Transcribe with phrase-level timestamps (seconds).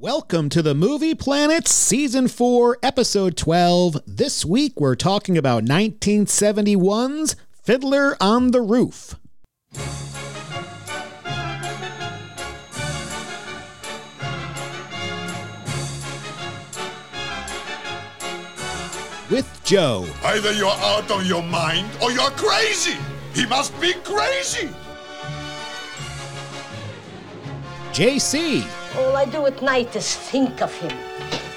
[0.00, 3.98] Welcome to the Movie Playground Season 4, Episode 12.
[4.06, 9.14] This week we're talking about 1971's Fiddler on the Roof.
[19.30, 22.96] With Joe, Either you're out of your mind or you're crazy.
[23.32, 24.68] He must be crazy.
[27.92, 30.96] JC, All I do at night is think of him.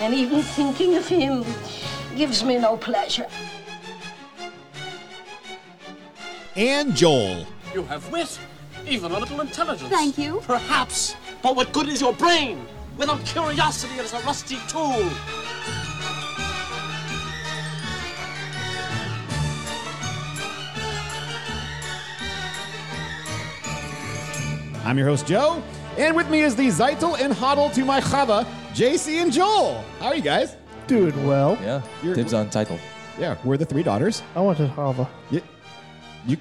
[0.01, 1.45] And even thinking of him
[2.15, 3.27] gives me no pleasure.
[6.57, 7.45] and Joel.
[7.73, 8.39] You have wit,
[8.87, 9.91] even a little intelligence.
[9.91, 10.41] Thank you.
[10.43, 12.65] Perhaps, but what good is your brain?
[12.97, 15.07] Without curiosity, it is a rusty tool.
[24.83, 25.61] I'm your host, Joe,
[25.97, 29.83] and with me is the Tzeitel and Hodel to my Chava, JC and Joel.
[29.99, 30.55] How are you guys?
[30.87, 31.57] Doing well.
[31.61, 32.79] Yeah, You're- dibs on Tzeitel.
[33.19, 34.21] Yeah, we're the three daughters.
[34.35, 35.09] I want wanted Chava.
[35.31, 35.41] You,
[36.27, 36.37] you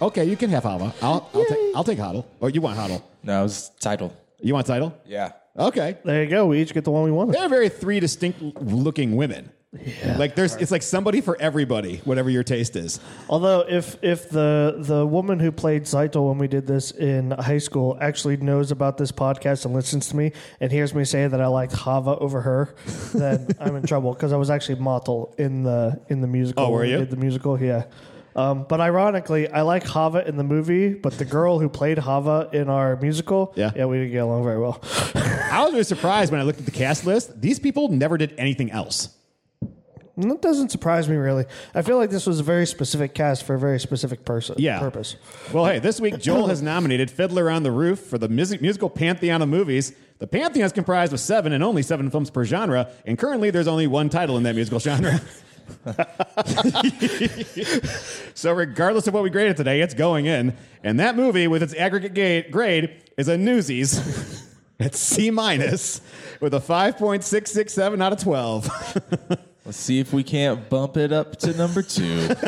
[0.00, 0.24] okay?
[0.24, 0.92] You can have Chava.
[1.02, 2.24] I'll, I'll take I'll take Hodel.
[2.40, 3.02] Or oh, you want Hodel?
[3.22, 4.12] No, it was Tzeitel.
[4.40, 4.92] You want Tzeitel?
[5.06, 5.32] Yeah.
[5.58, 5.98] Okay.
[6.04, 6.46] There you go.
[6.46, 7.34] We each get the one we wanted.
[7.34, 9.50] They're very three distinct looking women.
[9.80, 10.18] Yeah.
[10.18, 13.00] Like there's it's like somebody for everybody, whatever your taste is.
[13.26, 17.56] Although, if if the the woman who played Tzeitel when we did this in high
[17.56, 21.40] school actually knows about this podcast and listens to me and hears me say that
[21.40, 22.74] I liked Chava over her,
[23.14, 26.64] then I'm in trouble because I was actually Motel in the in the musical.
[26.64, 26.98] Oh, were when we you?
[26.98, 27.58] Did the musical?
[27.60, 27.84] Yeah.
[28.36, 32.52] Um, but ironically, I like Chava in the movie, but the girl who played Chava
[32.52, 33.72] in our musical, Yeah.
[33.74, 34.80] yeah, we didn't get along very well.
[35.14, 37.40] I was really surprised when I looked at the cast list.
[37.40, 39.10] These people never did anything else.
[40.16, 41.46] That doesn't surprise me really.
[41.74, 44.78] I feel like this was a very specific cast for a very specific person Yeah.
[44.78, 45.16] purpose.
[45.52, 48.90] Well, hey, this week Joel has nominated Fiddler on the Roof for the music, musical
[48.90, 49.92] pantheon of movies.
[50.18, 53.66] The pantheon is comprised of seven and only seven films per genre, and currently there's
[53.66, 55.20] only one title in that musical genre.
[58.34, 60.54] so, regardless of what we graded today, it's going in.
[60.84, 64.46] And that movie, with its aggregate ga- grade, is a Newsies.
[64.78, 66.00] it's C minus
[66.40, 69.38] with a 5.667 out of 12.
[69.64, 72.28] Let's see if we can't bump it up to number two.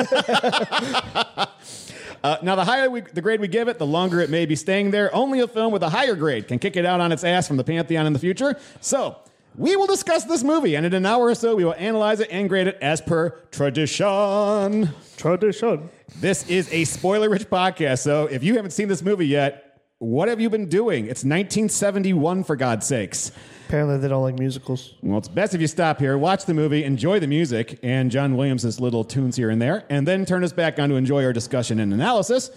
[2.24, 4.56] Uh, now, the higher we, the grade we give it, the longer it may be
[4.56, 5.14] staying there.
[5.14, 7.58] Only a film with a higher grade can kick it out on its ass from
[7.58, 8.58] the Pantheon in the future.
[8.80, 9.18] So,
[9.58, 12.28] we will discuss this movie, and in an hour or so, we will analyze it
[12.30, 14.88] and grade it as per tradition.
[15.18, 15.90] Tradition.
[16.16, 19.63] This is a spoiler rich podcast, so if you haven't seen this movie yet,
[20.04, 21.04] what have you been doing?
[21.04, 23.32] It's 1971, for God's sakes.
[23.66, 24.94] Apparently, they don't like musicals.
[25.02, 28.36] Well, it's best if you stop here, watch the movie, enjoy the music, and John
[28.36, 31.32] Williams' little tunes here and there, and then turn us back on to enjoy our
[31.32, 32.50] discussion and analysis.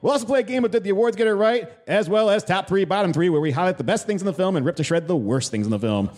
[0.00, 2.44] We'll also play a game of Did the Awards Get It Right, as well as
[2.44, 4.76] Top 3, Bottom 3, where we highlight the best things in the film and rip
[4.76, 6.10] to shred the worst things in the film.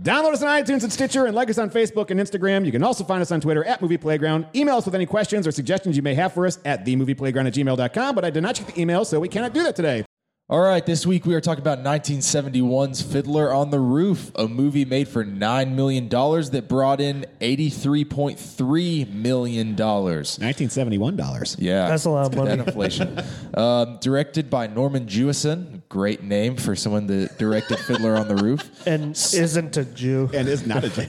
[0.00, 2.64] Download us on iTunes and Stitcher, and like us on Facebook and Instagram.
[2.64, 4.46] You can also find us on Twitter at Movie Playground.
[4.54, 7.54] Email us with any questions or suggestions you may have for us at themovieplayground at
[7.54, 10.04] gmail.com, but I did not check the email, so we cannot do that today.
[10.50, 14.84] All right, this week we are talking about 1971's Fiddler on the Roof, a movie
[14.84, 19.74] made for $9 million that brought in $83.3 million.
[19.74, 21.56] $1971.
[21.58, 21.88] Yeah.
[21.88, 22.56] That's a lot of money.
[22.56, 23.22] That inflation.
[23.54, 25.80] um, directed by Norman Jewison.
[25.88, 28.86] Great name for someone that directed Fiddler on the Roof.
[28.86, 30.28] And isn't a Jew.
[30.34, 31.02] And is not a Jew.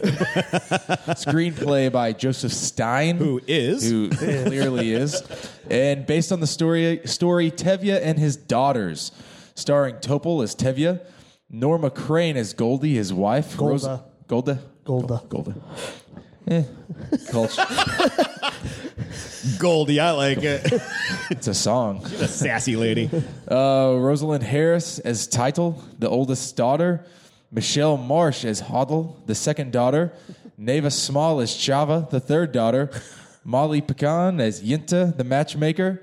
[1.12, 3.18] Screenplay by Joseph Stein.
[3.18, 3.84] Who is?
[3.90, 5.22] Who clearly is.
[5.70, 9.12] And based on the story, story Tevye and his daughters,
[9.56, 11.00] starring Topol as Tevye,
[11.50, 13.56] Norma Crane as Goldie, his wife.
[13.58, 13.72] Golda.
[13.72, 14.60] Rosa- Golda?
[14.84, 15.22] Golda.
[15.30, 15.56] Golda.
[16.48, 16.64] Eh.
[17.32, 17.66] Culture.
[19.60, 20.62] Goldie, I like it.
[21.30, 22.04] it's a song.
[22.06, 23.10] a sassy lady.
[23.50, 27.06] Uh, Rosalind Harris as Tzeitel, the oldest daughter.
[27.52, 30.12] Michele Marsh as Hodel, the second daughter.
[30.58, 32.90] Neva Small as Chava, the third daughter.
[33.44, 36.02] Molly Picon as Yente, the matchmaker.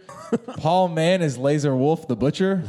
[0.59, 2.63] Paul Mann as Lazar Wolf, the butcher.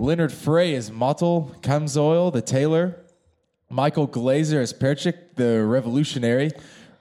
[0.00, 2.96] Leonard Frey as Mottel Kamzoil, the tailor.
[3.68, 6.50] Michael Glaser as Perchik, the revolutionary.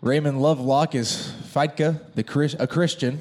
[0.02, 3.20] Raymond Lovelock as Fyedka, the Chris- a Christian.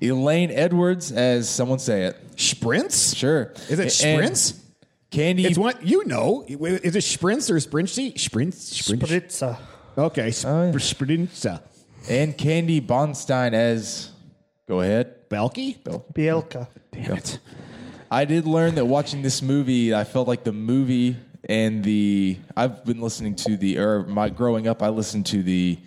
[0.00, 2.16] Elaine Edwards as someone say it.
[2.36, 3.14] Sprints?
[3.14, 3.52] Sure.
[3.68, 4.62] Is it And sprints?
[5.10, 5.46] Candy.
[5.46, 6.44] It's what you know.
[6.46, 8.18] Is it sprints or sprinchy?
[8.18, 8.58] Sprints?
[8.76, 9.02] Sprint.
[9.02, 9.58] Spritza.
[9.96, 10.78] Okay, sp- Oh, yeah.
[10.78, 11.46] sprints.
[12.10, 14.10] and Candy Bonstein as.
[14.68, 15.28] Go ahead.
[15.30, 15.78] Belky?
[16.12, 16.68] Bielka.
[16.92, 17.38] Damn it.
[18.10, 21.16] I did learn that watching this movie, I felt like the movie
[21.48, 22.38] and the.
[22.56, 23.78] I've been listening to the.
[23.78, 25.78] Or my growing up, I listened to the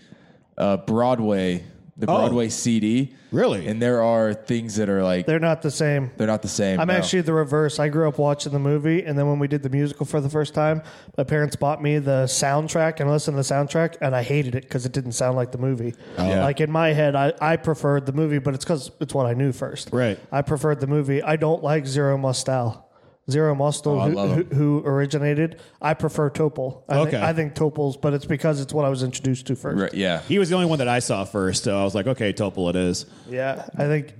[0.57, 1.63] uh, Broadway
[1.99, 2.49] the Broadway oh.
[2.49, 3.13] CD.
[3.31, 3.67] Really?
[3.67, 6.11] And there are things that are like they're, not the same.
[6.17, 6.79] They're not the same.
[6.79, 6.93] I'm no.
[6.93, 7.77] actually the reverse.
[7.77, 10.29] I grew up watching the movie, and then when we did the musical for the
[10.29, 10.81] first time,
[11.17, 14.55] my parents bought me the soundtrack and I listened to the soundtrack, and I hated
[14.55, 15.93] it because it didn't sound like the movie.
[16.17, 16.27] Oh.
[16.27, 16.43] Yeah.
[16.43, 19.33] Like in my head, I, I preferred the movie, but it's because it's what I
[19.33, 19.89] knew first.
[19.91, 20.17] Right.
[20.31, 21.21] I preferred the movie.
[21.21, 22.88] I don't like Zero Mostel.
[23.29, 24.49] Zero Mostel, Oh, I who, love who, him.
[24.55, 25.59] who originated.
[25.81, 26.83] I prefer Topol.
[26.89, 27.11] I Okay.
[27.11, 29.79] Think, I think Topol's, but it's because it's what I was introduced to first.
[29.81, 30.21] Right, yeah.
[30.21, 32.69] He was the only one that I saw first, so I was like, okay, Topol
[32.69, 33.05] it is.
[33.29, 34.13] Yeah, I think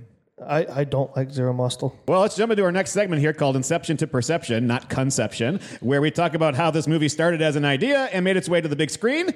[0.46, 1.94] I, I don't like Zero Mostel.
[2.08, 6.00] Well, let's jump into our next segment here called Inception to Perception, not Conception, where
[6.00, 8.68] we talk about how this movie started as an idea and made its way to
[8.68, 9.34] the big screen.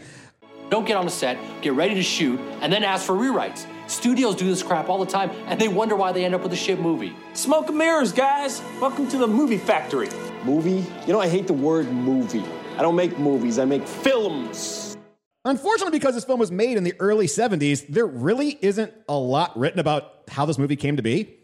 [0.70, 3.67] Don't get on a set, get ready to shoot, and then ask for rewrites.
[3.87, 6.53] Studios do this crap all the time, and they wonder why they end up with
[6.53, 7.15] a shit movie.
[7.35, 8.63] Smoke and mirrors, guys.
[8.81, 10.09] Welcome to the movie factory.
[10.45, 10.87] Movie?
[11.07, 12.45] You know, I hate the word movie.
[12.77, 14.97] I don't make movies, I make films.
[15.45, 19.57] Unfortunately, because this film was made in the early 70s, there really isn't a lot
[19.59, 21.37] written about how this movie came to be.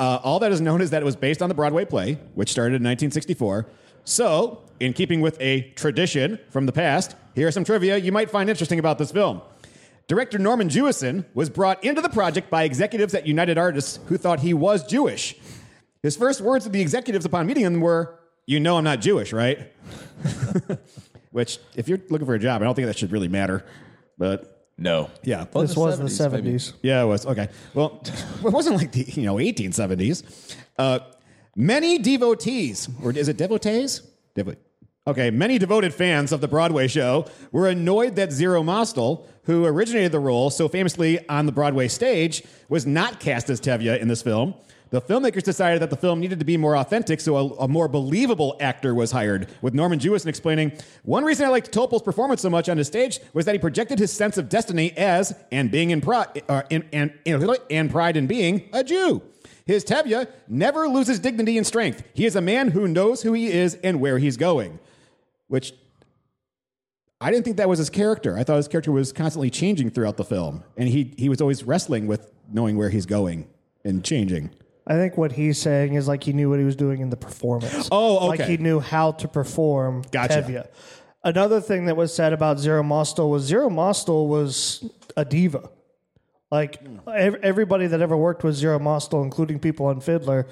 [0.00, 2.50] Uh, all that is known is that it was based on the Broadway play, which
[2.50, 3.66] started in 1964.
[4.04, 8.30] So, in keeping with a tradition from the past, here are some trivia you might
[8.30, 9.42] find interesting about this film.
[10.10, 14.40] Director Norman Jewison was brought into the project by executives at United Artists who thought
[14.40, 15.36] he was Jewish.
[16.02, 19.32] His first words to the executives upon meeting him were, You know I'm not Jewish,
[19.32, 19.70] right?
[21.30, 23.64] Which, if you're looking for a job, I don't think that should really matter.
[24.18, 25.10] But No.
[25.22, 25.44] yeah.
[25.52, 26.58] Well, This the was the 70s, maybe.
[26.82, 27.24] Yeah, it was.
[27.24, 27.48] Okay.
[27.74, 28.02] Well,
[28.44, 30.56] it wasn't like the, you know, 1870s.
[30.76, 30.98] Uh,
[31.54, 34.02] many devotees, or is it devotees?
[34.36, 34.56] Devo-
[35.06, 35.30] okay.
[35.30, 40.20] Many devoted fans of the Broadway show were annoyed that Zero Mostel, who originated the
[40.20, 44.54] role so famously on the Broadway stage, was not cast as Tevye in this film.
[44.90, 47.88] The filmmakers decided that the film needed to be more authentic, so a, a more
[47.88, 52.50] believable actor was hired, with Norman Jewison explaining, One reason I liked Topol's performance so
[52.50, 55.90] much on the stage was that he projected his sense of destiny as, and being
[55.90, 59.20] in, pride, uh, in, and, and pride in being, a Jew.
[59.66, 62.04] His Tevye never loses dignity and strength.
[62.14, 64.78] He is a man who knows who he is and where he's going.
[65.46, 65.72] Which
[67.20, 68.38] I didn't think that was his character.
[68.38, 71.64] I thought his character was constantly changing throughout the film, and he he was always
[71.64, 73.46] wrestling with knowing where he's going
[73.84, 74.50] and changing.
[74.86, 77.16] I think what he's saying is like he knew what he was doing in the
[77.16, 77.88] performance.
[77.92, 78.26] Oh, okay.
[78.28, 80.42] Like he knew how to perform Gotcha.
[80.42, 80.66] Tevye.
[81.22, 85.68] Another thing that was said about Zero Mostel was Zero Mostel was a diva.
[86.50, 86.96] Like hmm.
[87.08, 90.48] ev- everybody that ever worked with Zero Mostel, including people on Fiddler,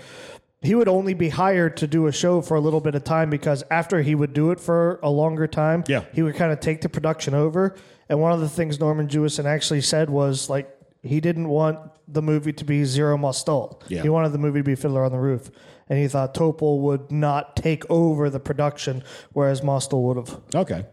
[0.60, 3.30] he would only be hired to do a show for a little bit of time
[3.30, 6.02] because after he would do it for a longer time, Yeah.
[6.12, 7.76] he would kind of take the production over.
[8.08, 10.68] And one of the things Norman Jewison actually said was like
[11.02, 11.78] he didn't want
[12.08, 13.80] the movie to be Zero Mostel.
[13.88, 14.02] Yeah.
[14.02, 15.50] He wanted the movie to be Fiddler on the Roof.
[15.88, 19.02] And he thought Topol would not take over the production,
[19.32, 20.40] whereas Mostel would have.
[20.54, 20.84] Okay.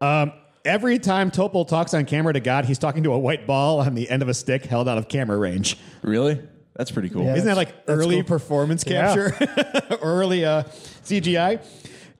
[0.00, 0.32] Um,
[0.64, 3.94] every time Topol talks on camera to God, he's talking to a white ball on
[3.94, 5.78] the end of a stick held out of camera range.
[6.02, 6.40] Really?
[6.76, 7.24] That's pretty cool.
[7.24, 7.34] Yeah.
[7.34, 8.24] Isn't that like early cool.
[8.24, 9.14] performance Yeah.
[9.14, 9.96] capture?
[10.02, 10.62] early uh,
[11.04, 11.60] CGI?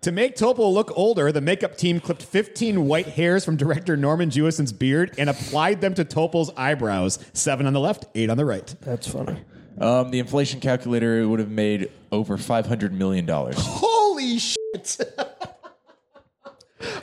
[0.03, 4.31] To make Topol look older, the makeup team clipped 15 white hairs from director Norman
[4.31, 7.19] Jewison's beard and applied them to Topol's eyebrows.
[7.35, 8.75] Seven on the left, eight on the right.
[8.81, 9.37] That's funny.
[9.79, 13.57] Um, the inflation calculator would have made over five hundred million dollars.
[13.59, 15.01] Holy shit!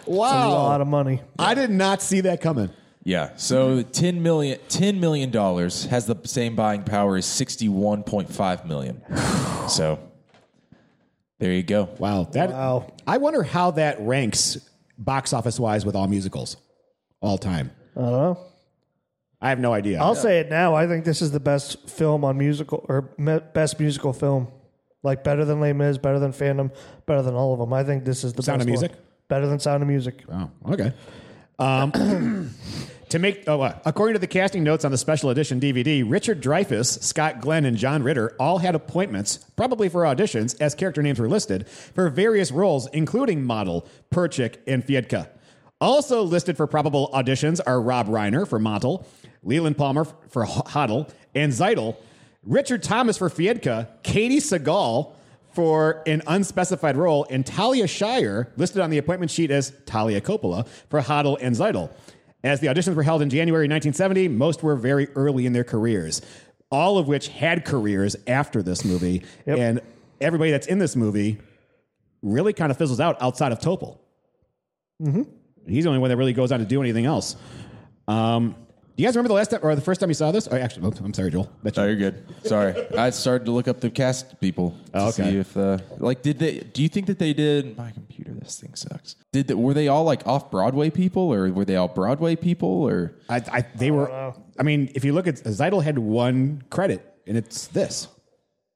[0.05, 0.49] Wow.
[0.49, 1.21] a lot of money.
[1.37, 2.69] I did not see that coming.
[3.07, 3.37] Yeah.
[3.37, 8.65] So ten million, ten million dollars has the same buying power as sixty-one point five
[8.65, 9.01] million.
[9.69, 9.97] so
[11.39, 11.87] there you go.
[11.99, 12.25] Wow.
[12.33, 12.91] That, Wow.
[13.07, 14.57] I wonder how that ranks
[14.97, 16.57] box office wise with all musicals,
[17.21, 17.71] all time.
[17.95, 18.39] I don't know.
[19.39, 20.01] I have no idea.
[20.01, 20.75] I'll say it now.
[20.75, 24.49] I think this is the best film on musical or me- best musical film.
[25.01, 26.71] Like better than Les Mis, better than Phantom,
[27.05, 27.71] better than all of them.
[27.71, 28.81] I think this is the Sound best of one.
[28.81, 28.97] Music?
[29.29, 30.25] Better than Sound of Music.
[30.29, 30.91] Oh, okay.
[31.57, 32.53] Um,
[33.09, 36.41] to make, oh, uh, according to the casting notes on the special edition DVD, Richard
[36.41, 41.19] Dreyfuss, Scott Glenn, and John Ritter all had appointments, probably for auditions, as character names
[41.19, 45.29] were listed, for various roles, including Motel, Perchik, and Fiedka.
[45.79, 49.05] Also listed for probable auditions are Rob Reiner for Motel,
[49.43, 51.95] Leland Palmer for Hodel, and Tzeitel,
[52.43, 55.13] Richard Thomas for Fiedka, Katey Sagal
[55.53, 60.67] for an unspecified role, and Talia Shire, listed on the appointment sheet as Talia Coppola,
[60.89, 61.89] for Hodel and Tzeitel.
[62.43, 66.21] As the auditions were held in January 1970, most were very early in their careers,
[66.71, 69.23] all of which had careers after this movie.
[69.57, 69.81] And
[70.21, 71.39] everybody that's in this movie
[72.21, 73.99] really kind of fizzles out outside of Topol.
[75.67, 77.35] He's the only one that really goes on to do anything else.
[78.07, 78.55] Um,
[78.97, 80.47] Do you guys remember the last time or the first time you saw this?
[80.51, 81.47] Oh, actually, oh, I'm sorry, Joel.
[81.61, 82.23] Bet you- Oh, you're good.
[82.45, 85.29] Sorry, I started to look up the cast people to Oh, okay.
[85.31, 86.61] see if, uh, like, did they?
[86.61, 87.77] Do you think that they did?
[87.77, 89.15] My computer, this thing sucks.
[89.31, 89.57] Did that?
[89.57, 93.13] Were they all like off Broadway people, or were they all Broadway people, or?
[93.29, 94.33] I, I, they were.
[94.59, 98.07] I mean, if you look at Tzeitel had one credit, and it's this.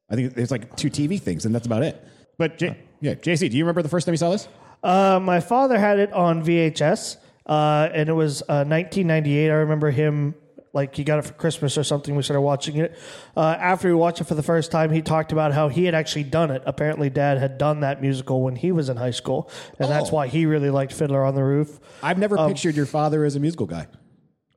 [0.07, 1.99] I think there's like two TV things, and that's about it.
[2.37, 4.47] But J- yeah, JC, do you remember the first time you saw this?
[4.83, 9.49] Uh, my father had it on VHS, uh, and it was uh, 1998.
[9.49, 10.35] I remember him
[10.73, 12.15] like he got it for Christmas or something.
[12.15, 12.97] We started watching it.
[13.35, 15.93] Uh, after we watched it for the first time, he talked about how he had
[15.93, 16.63] actually done it.
[16.65, 20.15] Apparently, Dad had done that musical when he was in high school, and that's Oh.
[20.15, 21.79] why he really liked Fiddler on the Roof.
[22.01, 23.87] I've never pictured your father as a musical guy.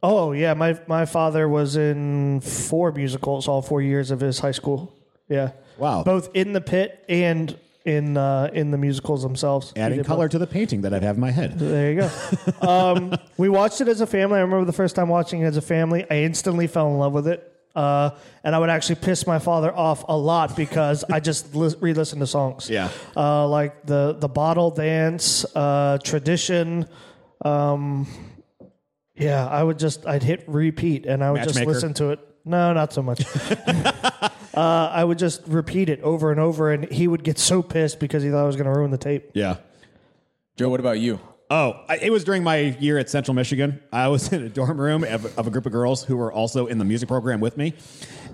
[0.02, 4.50] Oh yeah, my my father was in four musicals all four years of his high
[4.52, 4.94] school.
[5.28, 6.04] Yeah, Wow.
[6.04, 9.72] both in the pit and in uh, in the musicals themselves.
[9.74, 10.32] He Adding did color both.
[10.32, 11.58] to the painting that I have in my head.
[11.58, 12.66] There you go.
[12.68, 14.38] um, we watched it as a family.
[14.38, 16.04] I remember the first time watching it as a family.
[16.10, 17.50] I instantly fell in love with it.
[17.74, 18.10] Uh,
[18.44, 22.20] and I would actually piss my father off a lot because I just li- re-listen
[22.20, 22.70] to songs.
[22.70, 22.88] Yeah.
[23.16, 26.86] uh, like the the bottle dance, uh, tradition.
[27.44, 28.06] Um,
[29.16, 31.72] yeah, I would just I'd hit repeat and I would just Matchmaker?
[31.72, 32.20] listen to it.
[32.44, 33.24] No, not so much.
[34.56, 38.00] uh, I would just repeat it over and over, and he would get so pissed
[38.00, 39.30] because he thought I was going to ruin the tape.
[39.34, 39.56] Yeah.
[40.56, 41.18] Joe, what about you?
[41.50, 43.80] Oh, I- it was during my year at Central Michigan.
[43.92, 46.66] I was in a dorm room of, of a group of girls who were also
[46.66, 47.74] in the music program with me,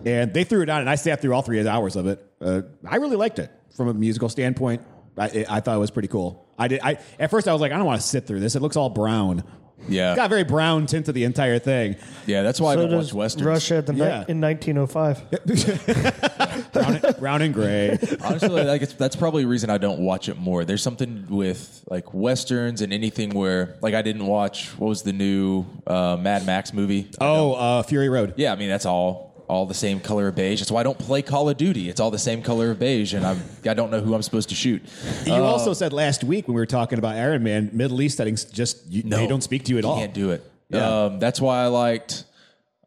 [0.04, 2.24] and they threw it on, and I sat through all three hours of it.
[2.40, 4.82] Uh, I really liked it from a musical standpoint.
[5.18, 6.46] I, I thought it was pretty cool.
[6.58, 6.80] I did.
[6.82, 8.54] I at first I was like, I don't want to sit through this.
[8.54, 9.44] It looks all brown.
[9.88, 10.10] Yeah.
[10.12, 11.96] It's got a very brown tint to the entire thing.
[12.26, 13.46] Yeah, that's why I So don't does watch westerns.
[13.46, 14.24] Russia at the ni- Yeah.
[14.28, 15.30] in 1905.
[16.72, 17.98] Brown, and- brown and gray.
[18.22, 20.64] Honestly, like it's, that's probably a reason I don't watch it more.
[20.64, 25.12] There's something with like westerns and anything where like I didn't watch what was the
[25.12, 27.10] new uh, Mad Max movie.
[27.20, 28.34] Oh, uh, Fury Road.
[28.36, 30.60] Yeah, I mean that's all all the same color of beige.
[30.60, 31.88] That's why I don't play Call of Duty.
[31.88, 34.48] It's all the same color of beige, and I'm I don't know who I'm supposed
[34.50, 34.82] to shoot.
[35.26, 38.44] You also said last week when we were talking about Iron Man, Middle East settings
[38.44, 39.98] just you, they don't speak to you at all.
[39.98, 40.42] Can't do it.
[40.70, 41.04] Yeah.
[41.04, 42.24] Um, that's why I liked.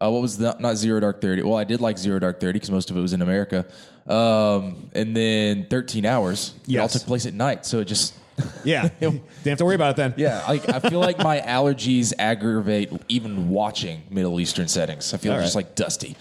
[0.01, 1.43] Uh, what was the, not Zero Dark Thirty?
[1.43, 3.65] Well, I did like Zero Dark Thirty because most of it was in America.
[4.08, 6.53] Um, and then Thirteen Hours.
[6.67, 8.13] It all took place at night, so it just
[8.65, 10.13] Yeah, didn't have to worry about it then.
[10.15, 15.13] Yeah, like I feel like my allergies aggravate even watching Middle Eastern settings.
[15.13, 15.65] I feel All just right.
[15.65, 16.15] like dusty.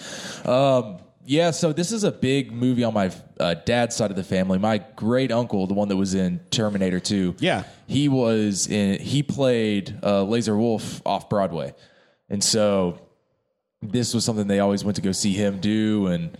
[0.44, 4.24] Um, yeah, so this is a big movie on my uh, dad's side of the
[4.24, 4.58] family.
[4.58, 7.62] My great uncle, the one that was in Terminator Two, Yeah.
[7.86, 9.00] he was in.
[9.00, 11.74] He played uh, Lazar Wolf off Broadway,
[12.28, 12.98] and so
[13.82, 16.36] this was something they always went to go see him do, and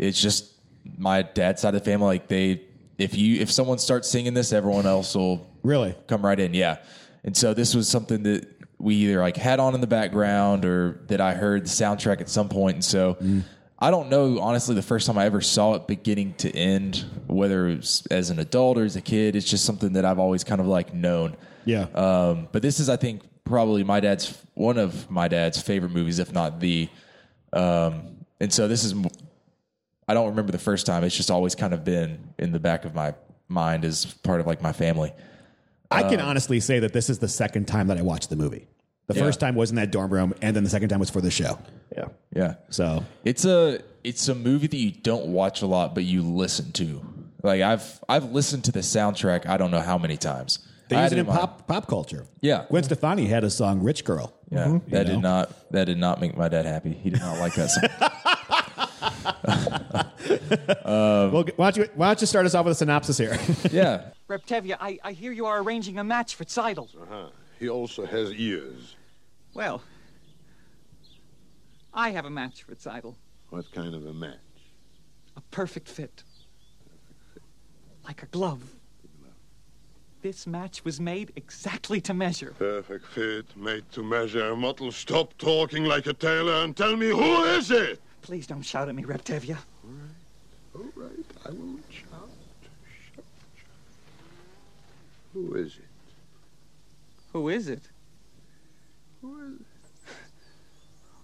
[0.00, 0.52] it's just
[0.96, 2.06] my dad's side of the family.
[2.08, 2.62] Like they,
[2.98, 5.94] if you if someone starts singing this, everyone else will Really?
[6.06, 6.52] come right in.
[6.54, 6.78] Yeah.
[7.24, 8.46] And so this was something that
[8.78, 12.28] we either like had on in the background or that I heard the soundtrack at
[12.28, 12.74] some point.
[12.76, 13.16] And so
[13.80, 17.68] I don't know, honestly, the first time I ever saw it beginning to end, whether
[17.68, 20.42] it was as an adult or as a kid, it's just something that I've always
[20.44, 21.36] kind of like known.
[21.64, 21.86] Yeah.
[21.94, 26.18] Um, but this is, I think, probably my dad's one of my dad's favorite movies,
[26.18, 26.88] if not the.
[27.52, 28.94] Um, and so this is,
[30.08, 31.04] I don't remember the first time.
[31.04, 33.14] It's just always kind of been in the back of my
[33.48, 35.12] mind as part of like my family.
[35.90, 38.36] I can um, honestly say that this is the second time that I watched the
[38.36, 38.68] movie.
[39.06, 39.22] The Yeah.
[39.22, 41.30] first time was in that dorm room, and then the second time was for the
[41.30, 41.58] show.
[41.96, 42.06] Yeah.
[42.34, 42.54] Yeah.
[42.70, 46.72] So It's a it's a movie that you don't watch a lot, but you listen
[46.72, 47.00] to.
[47.42, 49.46] Like I've I've listened to the soundtrack.
[49.46, 50.58] I don't know how many times.
[50.88, 52.26] they I use had it in my- pop pop culture.
[52.42, 52.64] Yeah.
[52.68, 54.74] Gwen Stefani had a song "Rich Girl." Yeah, mm-hmm.
[54.74, 55.12] You that know?
[55.14, 56.92] did not that did not make my dad happy.
[56.92, 58.34] He did not like that song.
[60.84, 63.38] well, why don't you why don't you start us off with a synopsis here?
[63.70, 66.88] yeah, Reb Tevye, I, I hear you are arranging a match for Tzeitel.
[66.94, 67.28] Uh-huh.
[67.58, 68.96] He also has ears.
[69.54, 69.82] Well,
[71.92, 73.14] I have a match for Tzeitel.
[73.50, 74.36] What kind of a match?
[75.36, 76.22] A perfect fit.
[78.04, 78.62] Like a glove.
[80.20, 82.54] This match was made exactly to measure.
[82.58, 84.56] Perfect fit, made to measure.
[84.56, 88.00] Motel, stop talking like a tailor and tell me who is it?
[88.22, 89.56] Please don't shout at me, Reb Tevye.
[89.56, 90.10] All right.
[90.74, 91.24] All right.
[91.46, 92.28] I won't shout.
[93.14, 93.24] Shout,
[93.56, 93.78] shout.
[95.32, 95.84] Who is it?
[97.32, 97.82] Who is it?
[99.22, 99.66] Who is it?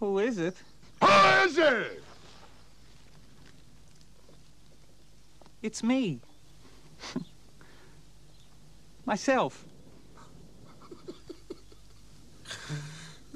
[0.01, 0.57] Who is it?
[1.01, 1.09] Who
[1.47, 2.03] is it?
[5.63, 6.21] It's me.
[9.07, 9.65] Myself.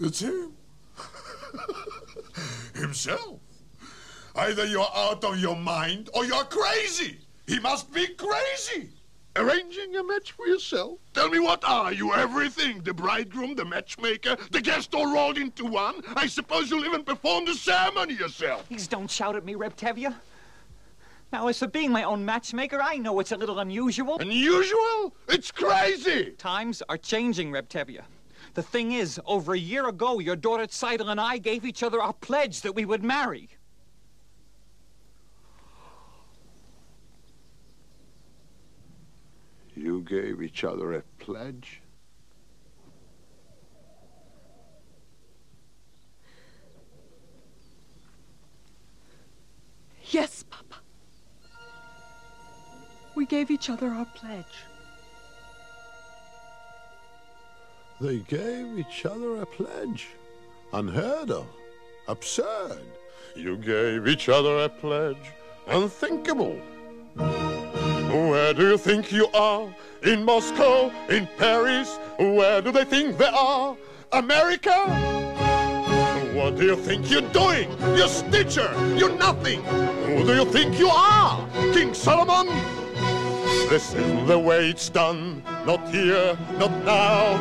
[0.01, 0.53] It's him.
[2.75, 3.41] Himself.
[4.39, 7.19] Either you're out of your mind or you're crazy.
[7.49, 8.89] He must be crazy.
[9.35, 11.01] Arranging a match for yourself?
[11.13, 12.15] Tell me what are you?
[12.15, 12.81] Everything.
[12.83, 16.03] The bridegroom, the matchmaker, the guest all rolled into one?
[16.15, 18.69] I suppose you'll even perform the ceremony yourself.
[18.69, 20.15] Please don't shout at me, Reb Tevye.
[21.33, 24.19] Now, as for being my own matchmaker, I know it's a little unusual.
[24.21, 25.15] Unusual?
[25.29, 26.31] It's crazy!
[26.39, 28.03] Times are changing, Reb Tevye.
[28.55, 32.01] The thing is, over a year ago, your daughter Tzeitel and I gave each other
[32.01, 33.49] our pledge that we would marry.
[39.79, 41.81] You gave each other a pledge?
[50.11, 50.81] Yes, Papa.
[53.15, 54.45] We gave each other our pledge.
[58.01, 60.09] They gave each other a pledge.
[60.73, 61.47] Unheard of.
[62.09, 62.83] Absurd.
[63.37, 65.33] You gave each other a pledge.
[65.69, 66.61] Unthinkable.
[68.09, 69.69] Where do you think you are?
[70.03, 70.91] In Moscow?
[71.11, 71.99] In Paris?
[72.19, 73.77] Where do they think they are?
[74.13, 74.87] America?
[76.33, 77.69] What do you think you're doing?
[77.95, 78.73] You're Stitcher!
[78.97, 79.63] You're nothing!
[79.63, 81.47] Who do you think you are?
[81.75, 82.47] King Solomon?
[83.69, 85.43] This isn't the way it's done.
[85.67, 87.37] Not here, not now.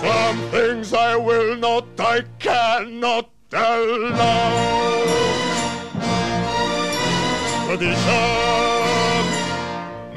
[0.00, 4.98] Some things I will not, I cannot allow.
[7.66, 8.47] Tradition.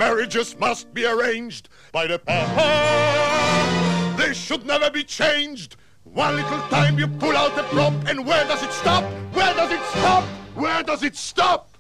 [0.02, 2.56] Marriages must be arranged by the Papa.
[2.58, 5.76] Ah, they should never be changed.
[6.06, 9.04] One little time you pull out the prop, and where does it stop?
[9.32, 10.24] Where does it stop?
[10.56, 11.78] Where does it stop?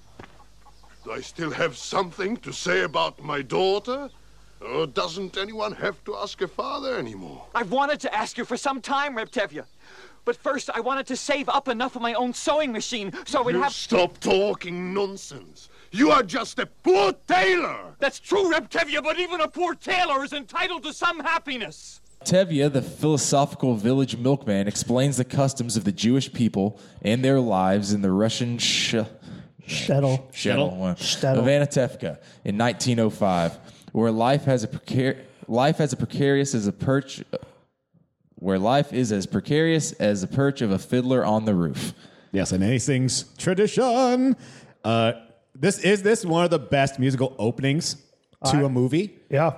[1.03, 4.07] Do I still have something to say about my daughter?
[4.61, 7.47] Or doesn't anyone have to ask a father anymore?
[7.55, 9.65] I've wanted to ask you for some time, Reb Tevye.
[10.25, 13.41] But first, I wanted to save up enough of my own sewing machine so I
[13.41, 13.73] would You have.
[13.73, 15.69] Stop talking nonsense.
[15.91, 17.95] You are just a poor tailor.
[17.99, 21.99] That's true, Reb Tevye, but even a poor tailor is entitled to some happiness.
[22.23, 27.93] Tevye, the philosophical village milkman, explains the customs of the Jewish people and their lives
[27.93, 28.95] in the Russian sh-
[29.67, 30.31] Shtetl.
[30.31, 31.37] shtetl one, Shtetl.
[31.39, 33.57] of Anatevka in 1905,
[33.91, 35.17] where life has a precar-
[35.47, 37.23] life as a precarious as a perch,
[38.35, 41.93] where life is as precarious as the perch of a fiddler on the roof.
[42.31, 44.35] Yes, and he sings tradition.
[44.83, 45.13] Uh,
[45.55, 47.97] this is this one of the best musical openings
[48.45, 49.19] to a movie.
[49.29, 49.53] Yeah.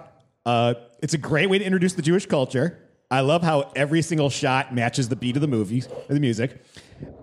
[0.45, 2.79] Uh, it's a great way to introduce the Jewish culture.
[3.09, 6.61] I love how every single shot matches the beat of the movie, the music.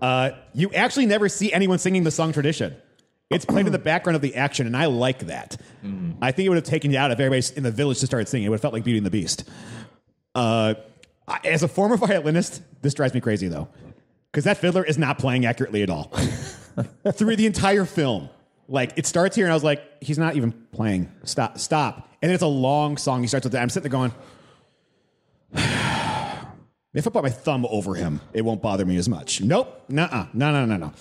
[0.01, 2.77] Uh, you actually never see anyone singing the song tradition.
[3.29, 5.57] It's played in the background of the action, and I like that.
[6.21, 8.29] I think it would have taken you out if everybody in the village to start
[8.29, 8.47] singing.
[8.47, 9.49] It would have felt like Beauty and the Beast.
[10.35, 10.75] Uh,
[11.45, 13.69] as a former violinist, this drives me crazy though,
[14.31, 16.05] because that fiddler is not playing accurately at all
[17.13, 18.29] through the entire film.
[18.71, 21.11] Like it starts here, and I was like, he's not even playing.
[21.25, 22.09] Stop, stop.
[22.23, 23.21] And it's a long song.
[23.21, 23.61] He starts with that.
[23.63, 24.13] I'm sitting there going,
[26.93, 29.41] if I put my thumb over him, it won't bother me as much.
[29.41, 29.85] Nope.
[29.89, 30.27] Nuh-uh.
[30.33, 30.93] No, no, no, no.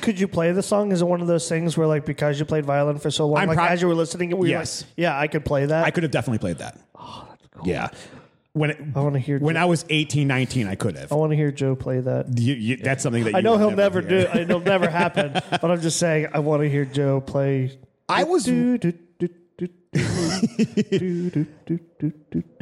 [0.00, 0.92] Could you play the song?
[0.92, 3.38] Is it one of those things where, like, because you played violin for so long,
[3.42, 4.82] I'm like prob- as you were listening, were you Yes.
[4.82, 5.84] like, yeah, I could play that.
[5.84, 6.78] I could have definitely played that.
[6.94, 7.66] Oh, that's cool.
[7.68, 7.88] Yeah
[8.52, 9.62] when it, I want to hear when Joe.
[9.62, 11.12] I was 18, 19, I could have.
[11.12, 12.38] I want to hear Joe play that.
[12.38, 14.40] You, you, that's something that I know he'll never, never do.
[14.40, 15.32] It'll never happen.
[15.32, 17.78] But I'm just saying, I want to hear Joe play.
[18.08, 18.48] I was.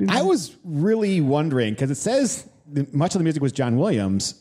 [0.09, 2.49] I was really wondering because it says
[2.92, 4.40] much of the music was John Williams,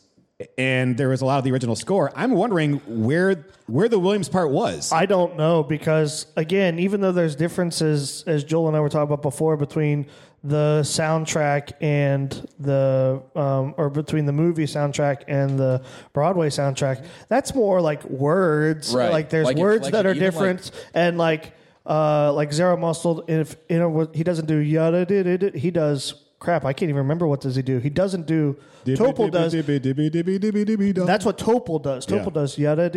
[0.58, 2.12] and there was a lot of the original score.
[2.14, 4.92] I'm wondering where where the Williams part was.
[4.92, 9.04] I don't know because again, even though there's differences, as Joel and I were talking
[9.04, 10.06] about before, between
[10.44, 17.54] the soundtrack and the um, or between the movie soundtrack and the Broadway soundtrack, that's
[17.54, 18.94] more like words.
[18.94, 19.10] Right.
[19.10, 21.52] Like there's Like words that are even different, and like
[21.84, 25.70] uh, like Zero Mostel, if you know what he doesn't do yada did it, he
[25.70, 26.64] does crap.
[26.64, 27.78] I can't even remember what does he do.
[27.78, 28.56] He doesn't do.
[28.84, 29.52] Topol does.
[29.52, 32.06] That's what Topol does.
[32.06, 32.30] Topol Yeah.
[32.30, 32.90] does yada.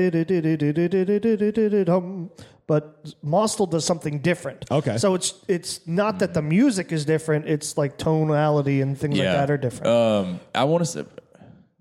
[2.67, 4.65] But Mostel does something different.
[4.69, 4.97] Okay.
[4.97, 7.47] So it's it's not that the music is different.
[7.47, 9.87] It's like tonality and things like that are different.
[9.87, 11.05] Um, I want to say,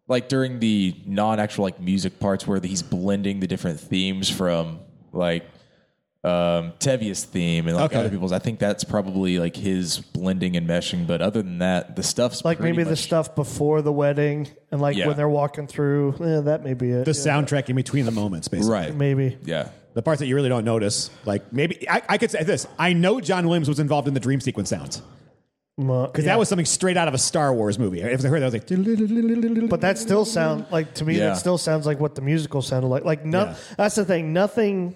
[0.06, 4.80] like during the non-actual like music parts where he's blending the different themes from
[5.12, 5.44] like
[6.28, 7.98] um, Tevye's theme and like Okay.
[8.00, 8.32] other people's.
[8.32, 11.06] I think that's probably like his blending and meshing.
[11.06, 14.48] But other than that, the stuff's like pretty maybe the much- stuff before the wedding
[14.70, 15.06] and like Yeah.
[15.08, 16.14] when they're walking through.
[16.20, 17.04] eh, that may be it.
[17.04, 17.40] the Yeah.
[17.42, 18.72] soundtrack in between the moments, basically.
[18.72, 18.94] right.
[18.94, 19.38] Maybe.
[19.44, 19.68] Yeah.
[19.94, 22.92] The parts that you really don't notice, like maybe I, I could say this: I
[22.92, 25.02] know John Williams was involved in the dream sequence sounds
[25.76, 28.00] Because because that was something straight out of a Star Wars movie.
[28.02, 31.16] If I heard that, I was like, But that still sound like to me.
[31.18, 31.28] Yeah.
[31.30, 33.04] That still sounds like what the musical sounded like.
[33.04, 33.54] Like no, Yeah.
[33.76, 34.32] that's the thing.
[34.32, 34.94] Nothing,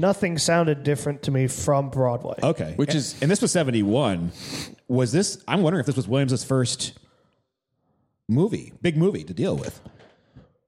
[0.00, 2.36] nothing sounded different to me from Broadway.
[2.42, 2.72] Okay.
[2.76, 4.32] Which And- is- and this was 71.
[4.88, 6.98] Was this, I'm wondering if this was Williams' first
[8.28, 9.80] movie, big movie to deal with.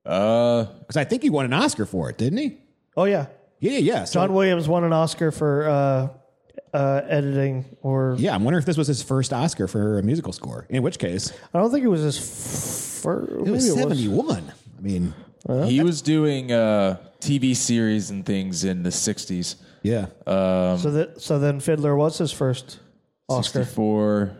[0.04, 2.58] Uh, Because I think he won an Oscar for it, didn't he?
[2.96, 3.26] Oh yeah,
[3.60, 4.04] Yeah, yeah.
[4.04, 6.08] So, John Williams won an Oscar for uh,
[6.76, 10.32] uh, editing, or yeah, I'm wondering if this was his first Oscar for a musical
[10.32, 10.66] score.
[10.68, 12.18] In which case, I don't think it was his
[13.02, 13.30] first.
[13.32, 14.52] it was 71.
[14.78, 15.14] I mean,
[15.66, 19.56] he was doing uh, TV series and things in the 60s.
[19.82, 20.06] yeah.
[20.26, 22.80] so that so then Fiddler was his first
[23.28, 23.64] Oscar.
[23.64, 24.36] for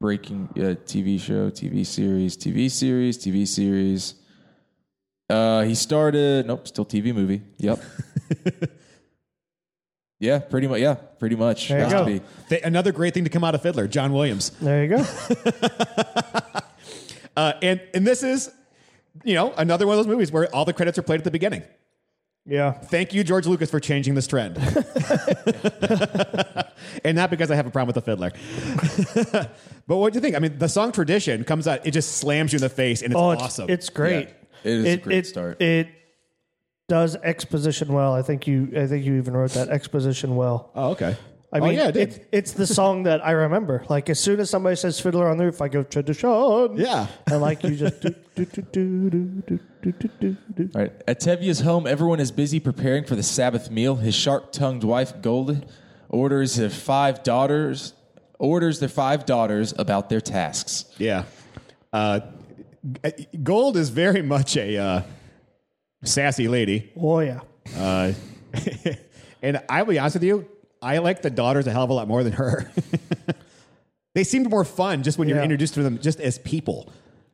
[0.00, 4.14] breaking uh, TV show, TV series, TV series, TV series.
[5.28, 6.46] Uh, he started.
[6.46, 7.42] Nope, still TV movie.
[7.58, 7.82] Yep.
[10.20, 10.80] yeah, pretty much.
[10.80, 11.68] Yeah, pretty much.
[11.68, 11.98] There you go.
[12.04, 12.20] to be.
[12.48, 14.50] Th- another great thing to come out of Fiddler, John Williams.
[14.60, 15.04] There you go.
[17.36, 18.50] Uh, and and this is,
[19.22, 21.30] you know, another one of those movies where all the credits are played at the
[21.30, 21.62] beginning.
[22.46, 22.72] Yeah.
[22.72, 24.56] Thank you, George Lucas, for changing this trend.
[27.04, 28.30] and not because I have a problem with the fiddler.
[29.86, 30.36] but what do you think?
[30.36, 33.12] I mean, the song tradition comes out, it just slams you in the face, and
[33.12, 33.68] it's oh, it's, awesome.
[33.68, 34.28] It's great.
[34.62, 35.60] Yeah, it is a great start.
[35.60, 35.88] It
[36.88, 38.14] does exposition well.
[38.14, 38.72] I think you.
[38.76, 40.70] I think you even wrote that exposition well.
[40.76, 41.16] oh, okay.
[41.52, 42.08] I oh, mean, yeah, it did.
[42.08, 43.84] It's, it's the song that I remember.
[43.88, 46.76] Like as soon as somebody says "Fiddler on the Roof," I go tradition.
[46.76, 47.06] Yeah.
[47.26, 50.70] and like you just do do do do do do do do do do.
[50.74, 50.92] All right.
[51.06, 53.96] At Tevye's home, everyone is busy preparing for the Sabbath meal.
[53.96, 55.64] His sharp-tongued wife, Gold,
[56.08, 57.92] orders her five daughters
[58.38, 60.84] orders their five daughters about their tasks.
[60.98, 61.24] Yeah.
[61.92, 62.20] Uh,
[63.42, 65.02] Gold is very much a uh,
[66.04, 66.92] sassy lady.
[66.96, 67.40] Oh yeah.
[67.76, 68.12] Uh,
[69.42, 70.48] and I'll be honest with you,
[70.86, 72.70] I like the daughters a hell of a lot more than her.
[74.14, 75.44] they seemed more fun just when you're Yeah.
[75.44, 76.92] introduced to them just as people.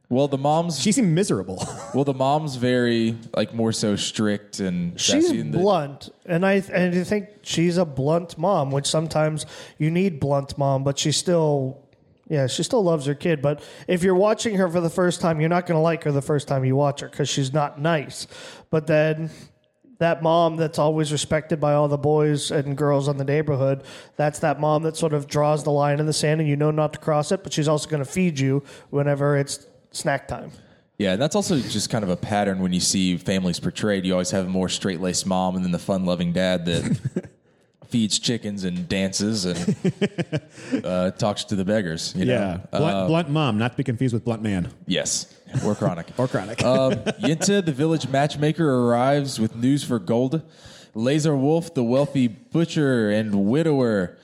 [0.08, 1.62] Well, the mom's She seemed miserable.
[1.94, 6.44] well, the mom's very like more so strict and She's sassy and the- blunt, and
[6.44, 9.46] I and I think she's a blunt mom, which sometimes
[9.78, 11.78] you need blunt mom, but she still,
[12.28, 13.40] yeah, she still loves her kid.
[13.40, 16.12] But if you're watching her for the first time, you're not going to like her
[16.12, 18.26] the first time you watch her because she's not nice.
[18.68, 19.30] But then
[20.02, 23.82] that mom that's always respected by all the boys and girls in the neighborhood,
[24.16, 26.70] that's that mom that sort of draws the line in the sand, and you know
[26.70, 30.50] not to cross it, but she's also going to feed you whenever it's snack time.
[30.98, 34.04] Yeah, and that's also just kind of a pattern when you see families portrayed.
[34.04, 37.30] You always have a more straight laced mom and then the fun loving dad that
[37.88, 39.76] feeds chickens and dances and
[40.84, 42.14] uh, talks to the beggars.
[42.16, 42.58] You yeah.
[42.70, 45.26] Blunt, Uh, blunt mom, not to be confused with blunt man yes,
[45.64, 46.06] or chronic.
[46.16, 46.62] or chronic.
[46.64, 50.42] um, Yente, the village matchmaker, arrives with news for Gold.
[50.94, 54.18] Lazar Wolf, the wealthy butcher and widower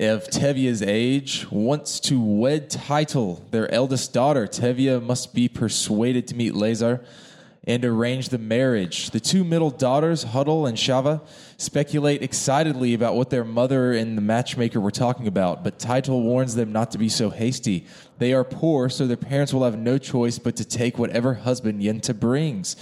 [0.00, 4.46] of Tevye's age, wants to wed Tzeitel, their eldest daughter.
[4.46, 7.04] Tevye must be persuaded to meet Lazar
[7.68, 9.10] and arrange the marriage.
[9.10, 11.20] The two middle daughters, Hodel and Chava,
[11.58, 16.54] speculate excitedly about what their mother and the matchmaker were talking about, but Tzeitel warns
[16.54, 17.84] them not to be so hasty.
[18.16, 21.82] They are poor, so their parents will have no choice but to take whatever husband
[21.82, 22.74] Yenta brings.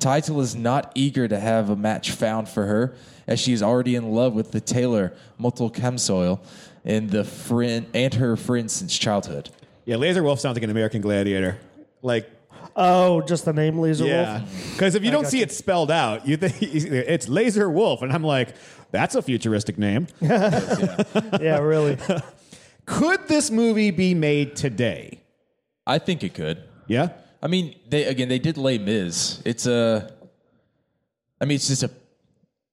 [0.00, 2.94] Tzeitel is not eager to have a match found for her,
[3.26, 6.40] as she is already in love with the tailor, Motel Kamzoil,
[6.82, 9.50] and the friend and her friend since childhood.
[9.84, 11.58] yeah, Laser Wolf sounds like an American gladiator.
[12.00, 12.30] Like,
[12.76, 14.38] Oh, just the name Laser yeah.
[14.38, 14.72] Wolf.
[14.72, 15.42] Because if you don't see you.
[15.44, 18.02] it spelled out, you think it's Laser Wolf.
[18.02, 18.54] And I'm like,
[18.90, 20.06] that's a futuristic name.
[20.20, 21.96] Yeah, really.
[22.86, 25.20] Could this movie be made today?
[25.86, 26.62] I think it could.
[26.86, 27.10] Yeah.
[27.42, 29.40] I mean, they again they did Les Mis.
[29.44, 30.12] It's a.
[31.40, 31.90] I mean, it's just a.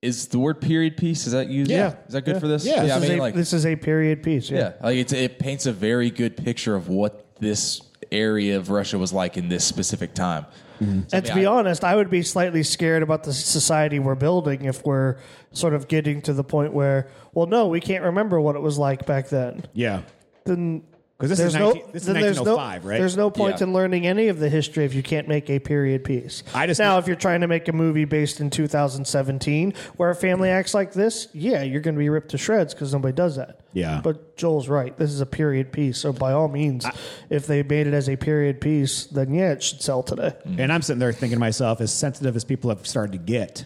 [0.02, 1.26] Is the word period piece?
[1.28, 1.70] Is that used?
[1.72, 1.96] Yeah.
[2.08, 2.40] Is that good Yeah.
[2.40, 2.66] for this?
[2.66, 2.82] Yeah.
[2.82, 4.50] I This, is mean, a, like, this is a period piece.
[4.50, 4.60] Yeah.
[4.60, 8.98] yeah, like it's, it paints a very good picture of what this area of Russia
[8.98, 10.46] was like in this specific time.
[10.82, 11.02] Mm-hmm.
[11.12, 14.16] And to I be I- honest, I would be slightly scared about the society we're
[14.16, 15.18] building if we're
[15.52, 18.78] sort of getting to the point where, well, no, we can't remember what it was
[18.78, 19.66] like back then.
[19.74, 20.04] Yeah.
[20.46, 20.84] Then
[21.18, 22.82] Because this, there's is no, this is then there's no, oh right?
[22.84, 23.64] there's no point Yeah.
[23.64, 26.44] in learning any of the history if you can't make a period piece.
[26.54, 30.16] I just- now, if you're trying to make a movie based in 2017 where a
[30.16, 33.38] family acts like this, yeah, you're going to be ripped to shreds because nobody does
[33.38, 33.62] that.
[33.74, 34.00] Yeah.
[34.04, 34.96] But Joel's right.
[34.96, 36.86] This is a period piece, so by all means,
[37.32, 40.36] if they made it as a period piece, then yeah, it should sell today.
[40.46, 40.60] Mm-hmm.
[40.60, 43.66] And I'm sitting there thinking to myself, as sensitive as people have started to get,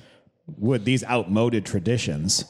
[0.58, 2.46] would these outmoded traditions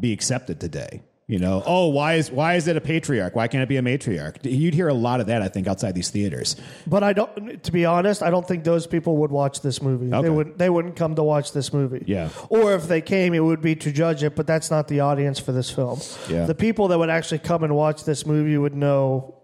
[0.00, 1.02] be accepted today?
[1.28, 3.36] You know, oh, why is why is it a patriarch?
[3.36, 4.38] Why can't it be a matriarch?
[4.44, 6.56] You'd hear a lot of that, I think, outside these theaters.
[6.86, 7.62] But I don't.
[7.62, 10.06] To be honest, I don't think those people would watch this movie.
[10.06, 10.22] Okay.
[10.22, 10.56] They wouldn't.
[10.56, 12.02] They wouldn't come to watch this movie.
[12.06, 12.30] Yeah.
[12.48, 14.36] Or if they came, it would be to judge it.
[14.36, 16.00] But that's not the audience for this film.
[16.30, 16.46] Yeah.
[16.46, 19.34] The people that would actually come and watch this movie would know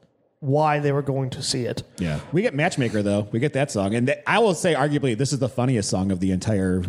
[0.40, 1.82] why they were going to see it.
[1.98, 3.28] Yeah, we get Matchmaker though.
[3.30, 6.10] We get that song, and th- I will say, arguably, this is the funniest song
[6.10, 6.82] of the entire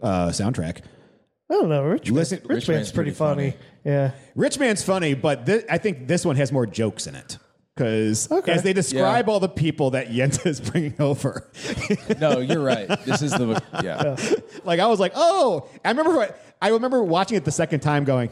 [0.00, 0.82] uh, soundtrack.
[1.52, 1.82] I don't know.
[1.84, 3.50] Rich, Listen- Rich, Rich Man's Man's pretty, pretty funny.
[3.50, 3.62] funny.
[3.84, 4.12] Yeah.
[4.34, 7.36] Rich Man's funny, but thi- I think this one has more jokes in it.
[7.74, 8.52] Because Okay.
[8.52, 9.32] as they describe Yeah.
[9.32, 11.50] all the people that Yenta is bringing over,
[12.20, 12.86] No, you're right.
[13.04, 14.16] This is the yeah.
[14.64, 16.34] like I was like, oh, I remember.
[16.60, 18.30] I remember watching it the second time, going,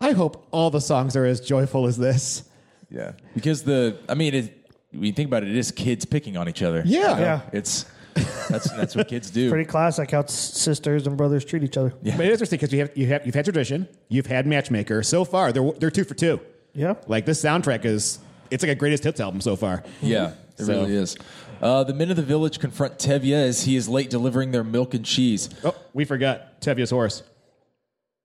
[0.00, 2.42] I hope all the songs are as joyful as this.
[2.90, 6.36] Yeah, because the I mean, it, when you think about it, it is kids picking
[6.36, 6.82] on each other.
[6.84, 7.18] Yeah.
[7.18, 7.40] Yeah.
[7.52, 9.50] it's that's that's what kids do.
[9.50, 11.92] Pretty classic how s- sisters and brothers treat each other.
[12.02, 12.16] Yeah.
[12.16, 15.02] But it's interesting because you have you have you've had tradition, you've had matchmaker.
[15.02, 16.40] So far, they're they're two for two.
[16.74, 16.94] Yeah.
[17.06, 18.18] Like this soundtrack is,
[18.50, 19.82] it's like a greatest hits album so far.
[20.02, 21.16] Yeah, it So- really is.
[21.62, 24.92] Uh, the men of the village confront Tevye as he is late delivering their milk
[24.92, 25.48] and cheese.
[25.64, 27.22] Oh, we forgot Tevye's horse.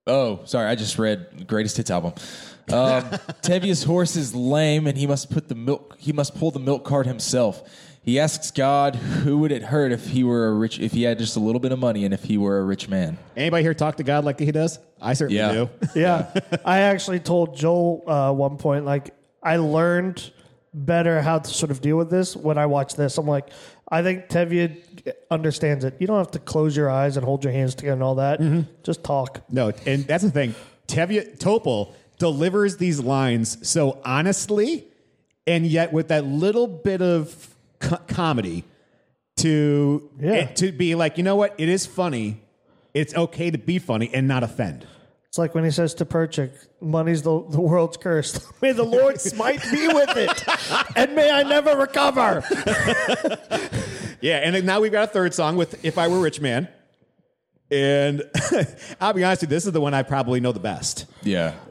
[0.08, 2.14] Oh, sorry, I just read greatest hits album.
[2.70, 3.04] Um,
[3.44, 5.96] Tevye's horse is lame, and he must put the milk.
[6.00, 7.62] He must pull the milk cart himself.
[8.10, 10.80] He asks God, "Who would it hurt if he were a rich?
[10.80, 12.90] If he had just a little bit of money, and if he were a rich
[12.90, 14.80] man?" Anybody here talk to God like he does?
[15.00, 15.52] I certainly Yeah.
[15.54, 15.70] do.
[15.96, 16.34] Yeah.
[16.66, 19.12] I actually told Joel uh, one point, like,
[19.44, 20.32] I learned
[20.74, 23.20] better how to sort of deal with this when I watched this.
[23.20, 23.50] I'm like,
[23.92, 24.82] I think Tevye
[25.30, 25.94] understands it.
[26.00, 28.40] You don't have to close your eyes and hold your hands together and all that.
[28.84, 29.42] Just talk.
[29.52, 30.56] No, and that's the thing.
[30.88, 34.86] Tevye Topol delivers these lines so honestly,
[35.46, 38.64] and yet with that little bit of co- comedy
[39.38, 40.32] to Yeah.
[40.34, 41.56] it- to be like, you know what?
[41.58, 42.42] It is funny.
[42.94, 44.86] It's okay to be funny and not offend.
[45.28, 46.50] It's like when he says to Perchik,
[46.82, 48.40] money's the, the world's curse.
[48.62, 50.44] may the Lord smite me with it,
[50.96, 52.44] and may I never recover.
[54.22, 56.42] Yeah, and then now we've got a third song with "If I Were a Rich
[56.42, 56.68] Man,"
[57.72, 58.22] and
[59.00, 61.06] I'll be honest with you, this is the one I probably know the best.
[61.24, 61.69] Yeah, And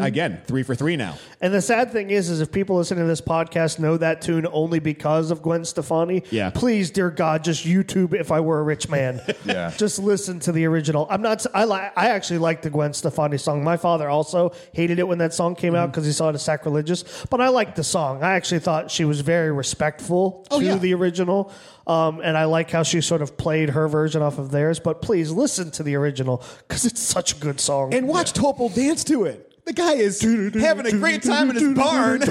[0.00, 1.16] again, three for three now.
[1.40, 4.46] And the sad thing is, is if people listening to this podcast know that tune
[4.50, 6.50] only because of Gwen Stefani, Yeah.
[6.50, 9.72] please, dear God, just YouTube "If I Were a Rich Man." Yeah.
[9.76, 11.06] just listen to the original.
[11.10, 11.44] I'm not.
[11.54, 11.92] I like.
[11.96, 13.64] I actually like the Gwen Stefani song.
[13.64, 16.42] My father also hated it when that song came out because he saw it as
[16.42, 17.04] sacrilegious.
[17.30, 18.22] But I liked the song.
[18.22, 20.76] I actually thought she was very respectful to yeah.
[20.76, 21.52] the original,
[21.88, 24.78] um, and I like how she sort of played her version off of theirs.
[24.78, 27.94] But please listen to the original because it's such a good song.
[27.94, 29.46] And watch Topol dance to it.
[29.64, 32.22] The guy is having a great time in his barn.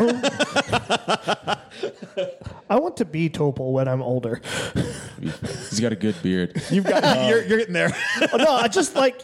[2.69, 4.41] I want to be Topol when I'm older.
[5.19, 6.59] he's got a good beard.
[6.71, 7.95] You've got you're, you're getting there.
[8.33, 9.23] Oh, no, I just like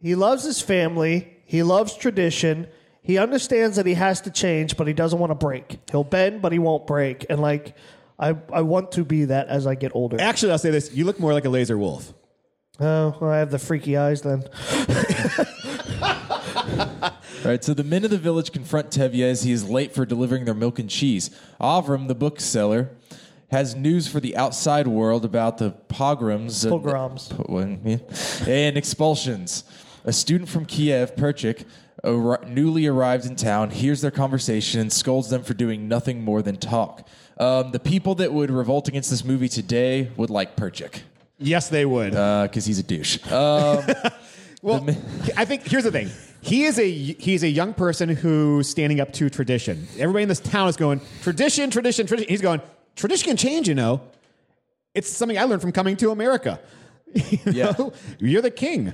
[0.00, 1.36] he loves his family.
[1.44, 2.68] He loves tradition.
[3.02, 5.78] He understands that he has to change, but he doesn't want to break.
[5.90, 7.26] He'll bend, but he won't break.
[7.28, 7.76] And like,
[8.18, 10.16] I I want to be that as I get older.
[10.20, 12.12] Actually, I'll say this: you look more like a laser wolf.
[12.78, 14.44] Oh, well, I have the freaky eyes then.
[17.44, 20.04] All right, so the men of the village confront Tevye as he is late for
[20.04, 21.30] delivering their milk and cheese.
[21.60, 22.90] Avram, the bookseller,
[23.50, 27.28] has news for the outside world about the pogroms and- Pogroms.
[27.28, 29.64] Po- and expulsions.
[30.04, 31.64] A student from Kiev, Perchik,
[32.02, 36.42] ar- newly arrived in town, hears their conversation and scolds them for doing nothing more
[36.42, 37.06] than talk.
[37.38, 41.00] Um, the people that would revolt against this movie today would like Perchik
[41.38, 42.12] Yes, they would.
[42.12, 43.18] because he's a douche.
[43.30, 43.84] Um,
[44.62, 44.86] well,
[45.36, 46.08] I think here's the thing.
[46.40, 49.86] He is a he's a young person who's standing up to tradition.
[49.98, 52.28] Everybody in this town is going tradition, tradition, tradition.
[52.30, 52.62] He's going
[52.94, 53.68] tradition can change.
[53.68, 54.00] You know,
[54.94, 56.58] it's something I learned from coming to America.
[57.14, 57.72] You Yeah.
[57.78, 57.92] know?
[58.18, 58.92] you're the king.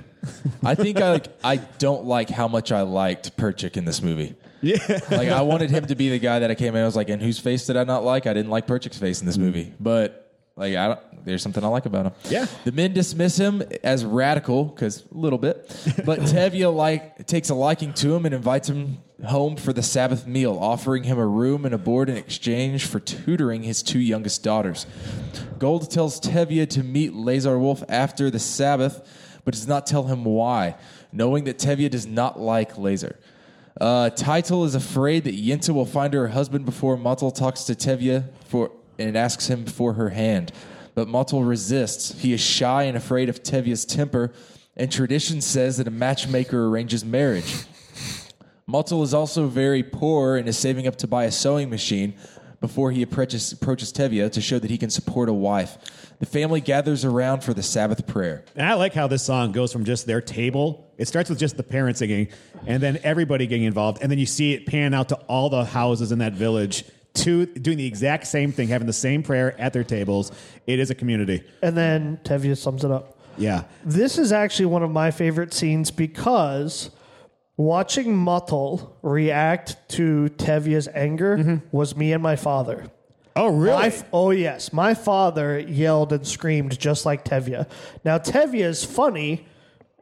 [0.63, 1.27] I think I like.
[1.43, 4.35] I don't like how much I liked Perchik in this movie.
[4.63, 4.77] Yeah,
[5.11, 6.81] Like I wanted him to be the guy that I came in.
[6.81, 8.25] I was like, and whose face did I not like?
[8.25, 9.41] I didn't like Perchik's face in this mm.
[9.41, 10.23] movie, but
[10.55, 11.25] like I don't.
[11.25, 12.13] There's something I like about him.
[12.29, 12.47] Yeah.
[12.63, 15.67] The men dismiss him as radical because a little bit,
[16.05, 20.27] but Tevye like takes a liking to him and invites him home for the Sabbath
[20.27, 24.43] meal, offering him a room and a board in exchange for tutoring his two youngest
[24.43, 24.85] daughters.
[25.59, 30.25] Gold tells Tevye to meet Lazar Wolf after the Sabbath, but does not tell him
[30.25, 30.75] why,
[31.11, 33.17] knowing that Tevye does not like Lazar.
[33.79, 38.25] Uh, Tzeitel is afraid that Yenta will find her husband before Motel talks to Tevye
[38.45, 40.51] for and asks him for her hand.
[40.95, 42.21] But Motel resists.
[42.21, 44.31] He is shy and afraid of Tevye's temper,
[44.77, 47.65] and tradition says that a matchmaker arranges marriage.
[48.67, 52.13] Motel is also very poor and is saving up to buy a sewing machine
[52.61, 55.77] before he approaches, approaches to show that he can support a wife.
[56.23, 58.45] The family gathers around for the Sabbath prayer.
[58.55, 60.89] and I like how this song goes from just their table.
[60.97, 62.29] It starts with just the parents singing,
[62.65, 65.65] and then everybody getting involved, and then you see it pan out to all the
[65.65, 66.85] houses in that village.
[67.15, 70.31] To doing the exact same thing, having the same prayer at their tables.
[70.65, 71.43] It is a community.
[71.61, 73.19] And then Tevye sums it up.
[73.37, 73.65] Yeah.
[73.83, 76.89] This is actually one of my favorite scenes because
[77.57, 81.67] watching Motel react to Tevye's anger mm-hmm.
[81.75, 82.89] was me and my father.
[83.35, 83.89] Oh, really?
[83.89, 84.71] My oh, yes.
[84.71, 87.67] My father yelled and screamed just like Tevye.
[88.03, 89.47] Now, Tevye is funny,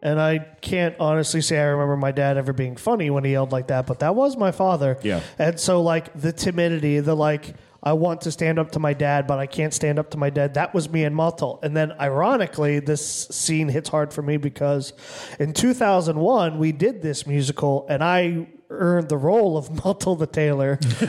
[0.02, 3.52] and I can't honestly say I remember my dad ever being funny when he yelled
[3.52, 4.98] like that, but that was my father.
[5.02, 5.22] Yeah.
[5.38, 9.26] And so, like, the timidity, the like, I want to stand up to my dad,
[9.26, 10.54] but I can't stand up to my dad.
[10.54, 11.60] That was me in Motel.
[11.64, 14.94] And then, ironically, this scene hits hard for me because
[15.40, 20.80] in 2001, we did this musical, and I earned the role of Motel the Tailor.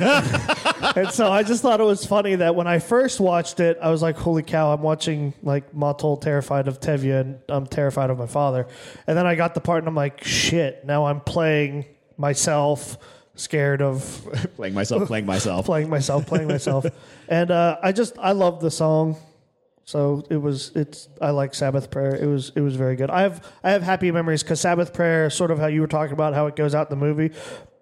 [0.96, 3.90] and so I just thought it was funny that when I first watched it, I
[3.90, 8.18] was like, "Holy cow!" I'm watching like Motel terrified of Tevye, and I'm terrified of
[8.18, 8.66] my father.
[9.07, 12.98] And then I got the part, and I'm like, "Shit!" Now I'm playing myself,
[13.35, 15.66] scared of playing myself, playing myself.
[15.66, 16.87] playing myself, playing myself.
[17.29, 19.16] And uh, I just I love the song.
[19.84, 22.14] So it was it's I like Sabbath prayer.
[22.14, 23.10] It was it was very good.
[23.10, 26.12] I have I have happy memories because Sabbath prayer, sort of how you were talking
[26.12, 27.34] about how it goes out in the movie.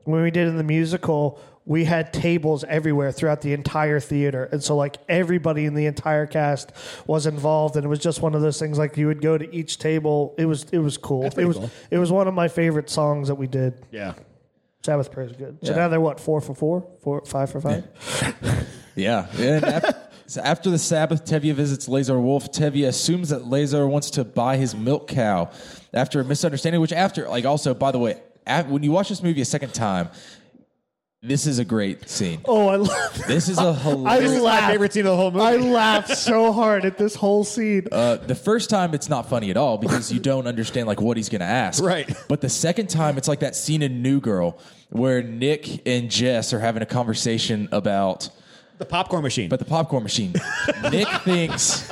[0.04, 4.64] When we did in the musical, we had tables everywhere throughout the entire theater, and
[4.64, 6.72] so like everybody in the entire cast
[7.06, 8.78] was involved, and it was just one of those things.
[8.78, 10.34] Like you would go to each table.
[10.38, 11.26] It was it was cool.
[11.26, 11.70] It was cool.
[11.90, 13.74] it was one of my favorite songs that we did.
[13.90, 14.14] Yeah.
[14.82, 15.58] Sabbath prayer is good.
[15.62, 15.76] So Yeah.
[15.76, 17.86] now they're what four for four, four five for five.
[18.96, 19.26] Yeah.
[19.36, 19.92] yeah.
[20.30, 22.52] So after the Sabbath, Tevye visits Lazar Wolf.
[22.52, 25.50] Tevye assumes that Lazar wants to buy his milk cow
[25.92, 29.24] after a misunderstanding, which after, like, also, by the way, af when you watch this
[29.24, 30.08] movie a second time,
[31.20, 32.40] this is a great scene.
[32.44, 33.22] Oh, I love.
[33.26, 34.22] This is a I hilarious.
[34.22, 34.72] This is my laughed.
[34.72, 35.44] favorite scene of the whole movie.
[35.44, 37.88] I laughed so hard at this whole scene.
[37.90, 41.16] Uh, the first time it's not funny at all because you don't understand like what
[41.16, 41.82] he's gonna ask.
[41.82, 42.08] Right.
[42.28, 44.58] But the second time it's like that scene in New Girl
[44.90, 48.30] where Nick and Jess are having a conversation about
[48.80, 49.48] the popcorn machine.
[49.48, 50.34] But the popcorn machine.
[50.90, 51.86] Nick thinks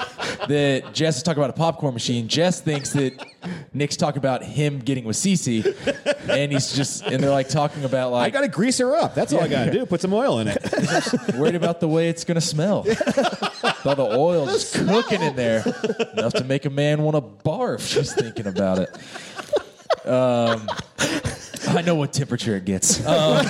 [0.48, 2.26] that Jess is talking about a popcorn machine.
[2.26, 3.24] Jess thinks that
[3.72, 5.64] Nick's talking about him getting with Cece,
[6.28, 8.96] and he's just and they're like talking about like I like got to grease her
[8.96, 9.14] up.
[9.14, 9.86] That's all I got to do.
[9.86, 10.58] Put some oil in it.
[11.36, 12.78] worried about the way it's gonna smell.
[13.84, 15.62] All the oil just cooking in there,
[16.14, 18.90] enough to make a man want to barf just thinking about it.
[20.06, 20.68] Um,
[21.68, 23.04] I know what temperature it gets.
[23.06, 23.46] Um,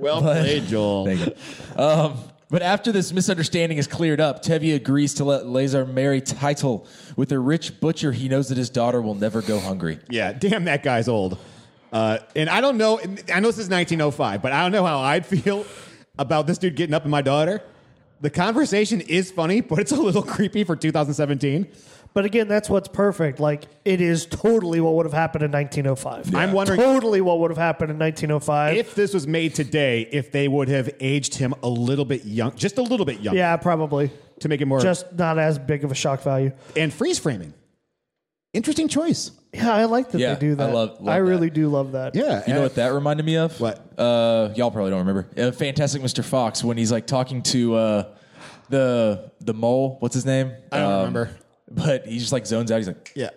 [0.00, 1.06] well played, Joel.
[1.06, 1.82] Thank you.
[1.82, 2.18] Um,
[2.50, 6.84] but after this misunderstanding is cleared up, Tevye agrees to let Lazar marry Tzeitel
[7.16, 10.00] with a rich butcher he knows that his daughter will never go hungry.
[10.08, 11.38] Yeah, damn, that guy's old.
[11.92, 12.98] Uh, and I don't know.
[13.32, 15.64] I know this is 1905, but I don't know how I'd feel
[16.18, 17.62] about this dude getting up in my daughter.
[18.20, 21.68] The conversation is funny, but it's a little creepy for 2017.
[22.12, 23.38] But again, that's what's perfect.
[23.38, 26.34] Like it is totally what would have happened in 1905.
[26.34, 28.76] I'm wondering- totally what would have happened in 1905.
[28.76, 32.54] If this was made today, if they would have aged him a little bit young,
[32.56, 35.84] just a little bit young, yeah, probably to make it more just not as big
[35.84, 36.50] of a shock value.
[36.76, 37.54] and freeze framing.
[38.52, 39.30] Interesting choice.
[39.54, 40.74] Yeah, I like that Yeah, they do I that.
[40.74, 41.24] love- love I that.
[41.24, 42.16] really do love that.
[42.16, 43.60] Yeah, You know what that reminded me of?
[43.60, 43.80] What?
[43.96, 45.28] Uh, y'all probably don't remember.
[45.36, 46.24] Uh, Fantastic Mr.
[46.24, 48.04] Fox when he's like talking to uh,
[48.68, 49.96] the the mole.
[50.00, 50.52] What's his name?
[50.72, 51.30] I don't Um, remember.
[51.70, 52.78] But he just like zones out.
[52.78, 53.30] He's like, Yeah.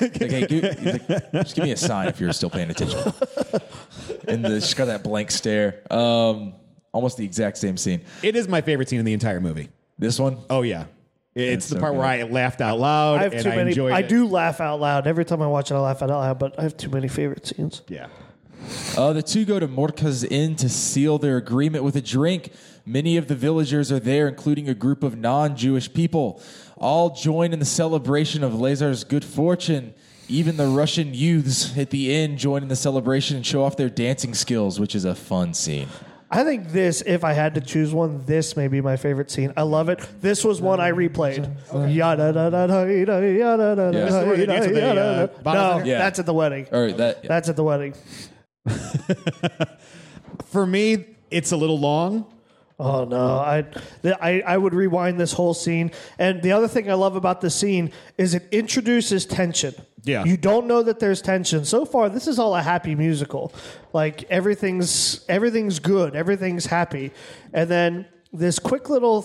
[0.00, 2.98] like hey, dude, he's like, just give me a sign if you're still paying attention.
[4.26, 5.82] and the, just got that blank stare.
[5.90, 6.54] Um,
[6.92, 8.02] almost the exact same scene.
[8.22, 9.68] It is my favorite scene in the entire movie.
[9.98, 10.38] This one.
[10.50, 10.86] Oh yeah,
[11.36, 13.56] it's That's the so part where I laughed out loud I have and too I
[13.56, 13.70] many.
[13.70, 14.08] enjoyed I it.
[14.08, 15.74] do laugh out loud every time I watch it.
[15.74, 17.82] I laugh out loud, but I have too many favorite scenes.
[17.88, 18.08] Yeah.
[18.96, 22.52] Uh, the two go to Mordcha's Inn to seal their agreement with a drink.
[22.86, 26.40] Many of the villagers are there, including a group of non Jewish people.
[26.82, 29.94] All join in the celebration of Lazar's good fortune.
[30.28, 33.88] Even the Russian youths at the inn join in the celebration and show off their
[33.88, 35.88] dancing skills, which is a fun scene.
[36.28, 39.52] I think this, if I had to choose one, this may be my favorite scene.
[39.56, 40.00] I love it.
[40.22, 41.46] This was one I replayed.
[41.94, 45.52] Yada da da da yada da da the, uh, da.
[45.52, 45.98] No, Yeah.
[45.98, 46.66] that's at the wedding.
[46.72, 47.94] Or that, That's at the wedding.
[50.46, 52.26] For me, it's a little long.
[52.84, 53.38] Oh no!
[53.38, 53.64] I,
[54.20, 55.92] I I would rewind this whole scene.
[56.18, 59.74] And the other thing I love about the scene is it introduces tension.
[60.04, 60.24] Yeah.
[60.24, 61.64] you don't know that there's tension.
[61.64, 63.52] So far, this is all a happy musical.
[63.92, 67.12] Like everything's everything's good, everything's happy,
[67.52, 69.24] and then this quick little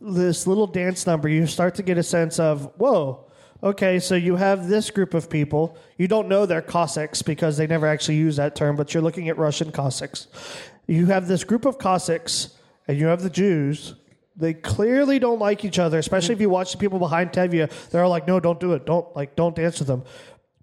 [0.00, 3.20] this little dance number, you start to get a sense of whoa.
[3.62, 5.76] Okay, so you have this group of people.
[5.98, 9.28] You don't know they're Cossacks because they never actually use that term, but you're looking
[9.28, 10.26] at Russian Cossacks.
[10.86, 12.53] You have this group of Cossacks,
[12.86, 13.94] and you have the Jews.
[14.36, 17.70] They clearly don't like each other, especially if you watch the people behind Tevye.
[17.90, 18.84] They're all like, "No, don't do it.
[18.84, 20.02] Don't like, don't dance with them."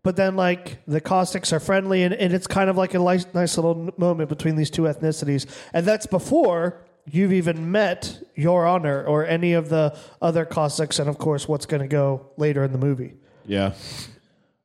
[0.04, 3.26] But then, like, the Cossacks are friendly, and, and it's kind of like a nice,
[3.34, 5.46] nice little moment between these two ethnicities.
[5.74, 11.08] And that's before you've even met Your Honor or any of the other Cossacks, and
[11.08, 13.14] of course, what's going to go later in the movie.
[13.46, 13.74] Yeah.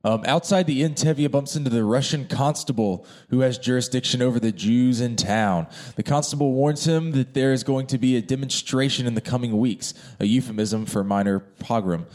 [0.03, 4.51] Um, outside the inn, Tevye bumps into the Russian constable who has jurisdiction over the
[4.51, 5.67] Jews in town.
[5.95, 9.57] The constable warns him that there is going to be a demonstration in the coming
[9.57, 12.05] weeks, a euphemism for minor pogrom.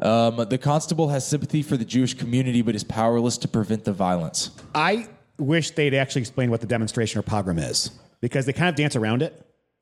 [0.00, 3.92] Um, the constable has sympathy for the Jewish community but is powerless to prevent the
[3.92, 4.50] violence.
[4.74, 5.08] I
[5.38, 8.94] wish they'd actually explain what the demonstration or pogrom is because they kind of dance
[8.94, 9.32] around it,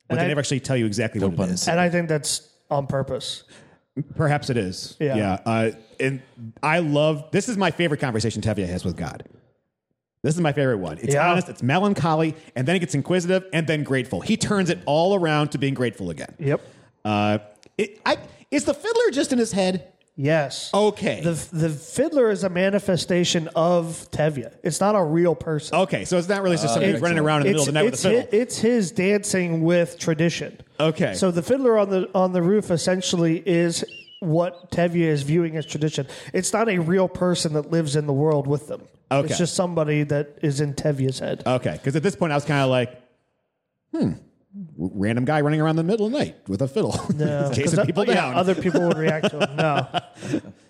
[0.07, 1.67] but And they I- never actually tell you exactly what it is.
[1.67, 3.43] And I think that's on purpose.
[4.15, 4.95] Perhaps it is.
[4.99, 5.15] Yeah.
[5.15, 5.39] Yeah.
[5.45, 6.21] Uh, and
[6.63, 9.27] I love this is my favorite conversation Tevye has with God.
[10.23, 10.97] This is my favorite one.
[10.99, 11.29] It's Yeah.
[11.31, 14.21] honest, it's melancholy, and then it gets inquisitive, and then grateful.
[14.21, 16.35] He turns it all around to being grateful again.
[16.39, 16.61] Yep.
[17.03, 17.39] Uh,
[17.77, 18.17] it, I,
[18.51, 19.90] is the fiddler just in his head?
[20.15, 20.69] Yes.
[20.73, 21.21] Okay.
[21.21, 24.53] The the fiddler is a manifestation of Tevye.
[24.63, 25.75] It's not a real person.
[25.75, 27.71] Okay, so it's not really just somebody who's running around in the middle of the
[27.71, 28.21] night with a it's fiddle.
[28.21, 30.59] hi- it's his dancing with tradition.
[30.79, 31.13] Okay.
[31.13, 33.85] So the fiddler on the on the roof essentially is
[34.19, 36.05] what Tevye is viewing as tradition.
[36.33, 38.83] It's not a real person that lives in the world with them.
[39.09, 39.27] Okay.
[39.27, 41.41] It's just somebody that is in Tevye's head.
[41.45, 43.01] Okay, because at this point I was kind of like,
[43.91, 44.11] hmm,
[44.77, 47.55] random guy running around in the middle of the night with a fiddle, No, 'cause
[47.55, 48.35] chasing that- people yeah, down.
[48.35, 49.55] Other people would react to him.
[49.55, 50.41] No.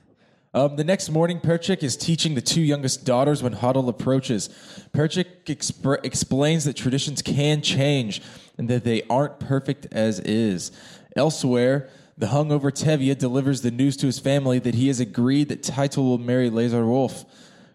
[0.53, 4.49] Um, the next morning, Perchik is teaching the two youngest daughters when Hodel approaches.
[4.93, 8.21] Perchik expr- explains that traditions can change
[8.57, 10.73] and that they aren't perfect as is.
[11.15, 15.63] Elsewhere, the hungover Tevye delivers the news to his family that he has agreed that
[15.63, 17.23] Tzeitel will marry Lazar Wolf.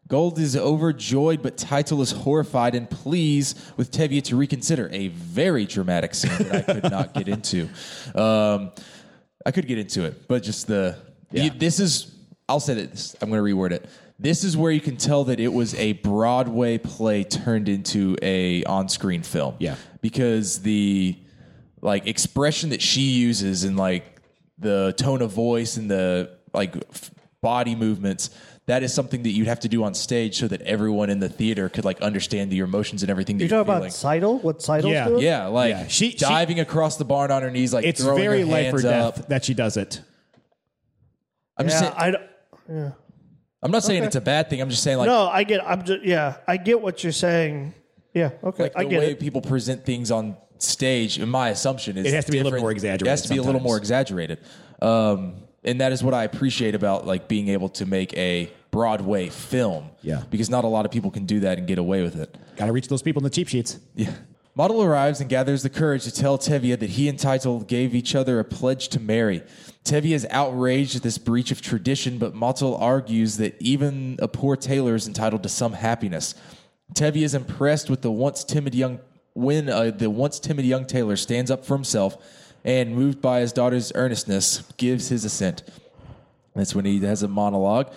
[0.09, 4.89] Golde is overjoyed, but Tzeitel is horrified and pleads with Tevye to reconsider.
[4.93, 7.69] A very dramatic scene that I could not get into.
[8.15, 8.71] Um,
[9.45, 10.97] I could get into it, but just the
[11.33, 12.13] you- this is.
[12.49, 13.17] I'll say this.
[13.21, 13.89] I'm going to reword it.
[14.21, 18.63] This is where you can tell that it was a Broadway play turned into a
[18.65, 19.57] on-screen film.
[19.59, 19.75] Yeah.
[20.01, 21.19] because the
[21.83, 24.05] like expression that she uses and like
[24.59, 27.11] the tone of voice and the like f-
[27.43, 28.31] body movements
[28.67, 31.29] that is something that you'd have to do on stage so that everyone in the
[31.29, 33.91] theater could like understand your emotions and everything that You you're talking about.
[33.91, 34.43] Tzeitel?
[34.43, 35.09] What Tzeitel's Yeah.
[35.09, 35.23] doing?
[35.23, 35.87] yeah, like Yeah.
[35.87, 38.67] She- she- diving across the barn on her knees, like it's throwing very her life
[38.75, 39.29] or hands death up.
[39.29, 40.01] that she does it.
[41.57, 42.23] I'm just saying, I don't-
[42.69, 42.91] yeah.
[43.63, 44.07] I'm not saying Okay.
[44.09, 44.61] it's a bad thing.
[44.61, 45.61] I'm just saying like no, I get.
[45.67, 46.05] I'm just.
[46.05, 47.73] Yeah, I get what you're saying.
[48.15, 48.31] Yeah.
[48.45, 48.65] Okay.
[48.65, 49.21] like I the get way it.
[49.21, 51.19] people present things on stage.
[51.19, 53.07] In my assumption is It has to be a little more exaggerated.
[53.07, 54.39] It has to be a little more exaggerated,
[54.83, 55.35] um,
[55.67, 59.91] and that is what I appreciate about like being able to make a Broadway film.
[60.03, 60.23] Yeah.
[60.31, 62.37] because not a lot of people can do that and get away with it.
[62.57, 63.79] Got to reach those people in the cheap sheets.
[63.95, 64.13] Yeah.
[64.55, 68.15] Motel arrives and gathers the courage to tell Tevye that he and Tzeitel gave each
[68.15, 69.43] other a pledge to marry.
[69.85, 74.57] Tevye is outraged at this breach of tradition, but Motel argues that even a poor
[74.57, 76.35] tailor is entitled to some happiness.
[76.95, 79.01] Tevye is impressed with the once timid young
[79.35, 82.17] when uh, the once timid young tailor stands up for himself
[82.67, 85.63] and, moved by his daughter's earnestness, gives his assent.
[86.55, 87.93] That's when he has a monologue.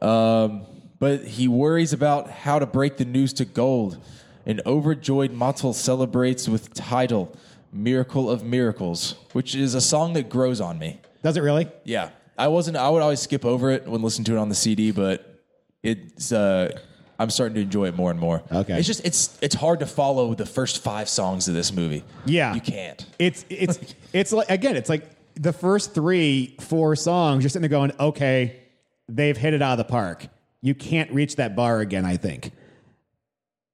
[0.00, 0.62] Um,
[0.98, 3.98] but he worries about how to break the news to Golde.
[4.46, 7.36] An overjoyed Motel celebrates with Tzeitel
[7.72, 11.00] Miracle of Miracles, which is a song that grows on me.
[11.22, 11.68] Does it really?
[11.84, 12.10] Yeah.
[12.38, 14.90] I wasn't I would always skip over it when listening to it on the CD,
[14.90, 15.40] but
[15.82, 16.78] it's uh
[17.18, 18.42] I'm starting to enjoy it more and more.
[18.50, 18.78] Okay.
[18.78, 22.02] It's just it's it's hard to follow the first 5 songs of this movie.
[22.26, 23.04] Yeah, You can't.
[23.18, 23.78] It's it's
[24.12, 27.42] it's like again, it's like the first three, four songs.
[27.42, 28.60] You're sitting there going, okay,
[29.08, 30.26] they've hit it out of the park.
[30.60, 32.04] You can't reach that bar again.
[32.04, 32.50] I think.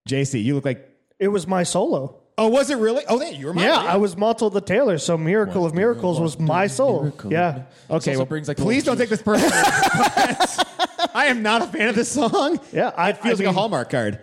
[0.09, 0.86] JC, you look like.
[1.18, 2.20] It was my solo.
[2.41, 3.05] Oh, was it really?
[3.07, 3.53] Oh, there you were.
[3.53, 7.12] My yeah, I was Motel the Tailor, so Miracle of Miracles was my solo.
[7.28, 7.64] Yeah.
[7.91, 9.51] Okay, well, brings, like, please don't take this personally.
[10.07, 12.59] but I am not a fan of this song.
[12.72, 14.20] Yeah, I- it feels I like a Hallmark card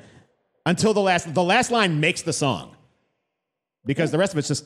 [0.65, 1.32] until the last.
[1.32, 2.76] The last line makes the song
[3.86, 4.65] because the rest of it's just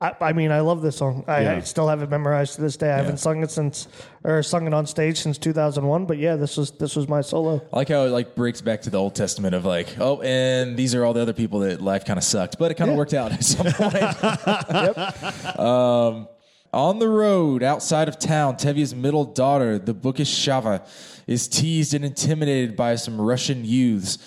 [0.00, 1.24] I, I mean, I love this song.
[1.26, 1.52] I, Yeah.
[1.56, 2.92] I still have it memorized to this day.
[2.92, 3.88] I haven't sung it since,
[4.22, 6.06] or sung it on stage since 2001.
[6.06, 7.60] But yeah, this was this was my solo.
[7.72, 10.76] I like how it like breaks back to the Old Testament of like, oh, and
[10.76, 12.94] these are all the other people that life kind of sucked, but it kind of
[12.94, 12.98] Yeah.
[12.98, 15.58] worked out at some point.
[15.58, 16.28] um,
[16.72, 20.86] on the road outside of town, Tevye's middle daughter, the bookish Chava,
[21.26, 24.18] is teased and intimidated by some Russian youths.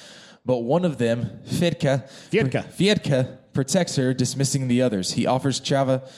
[0.46, 2.66] But one of them, Fedka, Fyedka.
[2.74, 5.14] Fyedka protects her, dismissing the others.
[5.14, 6.10] He offers Chava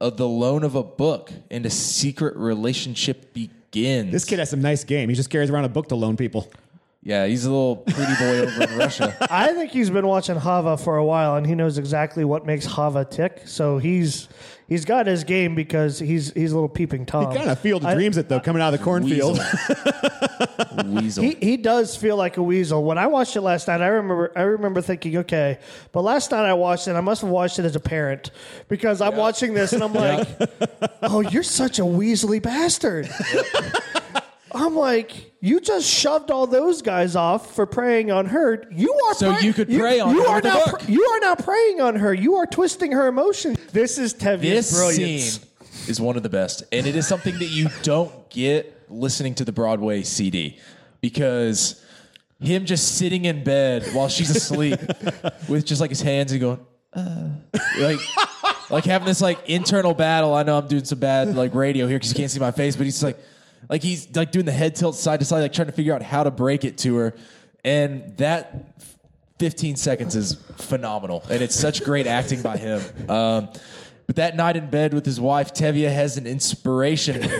[0.00, 4.12] uh, the loan of a book, and a secret relationship begins.
[4.12, 5.08] this kid has some nice game.
[5.08, 6.50] He just carries around a book to loan people.
[7.00, 9.16] Yeah, he's a little pretty boy over in Russia.
[9.30, 12.66] I think he's been watching Chava for a while, and he knows exactly what makes
[12.66, 13.42] Chava tick.
[13.46, 14.28] So he's
[14.68, 17.30] he's got his game because he's he's a little peeping tom.
[17.30, 19.38] He kind of field I- dreams it though, coming out of the cornfield.
[20.86, 21.24] Weasel.
[21.24, 22.84] He, he does feel like a weasel.
[22.84, 25.58] When I watched it last night, I remember I remember thinking, okay,
[25.92, 26.92] but last night I watched it.
[26.92, 28.30] I must have watched it as a parent
[28.68, 30.28] because I'm watching this and I'm like,
[31.02, 33.08] oh, you're such a weaselly bastard.
[34.60, 38.64] I'm like, you just shoved all those guys off for preying on her.
[38.72, 40.88] You are So prey- you could prey on you her are with a now book.
[40.88, 42.12] you are now preying on her.
[42.12, 43.58] You are twisting her emotions.
[43.72, 45.22] This is Tevye's This brilliance.
[45.40, 45.48] scene
[45.88, 49.44] is one of the best, and it is something that you don't get listening to
[49.44, 50.58] the Broadway CD
[51.00, 51.84] because
[52.40, 54.78] him just sitting in bed while she's asleep
[55.48, 56.60] with just like his hands and going,
[56.94, 57.28] uh,
[57.78, 57.98] like.
[58.70, 60.34] Like having this like internal battle.
[60.34, 62.76] I know I'm doing some bad like radio here because you can't see my face,
[62.76, 63.18] but he's like,
[63.68, 66.02] like he's like doing the head tilt side to side, like trying to figure out
[66.02, 67.14] how to break it to her,
[67.64, 68.80] and that
[69.38, 72.80] 15 seconds is phenomenal, and it's such great acting by him.
[73.08, 73.48] Um,
[74.06, 77.30] but that night in bed with his wife, Tevye has an inspiration.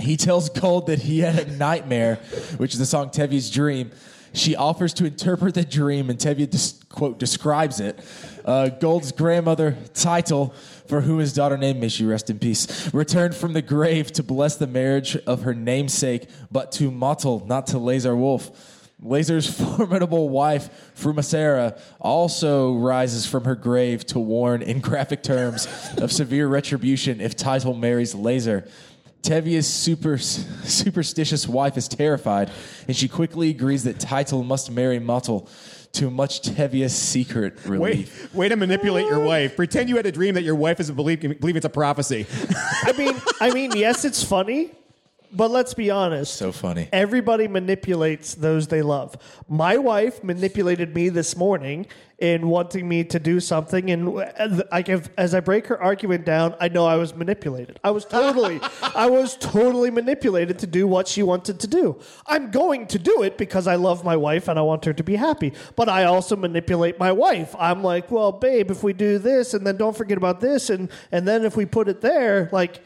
[0.00, 2.16] he tells Golde that he had a nightmare,
[2.58, 3.90] which is the song Tevye's Dream.
[4.32, 7.98] She offers to interpret the dream, and des- quote, describes it.
[8.44, 10.54] Uh, Golde's grandmother, Tzeitel,
[10.88, 14.22] for whom his daughter named, may she rest in peace, returned from the grave to
[14.22, 18.84] bless the marriage of her namesake, but to Motel, not to Lazar Wolf.
[19.02, 25.68] Lazar's formidable wife, Fruma-Sarah, also rises from her grave to warn in graphic terms
[25.98, 28.66] of severe retribution if Tzeitel marries Lazar.
[29.22, 32.50] Tevye's super, superstitious wife is terrified,
[32.86, 35.48] and she quickly agrees that Title must marry Motel
[35.92, 38.24] to much Tevye's secret relief.
[38.24, 39.56] Wait, way to manipulate your wife.
[39.56, 42.26] Pretend you had a dream that your wife is a believe, believe it's a prophecy.
[42.82, 44.72] I mean, I mean, yes, it's funny,
[45.32, 46.34] but let's be honest.
[46.34, 46.88] So funny.
[46.92, 49.16] Everybody manipulates those they love.
[49.48, 51.86] My wife manipulated me this morning
[52.18, 56.24] in wanting me to do something, and like I give, as I break her argument
[56.24, 57.78] down, I know I was manipulated.
[57.84, 62.00] I was totally, I was totally manipulated to do what she wanted to do.
[62.26, 65.04] I'm going to do it because I love my wife and I want her to
[65.04, 65.52] be happy.
[65.74, 67.54] But I also manipulate my wife.
[67.58, 70.90] I'm like, well, babe, if we do this, and then don't forget about this, and
[71.12, 72.80] and then if we put it there, like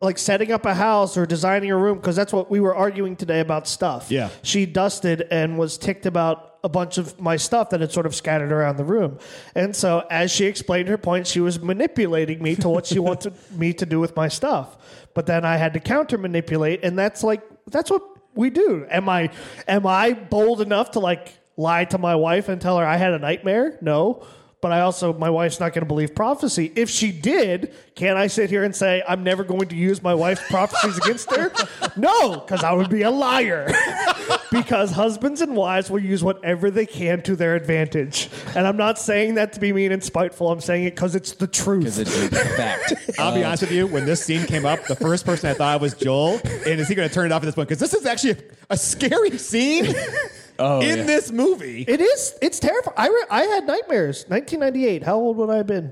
[0.00, 3.16] like setting up a house or designing a room because that's what we were arguing
[3.16, 4.10] today about stuff.
[4.10, 4.28] Yeah.
[4.42, 8.14] She dusted and was ticked about a bunch of my stuff that had sort of
[8.14, 9.18] scattered around the room.
[9.54, 13.34] And so as she explained her point, she was manipulating me to what she wanted
[13.52, 14.76] me to do with my stuff.
[15.12, 18.02] But then I had to counter manipulate and that's like that's what
[18.34, 18.86] we do.
[18.90, 19.30] Am I
[19.68, 23.12] am I bold enough to like lie to my wife and tell her I had
[23.12, 23.78] a nightmare?
[23.80, 24.26] No.
[24.64, 26.72] But I also, my wife's not going to believe prophecy.
[26.74, 30.14] If she did, can I sit here and say I'm never going to use my
[30.14, 31.52] wife's prophecies against her?
[31.96, 33.70] No, because I would be a liar.
[34.50, 38.30] because husbands and wives will use whatever they can to their advantage.
[38.56, 40.50] And I'm not saying that to be mean and spiteful.
[40.50, 41.80] I'm saying it because it's the truth.
[41.80, 42.94] Because it's a fact.
[43.18, 43.86] I'll be honest with you.
[43.86, 46.40] When this scene came up, the first person I thought of was Joel.
[46.42, 47.68] And is he going to turn it off at this point?
[47.68, 48.38] Because this is actually a,
[48.70, 49.94] a scary scene
[50.58, 51.04] Oh, in yeah.
[51.04, 51.84] this movie.
[51.86, 52.36] It is.
[52.40, 52.94] It's terrifying.
[52.96, 54.24] I, re- I had nightmares.
[54.28, 55.02] 1998.
[55.02, 55.90] How old would I have been?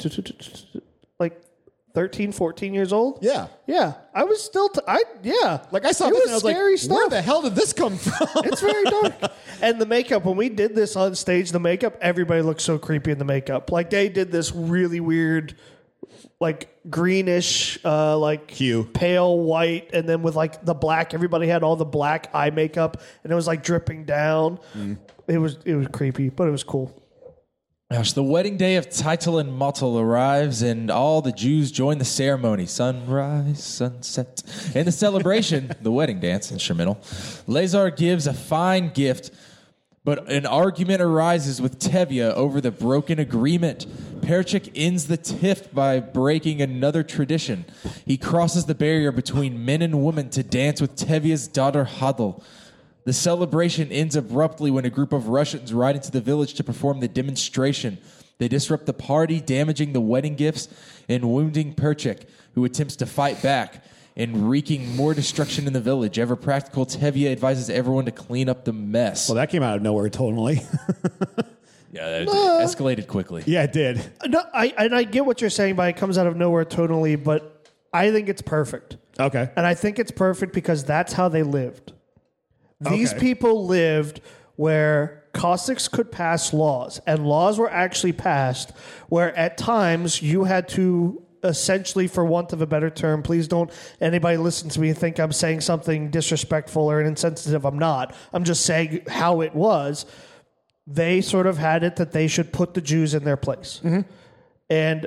[1.19, 1.41] Like
[1.95, 3.19] 13, 14 years old?
[3.23, 3.49] Yeah.
[3.67, 3.95] Yeah.
[4.15, 4.69] I was still.
[4.69, 5.65] T- I yeah.
[5.71, 6.97] Like I saw it this was and I was like, scary stuff.
[6.97, 8.29] where the hell did this come from?
[8.45, 9.15] It's very dark.
[9.63, 13.11] and the makeup, when we did this on stage, the makeup, everybody looked so creepy
[13.11, 13.71] in the makeup.
[13.71, 15.57] Like they did this really weird,
[16.43, 18.85] like greenish, uh, like Hue.
[18.85, 21.15] pale white, and then with like the black.
[21.15, 24.59] Everybody had all the black eye makeup, and it was like dripping down.
[25.29, 26.99] It was it was creepy, but it was cool.
[27.93, 32.07] Gosh, the wedding day of Tzeitel and Motel arrives, and all the Jews join the
[32.07, 32.67] ceremony.
[32.67, 34.43] Sunrise, sunset,
[34.75, 36.99] and the celebration, the wedding dance, instrumental.
[37.47, 39.31] Lazar gives a fine gift,
[40.05, 43.87] but an argument arises with Tevye over the broken agreement.
[44.21, 47.65] Perchik ends the tiff by breaking another tradition.
[48.05, 52.43] He crosses the barrier between men and women to dance with Tevye's daughter Hodel.
[53.05, 57.01] The celebration ends abruptly when a group of Russians ride into the village to perform
[57.01, 57.99] the demonstration.
[58.39, 60.69] They disrupt the party, damaging the wedding gifts
[61.09, 63.85] and wounding Perchik, who attempts to fight back
[64.17, 66.19] and wreaking more destruction in the village.
[66.19, 69.29] Ever practical, Tevye advises everyone to clean up the mess.
[69.29, 70.57] well, that came out of nowhere totally.
[71.93, 73.43] yeah, it uh, escalated quickly.
[73.47, 74.03] yeah, it did.
[74.27, 77.17] No, I and I get what you're saying, but it comes out of nowhere totally.
[77.17, 78.97] But I think it's perfect.
[79.21, 79.51] Okay.
[79.57, 81.93] And I think it's perfect because that's how they lived.
[82.81, 83.21] These Okay.
[83.21, 84.21] people lived
[84.57, 88.71] where Cossacks could pass laws, and laws were actually passed
[89.09, 93.71] where at times you had to essentially, for want of a better term, please don't
[94.01, 97.65] anybody listen to me and think I'm saying something disrespectful or insensitive.
[97.65, 98.15] I'm not.
[98.33, 100.07] I'm just saying how it was.
[100.87, 103.81] They sort of had it that they should put the Jews in their place.
[103.85, 104.01] Mm-hmm.
[104.71, 105.07] And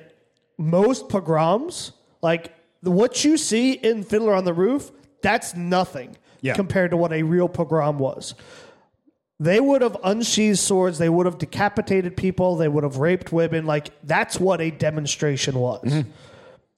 [0.57, 6.53] most pogroms, like what you see in Fiddler on the Roof, that's nothing Yeah.
[6.53, 8.35] compared to what a real pogrom was.
[9.39, 13.65] They would have unsheathed swords, they would have decapitated people, they would have raped women.
[13.65, 15.83] Like, that's what a demonstration was.
[15.83, 16.09] Mm-hmm.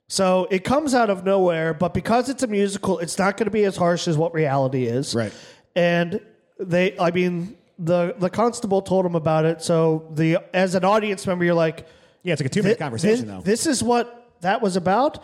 [0.09, 3.51] So it comes out of nowhere, but because it's a musical, it's not going to
[3.51, 5.13] be as harsh as what reality is.
[5.13, 5.33] Right.
[5.75, 6.21] And
[6.59, 9.61] they, I mean, the the constable told him about it.
[9.61, 11.85] So the as an audience member, you're like,
[12.23, 13.41] Yeah, it's like a two minute conversation thi- though.
[13.41, 15.23] This is what that was about.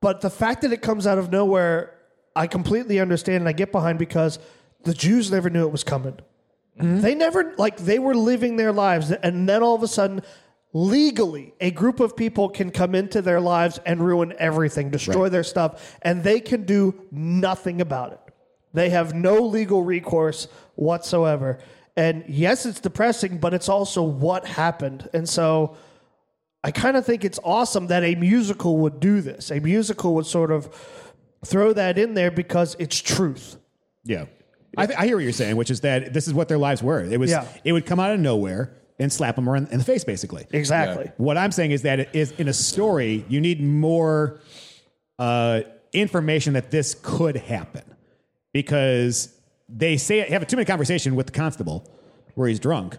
[0.00, 1.94] But the fact that it comes out of nowhere,
[2.34, 4.38] I completely understand and I get behind because
[4.84, 6.18] the Jews never knew it was coming.
[6.78, 7.00] Mm-hmm.
[7.00, 10.22] They never like they were living their lives, and then all of a sudden,
[10.72, 15.32] legally, a group of people can come into their lives and ruin everything, destroy Right.
[15.32, 18.20] their stuff, and they can do nothing about it.
[18.74, 21.58] They have no legal recourse whatsoever.
[21.96, 25.08] And yes, it's depressing, but it's also what happened.
[25.12, 25.76] And so
[26.62, 29.50] I kind of think it's awesome that a musical would do this.
[29.50, 30.68] A musical would sort of
[31.44, 33.56] throw that in there because it's truth.
[34.04, 34.26] Yeah.
[34.78, 36.82] I, th- I hear what you're saying, which is that this is what their lives
[36.82, 37.00] were.
[37.02, 37.46] It was Yeah.
[37.64, 40.46] it would come out of nowhere and slap them in, in the face, basically.
[40.50, 41.10] Exactly.
[41.18, 44.40] What I'm saying is that it is in a story, you need more
[45.18, 45.60] uh,
[45.92, 47.82] information that this could happen
[48.52, 49.34] because
[49.68, 51.84] they say have a two minute conversation with the constable
[52.34, 52.96] where he's drunk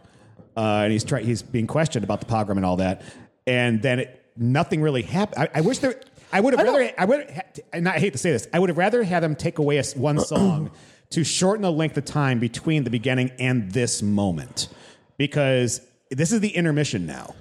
[0.58, 3.02] uh, and he's try- he's being questioned about the pogrom and all that,
[3.48, 5.48] and then it, nothing really happened.
[5.54, 6.00] I, I wish there.
[6.32, 6.92] I would have rather.
[6.98, 7.30] I would.
[7.30, 7.42] Ha-
[7.74, 8.48] and I hate to say this.
[8.54, 10.72] I would have rather had them take away a s one song
[11.12, 14.68] to shorten the length of time between the beginning and this moment,
[15.18, 15.82] because
[16.12, 17.34] this is the intermission now,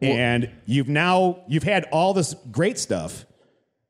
[0.00, 3.24] and you've now you've had all this great stuff,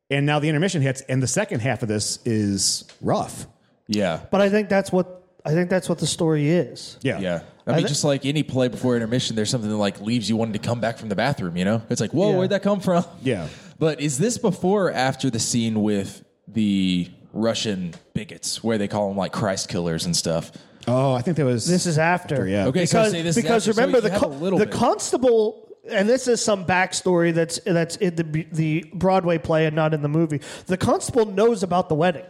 [0.09, 3.45] and now the intermission hits, and the second half of this is rough.
[3.87, 4.21] Yeah.
[4.31, 6.97] But I think that's what I think that's what the story is.
[7.01, 7.19] Yeah.
[7.19, 7.41] Yeah.
[7.67, 10.29] I I mean, thi- just like any play before intermission, there's something that like leaves
[10.29, 11.55] you wanting to come back from the bathroom.
[11.57, 12.37] You know, it's like, whoa, Yeah.
[12.37, 13.05] where'd that come from?
[13.21, 13.47] Yeah.
[13.79, 19.07] But is this before or after the scene with the Russian bigots, where they call
[19.09, 20.51] them like Christ killers and stuff?
[20.87, 22.47] Oh, I think that was This is after.
[22.47, 22.67] yeah.
[22.67, 24.59] Okay, so because, say this is because after, so remember you the have con- little
[24.59, 24.73] the bit.
[24.73, 29.93] constable and this is some backstory that's that's in the the Broadway play and not
[29.93, 30.41] in the movie.
[30.65, 32.25] The constable knows about the wedding.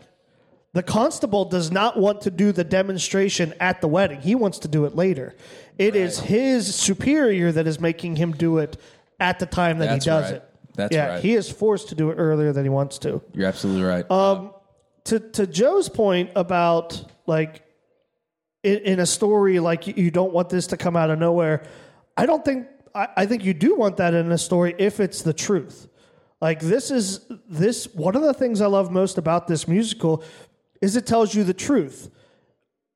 [0.73, 4.21] The constable does not want to do the demonstration at the wedding.
[4.21, 5.35] He wants to do it later.
[5.77, 8.77] It is his superior that is making him do it
[9.19, 10.33] at the time that That's he does right.
[10.35, 10.43] it.
[10.75, 11.23] That's yeah, right.
[11.23, 14.09] he is forced to do it earlier than he wants to You're absolutely right.
[14.11, 14.53] Um,
[15.07, 17.63] to to Joe's point about like
[18.63, 21.63] in, in a story like you- don't want this to come out of nowhere.
[22.15, 25.21] I don't think I, I think you do want that in a story if it's
[25.21, 25.87] the truth.
[26.41, 30.23] Like this is this one of the things I love most about this musical
[30.81, 32.11] is it tells you the truth.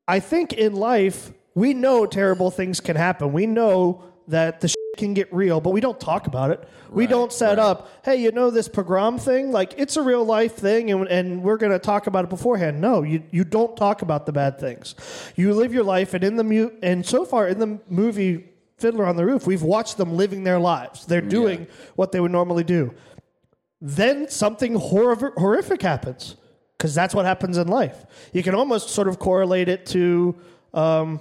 [0.08, 3.34] I think in life we know terrible things can happen.
[3.34, 6.68] We know that the can get real, but we don't talk about it.
[6.90, 9.52] we don't set up, hey, you know this pogrom thing?
[9.52, 12.82] Like it's a real life thing and, and we're going to talk about it beforehand.
[12.82, 14.96] No, you, you don't talk about the bad things.
[15.36, 19.06] You live your life and in the mu- and so far in the movie Fiddler
[19.06, 21.06] on the Roof, we've watched them living their lives.
[21.06, 22.94] They're doing what they would normally do.
[23.80, 26.36] Then something horrific, horrific happens
[26.78, 28.06] because that's what happens in life.
[28.34, 30.36] You can almost sort of correlate it to
[30.74, 31.20] um,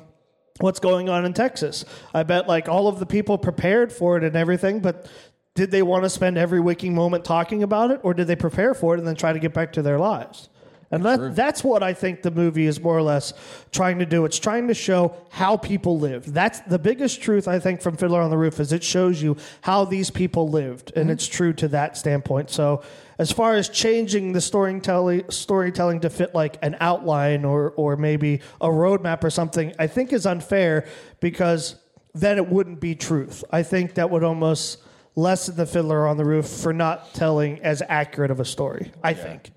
[0.63, 1.85] what's going on in Texas.
[2.15, 5.09] I bet like all of the people prepared for it and everything, but
[5.55, 8.75] did they want to spend every waking moment talking about it, or did they prepare
[8.75, 10.49] for it and then try to get back to their lives?
[10.93, 13.33] And that, that's what I think the movie is more or less
[13.71, 14.25] trying to do.
[14.25, 16.35] It's trying to show how people lived.
[16.35, 19.37] That's the biggest truth I think from Fiddler on the Roof is it shows you
[19.61, 21.13] how these people lived, and mm-hmm.
[21.13, 22.51] it's true to that standpoint.
[22.51, 22.83] So,
[23.21, 28.41] as far as changing the storytelling storytelling to fit like an outline or or maybe
[28.63, 30.87] a roadmap or something, I think is unfair
[31.21, 31.77] because
[32.15, 33.45] then it wouldn't be truth.
[33.53, 34.83] I think that would almost
[35.17, 38.91] lessen the Fiddler on the Roof for not telling as accurate of a story.
[39.05, 39.51] I think.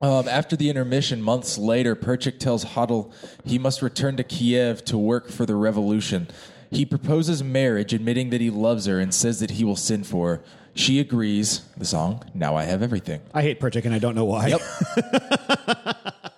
[0.00, 3.12] Um, after the intermission, months later, Perchik tells Hodel
[3.44, 6.28] he must return to Kiev to work for the revolution.
[6.70, 10.36] He proposes marriage, admitting that he loves her and says that he will send for
[10.36, 10.42] her.
[10.74, 11.62] She agrees.
[11.76, 13.20] The song, Now I Have Everything.
[13.34, 14.48] I hate Perchik and I don't know why.
[14.48, 14.60] Yep.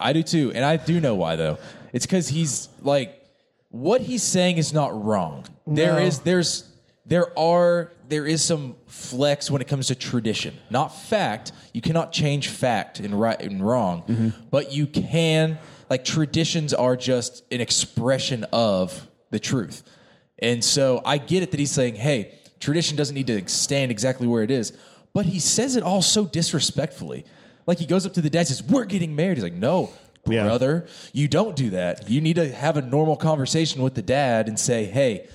[0.01, 0.53] I do too.
[0.55, 1.59] And I do know why, though.
[1.93, 3.19] It's because he's like,
[3.69, 5.45] what he's saying is not wrong.
[5.67, 5.99] There No.
[5.99, 6.69] is, there's,
[7.07, 11.53] there are, there is some flex when it comes to tradition, not fact.
[11.73, 14.29] You cannot change fact and right and wrong, mm-hmm.
[14.51, 15.59] but you can,
[15.89, 19.83] like, traditions are just an expression of the truth.
[20.39, 24.27] And so I get it that he's saying, hey, tradition doesn't need to stand exactly
[24.27, 24.73] where it is,
[25.13, 27.25] but he says it all so disrespectfully.
[27.67, 29.37] Like he goes up to the dad and says, We're getting married.
[29.37, 29.91] He's like, No,
[30.27, 30.45] Yeah.
[30.45, 32.09] brother, you don't do that.
[32.09, 35.29] You need to have a normal conversation with the dad and say, Hey,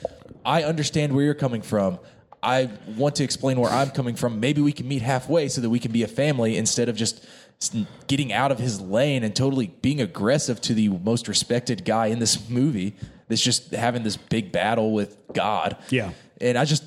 [0.45, 1.99] I understand where you're coming from.
[2.43, 4.39] I want to explain where I'm coming from.
[4.39, 7.25] Maybe we can meet halfway so that we can be a family instead of just
[7.61, 7.75] s-
[8.07, 12.19] getting out of his lane and totally being aggressive to the most respected guy in
[12.19, 12.95] this movie
[13.28, 15.78] that's just having this big battle with God.
[15.89, 16.11] Yeah.
[16.39, 16.84] And I just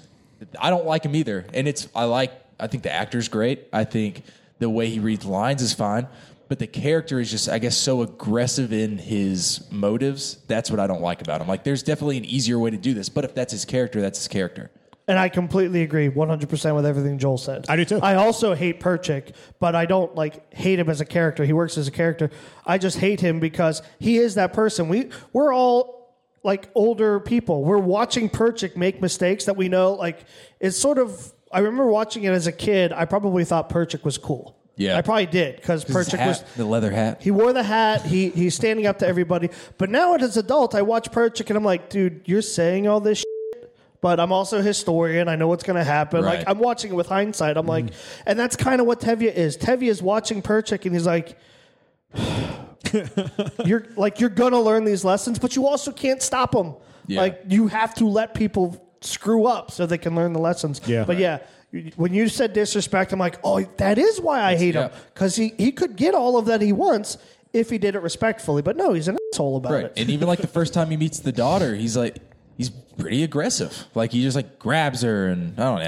[0.58, 1.46] I don't like him either.
[1.52, 3.68] And it's I like I think the actor's great.
[3.72, 4.22] I think
[4.58, 6.06] the way he reads lines is fine.
[6.48, 10.38] But the character is just, I guess, so aggressive in his motives.
[10.48, 11.46] That's what I don't like about him.
[11.46, 13.08] Like, there's definitely an easier way to do this.
[13.08, 14.68] But if that's his character, that's his character.
[15.06, 17.66] And I completely agree 100% with everything Joel said.
[17.68, 18.00] I do too.
[18.00, 21.44] I also hate Perchik, but I don't like hate him as a character.
[21.44, 22.30] He works as a character.
[22.66, 24.88] I just hate him because he is that person.
[24.88, 25.99] We we're all
[26.42, 27.64] like older people.
[27.64, 30.24] We're watching Perchik make mistakes that we know like
[30.58, 32.92] it's sort of I remember watching it as a kid.
[32.92, 34.56] I probably thought Perchik was cool.
[34.76, 34.96] Yeah.
[34.96, 37.20] I probably did because Perchik was the leather hat.
[37.20, 38.02] he wore the hat.
[38.02, 39.50] He he's standing up to everybody.
[39.76, 43.00] But now as an adult, I watch Perchik and I'm like, dude, you're saying all
[43.00, 45.28] this shit, but I'm also a historian.
[45.28, 46.24] I know what's going to happen.
[46.24, 46.38] Right.
[46.38, 47.58] Like I'm watching it with hindsight.
[47.58, 48.22] I'm like, mm-hmm.
[48.24, 49.58] and that's kind of what Tevye is.
[49.58, 51.38] Tevye is watching Perchik and he's like.
[53.64, 56.74] you're like you're gonna learn these lessons, but you also can't stop them.
[57.06, 57.20] Yeah.
[57.20, 60.80] Like you have to let people screw up so they can learn the lessons.
[60.86, 61.04] Yeah.
[61.04, 61.38] But yeah,
[61.96, 65.52] when you said disrespect, I'm like, oh, that is why I hate him because he
[65.58, 67.18] he could get all of that he wants
[67.52, 68.62] if he did it respectfully.
[68.62, 69.84] But no, he's an asshole about Right.
[69.86, 69.92] it.
[69.96, 72.18] And even like the first time he meets the daughter, he's like,
[72.56, 73.86] he's pretty aggressive.
[73.94, 75.80] Like he just like grabs her and I don't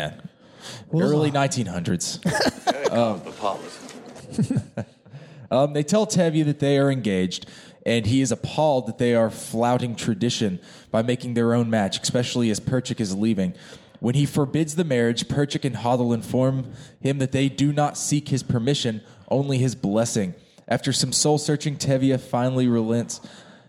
[0.92, 1.04] know.
[1.06, 2.18] Early 1900s.
[2.92, 3.22] Um,
[5.52, 7.46] Um, they tell Tevye that they are engaged,
[7.84, 10.58] and he is appalled that they are flouting tradition
[10.90, 13.52] by making their own match, especially as Perchik is leaving.
[14.00, 18.30] When he forbids the marriage, Perchik and Hodel inform him that they do not seek
[18.30, 20.34] his permission, only his blessing.
[20.66, 23.20] After some soul searching, Tevye finally relents,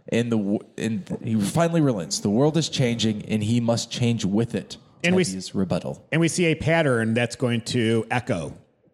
[0.07, 2.19] and the and he finally relents.
[2.19, 4.77] The world is changing, and he must change with it.
[5.03, 6.05] And we- Tevye's rebuttal.
[6.13, 8.53] And we see a pattern that's going to echo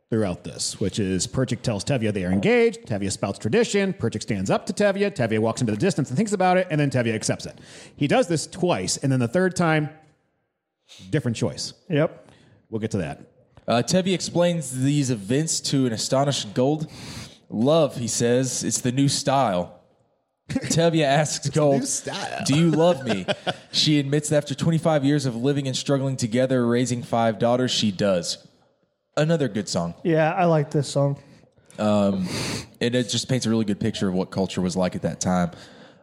[0.10, 2.86] throughout this, which is Perchik tells Tevye they are engaged.
[2.86, 3.94] Tevye spouts tradition.
[3.94, 5.12] Perchik stands up to Tevye.
[5.12, 7.58] Tevye walks into the distance and thinks about it, and then Tevye accepts it.
[7.96, 9.90] He does this twice, and then the third time,
[11.10, 11.74] different choice.
[11.90, 12.28] Yep.
[12.70, 13.22] We'll get to that.
[13.68, 16.88] Uh, Tevye explains these events to an astonished Golde.
[17.50, 19.80] Love, he says, it's the new style.
[20.50, 21.86] Tevye asks Golde,
[22.46, 23.28] Do you love me?
[23.72, 27.92] She admits that after 25 years of living and struggling together, raising five daughters, she
[27.92, 28.48] does.
[29.20, 29.96] Another good song.
[30.02, 31.18] Yeah, I like this song.
[31.78, 32.26] Um,
[32.80, 35.20] and it just paints a really good picture of what culture was like at that
[35.20, 35.52] time.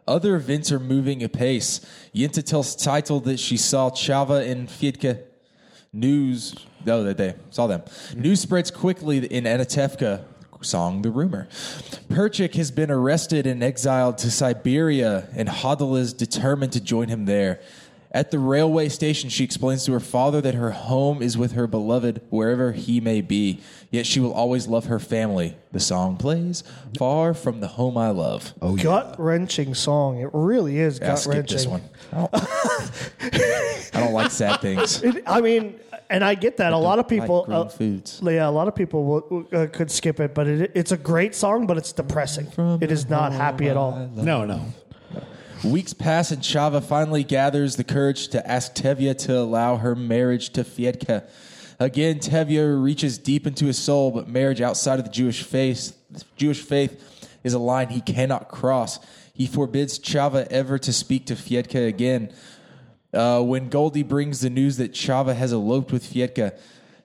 [0.07, 1.79] Other events are moving apace.
[2.13, 5.23] Yente tells Tzeitel that she saw Chava and Fyedka.
[5.91, 6.53] News,
[6.85, 7.81] oh, that they saw them.
[8.15, 10.23] News spreads quickly in Anatevka
[10.61, 11.47] song, The Rumor.
[12.09, 17.25] Perchik has been arrested and exiled to Siberia, and Hodel is determined to join him
[17.25, 17.61] there.
[18.17, 21.67] At the railway station, she explains to her father that her home is with her
[21.67, 23.59] beloved wherever he may be,
[23.91, 25.55] yet she will always love her family.
[25.71, 26.63] The song plays,
[26.97, 28.55] Far from the Home I Love.
[28.59, 28.81] Oh, yeah.
[28.81, 30.19] Gut wrenching song.
[30.19, 31.57] It really is yeah, gut skip wrenching.
[31.57, 31.83] this one.
[32.11, 32.29] I don't,
[33.93, 35.03] I don't like sad things.
[35.03, 36.73] It, I mean, and I get that.
[36.73, 38.19] A lot of people, green uh, foods.
[38.23, 41.35] yeah, a lot of people will, uh, could skip it, but it, it's a great
[41.35, 42.47] song, but it's depressing.
[42.81, 44.09] it is not happy at all.
[44.15, 44.65] No, no.
[45.63, 50.51] Weeks pass and Chava finally gathers the courage to ask Tevye to allow her marriage
[50.51, 51.27] to Fyedka.
[51.79, 55.97] Again, Tevye reaches deep into his soul, but marriage outside of the Jewish faith,
[56.35, 58.99] Jewish faith is a line he cannot cross.
[59.33, 62.33] He forbids Chava ever to speak to Fyedka again.
[63.13, 66.57] Uh, when Goldie brings the news that Chava has eloped with Fyedka,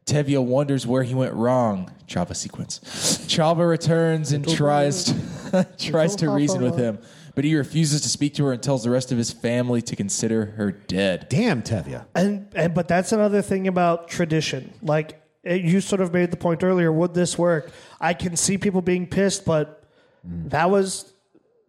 [0.05, 1.91] Tevye wonders where he went wrong.
[2.07, 2.81] Chava sequence.
[3.27, 6.99] Chava returns and tries to, tries to reason with him,
[7.35, 9.97] but he refuses to speak to her and tells the rest of his family to
[9.97, 11.27] consider her dead.
[11.29, 12.05] Damn, Tevye.
[12.15, 14.73] And, and but that's another thing about tradition.
[14.83, 16.93] Like it, you sort of made the point earlier.
[16.93, 17.71] Would this work?
[18.01, 19.85] I can see people being pissed, but
[20.25, 21.13] that was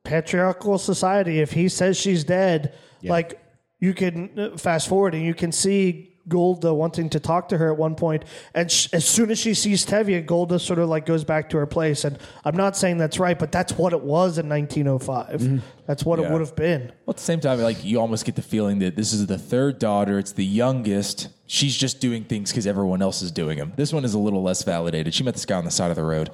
[0.04, 1.40] patriarchal society.
[1.40, 3.40] If he says she's dead, like
[3.80, 7.72] you can uh, fast forward and you can see Golda wanting to talk to her
[7.72, 11.06] at one point, and sh- as soon as she sees Tevye, Golda sort of like
[11.06, 12.06] goes back to her place.
[12.06, 15.42] And I'm not saying that's right, but that's what it was in 1905.
[15.42, 15.58] Mm-hmm.
[15.86, 16.32] That's what it Yeah.
[16.32, 16.92] would have been.
[17.06, 19.38] Well, at the same time, like you almost get the feeling that this is the
[19.38, 20.18] third daughter.
[20.18, 21.28] It's the youngest.
[21.46, 23.74] She's just doing things because everyone else is doing them.
[23.76, 25.14] This one is a little less validated.
[25.14, 26.30] She met this guy on the side of the road,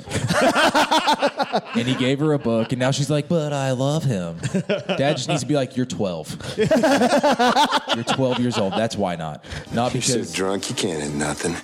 [1.76, 4.38] and he gave her a book, and now she's like, "But I love him."
[4.97, 6.57] Dad just needs to be like, "You're 12.
[6.57, 8.74] You're 12 years old.
[8.74, 9.43] That's why not.
[9.74, 11.55] Not because You're so because." drunk you can't hit nothing.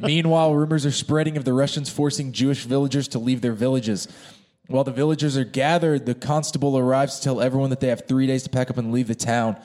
[0.00, 4.08] Meanwhile, rumors are spreading of the Russians forcing Jewish villagers to leave their villages.
[4.68, 8.26] While the villagers are gathered, the constable arrives to tell everyone that they have three
[8.26, 9.56] days to pack up and leave the town.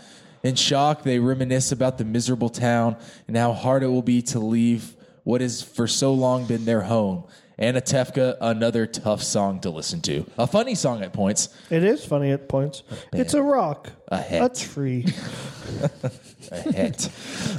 [0.43, 2.95] In shock, they reminisce about the miserable town
[3.27, 6.81] and how hard it will be to leave what has for so long been their
[6.81, 7.25] home.
[7.59, 10.25] Anatevka, another tough song to listen to.
[10.37, 11.49] A funny song at points.
[11.69, 12.83] It is funny at points.
[13.11, 15.05] It's a rock, A a tree.
[16.51, 17.11] a het.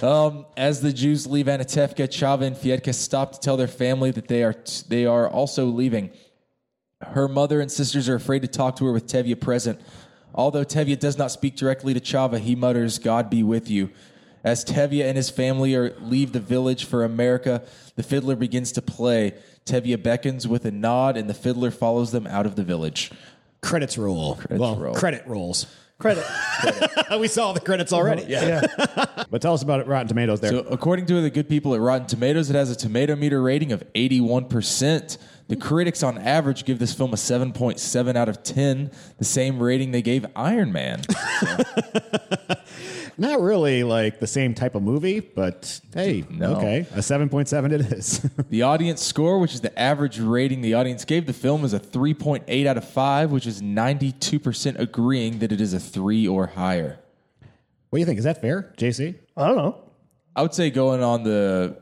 [0.03, 4.27] Um, as the Jews leave Anatevka, Chava and Fyedka stop to tell their family that
[4.29, 4.55] they are
[4.89, 6.11] they are also leaving.
[7.03, 9.81] Her mother and sisters are afraid to talk to her with Tevye present.
[10.35, 13.91] Although Tevye does not speak directly to Chava, he mutters, "God be with you."
[14.43, 17.63] As Tevye and his family are leave the village for America,
[17.97, 19.35] the fiddler begins to play.
[19.67, 23.11] Tevye beckons with a nod, and the fiddler follows them out of the village.
[23.61, 24.39] Credits roll.
[24.51, 24.95] well, roll.
[24.95, 25.67] credit rolls.
[25.99, 26.25] Credit.
[27.21, 28.25] we saw the credits already.
[28.27, 28.63] Yeah.
[29.31, 30.51] But tell us about it, Rotten Tomatoes there.
[30.51, 33.71] So, according to the good people at Rotten Tomatoes, it has a tomato meter rating
[33.71, 35.19] of 81%.
[35.51, 39.91] The critics, on average, give this film a 7.7 out of 10, the same rating
[39.91, 41.03] they gave Iron Man.
[43.19, 46.55] Not really like the same type of movie, but hey, No.
[46.55, 46.87] okay.
[46.93, 48.21] A 7.7 it is.
[48.49, 51.81] the audience score, which is the average rating the audience gave the film, is a
[51.81, 57.01] 3.8 out of 5, which is 92% agreeing that it is a 3 or higher.
[57.91, 58.19] what do you think?
[58.19, 59.17] Is that fair, JC?
[59.37, 59.83] I don't know.
[60.37, 61.77] I would say going on the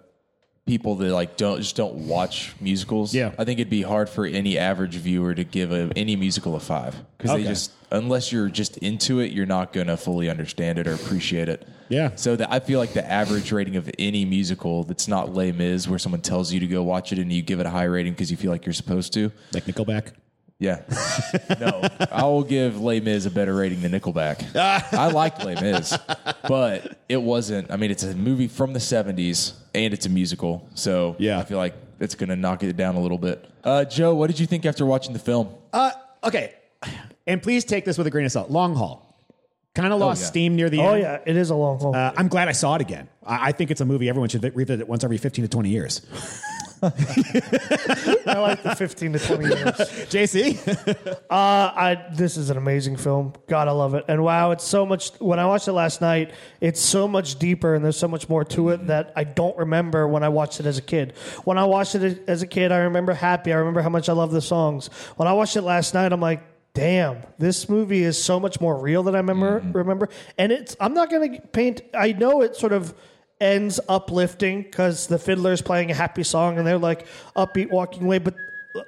[0.69, 3.15] people that like don't just don't watch musicals.
[3.15, 3.33] Yeah.
[3.39, 6.61] I think it'd be hard for any average viewer to give a, any musical a
[6.61, 7.43] five because Okay.
[7.43, 11.49] they just unless you're just into it, you're not gonna fully understand it or appreciate
[11.49, 11.67] it.
[11.89, 12.11] Yeah.
[12.17, 15.89] So that I feel like the average rating of any musical that's not Les Mis,
[15.89, 18.13] where someone tells you to go watch it and you give it a high rating
[18.13, 19.33] because you feel like you're supposed to.
[19.55, 20.13] Like Nickelback?
[20.61, 20.83] Yeah.
[21.61, 24.55] no, I will give Les Mis a better rating than Nickelback.
[24.93, 25.97] I like Les Mis,
[26.47, 27.71] but it wasn't.
[27.71, 29.55] I mean, it's a movie from the 70s
[29.85, 30.69] and it's a musical.
[30.75, 31.39] So Yeah.
[31.39, 33.49] I feel like it's going to knock it down a little bit.
[33.65, 35.49] Uh, Joe, what did you think after watching the film?
[35.73, 35.91] Uh,
[36.25, 36.55] okay.
[37.27, 38.51] And please take this with a grain of salt.
[38.51, 39.05] Long haul.
[39.75, 40.27] Kind of lost yeah.
[40.29, 40.91] steam near the Oh end.
[40.91, 41.95] Oh, yeah, it is a long haul.
[41.95, 43.09] Uh, I'm glad I saw it again.
[43.25, 46.01] I, I think it's a movie everyone should revisit once every 15 to 20 years.
[46.83, 49.75] I like the fifteen to twenty years.
[50.11, 50.57] JC?
[51.09, 53.33] Uh, I this is an amazing film.
[53.49, 54.05] God, I love it.
[54.09, 55.11] And wow, it's so much.
[55.19, 58.45] When I watched it last night, it's so much deeper, and there's so much more
[58.45, 61.15] to it that I don't remember when I watched it as a kid.
[61.45, 63.53] When I watched it as a kid, I remember happy.
[63.53, 64.89] I remember how much I love the songs.
[65.17, 66.43] When I watched it last night, I'm like.
[66.75, 69.61] Damn, this movie is so much more real than I remember.
[69.73, 70.77] Remember, and it's.
[70.79, 71.81] I'm not going to paint.
[71.93, 72.95] I know it sort of
[73.41, 78.19] ends uplifting because the fiddler's playing a happy song and they're like upbeat walking away.
[78.19, 78.35] But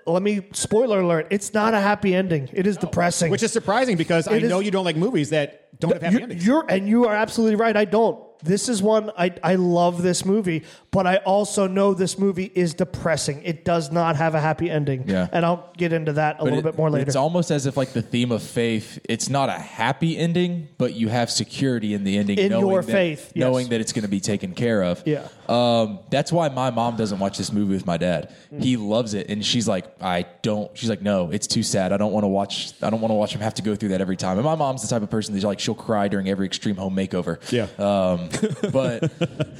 [0.07, 2.48] let me spoiler alert: it's not a happy ending.
[2.53, 3.30] It is depressing.
[3.30, 6.03] Which is surprising because I It is- know you don't like movies that don't have
[6.03, 6.46] happy you're, endings.
[6.46, 7.76] you're and you are absolutely right.
[7.76, 8.18] I don't.
[8.42, 12.74] This is one I I love this movie, but I also know this movie is
[12.74, 13.43] depressing.
[13.45, 15.05] It does not have a happy ending.
[15.07, 15.28] Yeah.
[15.32, 17.07] and I'll get into that a But little it- bit more later.
[17.07, 18.99] It's almost as if like the theme of faith.
[19.05, 22.82] It's not a happy ending, but you have security in the ending, In knowing your
[22.82, 23.41] that, faith, yes.
[23.41, 25.03] knowing that it's going to be taken care of.
[25.07, 25.28] Yeah.
[25.49, 28.32] Um, that's why my mom doesn't watch this movie with my dad.
[28.53, 28.62] Mm.
[28.62, 30.76] He loves it, and she's like, I don't.
[30.76, 31.93] She's like, no, it's too sad.
[31.93, 32.72] I don't want to watch.
[32.82, 34.38] I don't want to watch him have to go through that every time.
[34.38, 36.95] And my mom's the type of person that like she'll cry during every extreme home
[36.97, 37.38] makeover.
[37.53, 37.66] Yeah.
[37.78, 38.28] Um,
[38.72, 39.11] but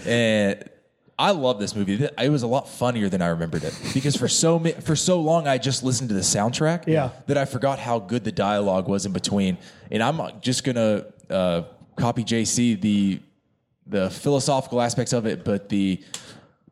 [0.07, 0.64] and
[1.21, 2.03] I love this movie.
[2.18, 5.21] It was a lot funnier than I remembered it because for so mi- for so
[5.21, 6.87] long I just listened to the soundtrack.
[6.87, 7.11] Yeah.
[7.27, 9.59] That I forgot how good the dialogue was in between.
[9.91, 11.62] And I'm just gonna uh,
[11.97, 13.21] copy JC the
[13.87, 16.03] the philosophical aspects of it, but the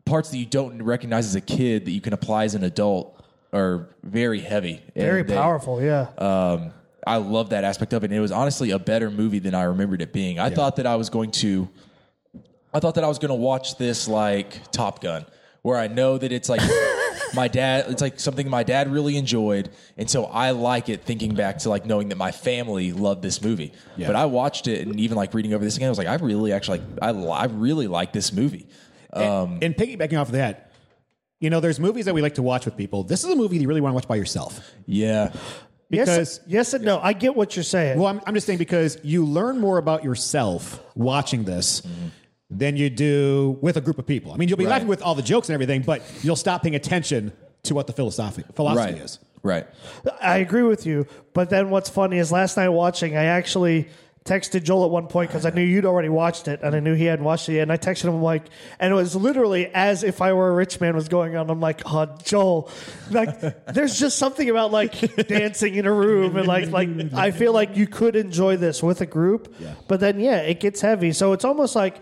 [0.04, 3.22] parts that you don't recognize as a kid that you can apply as an adult
[3.52, 4.80] are very heavy.
[4.96, 5.82] Very they- powerful.
[5.82, 6.08] Yeah.
[6.18, 6.72] um,
[7.06, 8.06] I love that aspect of it.
[8.10, 10.38] And it was honestly a better movie than I remembered it being.
[10.38, 11.68] I thought that I was going to,
[12.72, 15.24] I thought that I was going to watch this like Top Gun,
[15.62, 16.60] where I know that it's like
[17.34, 21.02] my dad, it's like something my dad really enjoyed, and so I like it.
[21.04, 23.72] Thinking back to like knowing that my family loved this movie,
[24.08, 26.14] but I watched it and even like reading over this again, I was like, I
[26.16, 28.66] really actually like, I, I really like this movie.
[29.12, 30.70] Um, and piggybacking off of that,
[31.40, 33.04] you know, there's movies that we like to watch with people.
[33.04, 34.60] This is a movie you really want to watch by yourself.
[34.86, 35.32] yeah,
[35.88, 37.00] Because yes, yes and no.
[37.00, 37.98] I get what you're saying.
[37.98, 42.08] Well, I'm, I'm just saying because you learn more about yourself watching this Mm-hmm.
[42.50, 44.32] Than you do with a group of people.
[44.32, 44.70] I mean, you'll be Right.
[44.72, 47.32] laughing with all the jokes and everything, but you'll stop paying attention
[47.64, 49.18] to what the philosophy philosophy right, is.
[49.42, 49.66] right.
[50.22, 51.06] I agree with you.
[51.34, 53.88] But then what's funny is last night watching, I actually
[54.24, 56.94] texted Joel at one point because I knew you'd already watched it and I knew
[56.94, 57.62] he hadn't watched it yet.
[57.62, 58.44] And I texted him like,
[58.78, 61.50] and it was literally as if I were a rich man was going on.
[61.50, 62.70] I'm like, oh, Joel,
[63.10, 64.92] like, there's just something about like
[65.28, 69.00] dancing in a room and like, like I feel like you could enjoy this with
[69.00, 69.54] a group.
[69.86, 71.12] But then, yeah, it gets heavy.
[71.12, 72.00] So it's almost like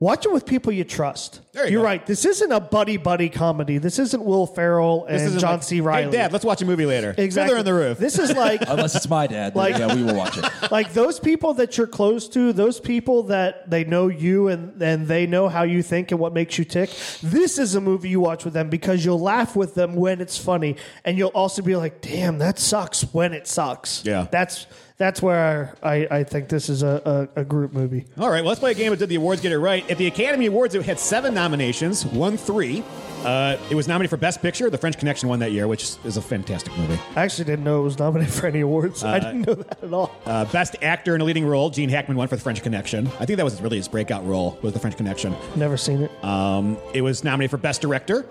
[0.00, 1.42] Watch it with people you trust.
[1.52, 1.86] There you You're go.
[1.86, 2.06] right.
[2.06, 3.78] This isn't a buddy buddy comedy.
[3.78, 5.80] This isn't Will Ferrell and John like, C.
[5.80, 6.04] Riley.
[6.04, 7.12] Hey, Dad, let's watch a movie later.
[7.18, 7.48] Exactly.
[7.48, 7.98] Fiddler on the Roof.
[7.98, 10.44] This is like Unless it's my dad, then Like- yeah, we will watch it.
[10.70, 15.08] like those people that you're close to, those people that they know you and, and
[15.08, 16.90] they know how you think and what makes you tick.
[17.22, 20.38] This is a movie you watch with them because you'll laugh with them when it's
[20.38, 24.04] funny, and you'll also be like, "Damn, that sucks" when it sucks.
[24.04, 24.26] Yeah.
[24.30, 24.66] that's
[25.00, 28.04] that's where I, I think this is a, a, a group movie.
[28.18, 29.88] All right, well, let's play a game that did the awards get it right.
[29.90, 32.84] At the Academy Awards, it had seven nominations, won three.
[33.24, 34.68] Uh, it was nominated for Best Picture.
[34.68, 36.98] The French Connection won that year, which is a fantastic movie.
[37.16, 39.02] I actually didn't know it was nominated for any awards.
[39.02, 40.14] I didn't know that at all.
[40.26, 43.06] Uh, Best Actor in a Leading Role, Gene Hackman won for The French Connection.
[43.18, 45.34] I think that was really his breakout role, was The French Connection.
[45.56, 46.24] Never seen it.
[46.24, 48.26] Um, it was nominated for Best Director,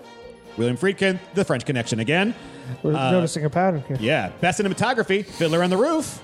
[0.56, 2.32] William Friedkin, The French Connection again.
[2.84, 3.96] We're noticing a pattern here.
[4.00, 6.22] Yeah, Best Cinematography, Fiddler on the Roof.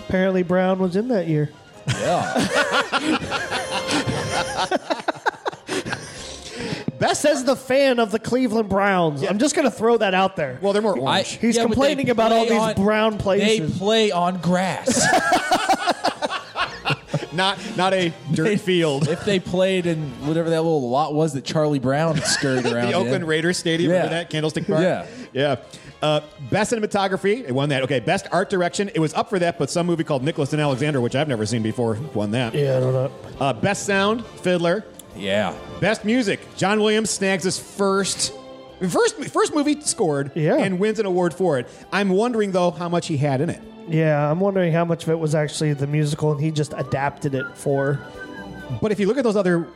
[0.00, 1.50] Apparently, Brown was in that year.
[6.98, 9.22] Best says the fan of the Cleveland Browns.
[9.22, 10.58] I'm just going to throw that out there.
[10.62, 11.38] Well, they're more I- orange.
[11.38, 13.72] He's yeah, complaining about all these on- brown places.
[13.72, 14.98] They play on grass.
[17.32, 19.08] not not a dirt field.
[19.08, 22.94] if they played in whatever that little lot was that Charlie Brown scurried around the
[22.94, 23.26] Oakland in.
[23.26, 23.96] Raiders Stadium, Yeah.
[23.98, 24.30] remember that?
[24.30, 24.80] Candlestick Park?
[24.82, 25.06] Yeah.
[25.32, 25.56] Yeah.
[26.02, 26.20] Uh,
[26.50, 27.82] best cinematography, it won that.
[27.82, 30.60] Okay, best art direction, it was up for that, but some movie called Nicholas and
[30.62, 32.54] Alexandra, which I've never seen before, won that.
[32.54, 33.10] yeah, I don't know.
[33.40, 34.84] Uh, best sound, Fiddler.
[35.16, 35.54] Yeah.
[35.80, 38.32] Best music, John Williams snags his first.
[38.90, 40.56] First, first movie scored Yeah.
[40.56, 41.66] and wins an award for it.
[41.92, 43.60] I'm wondering though how much he had in it.
[43.88, 47.34] Yeah, I'm wondering how much of it was actually the musical and he just adapted
[47.34, 47.98] it for.
[48.82, 49.66] But if you look at those other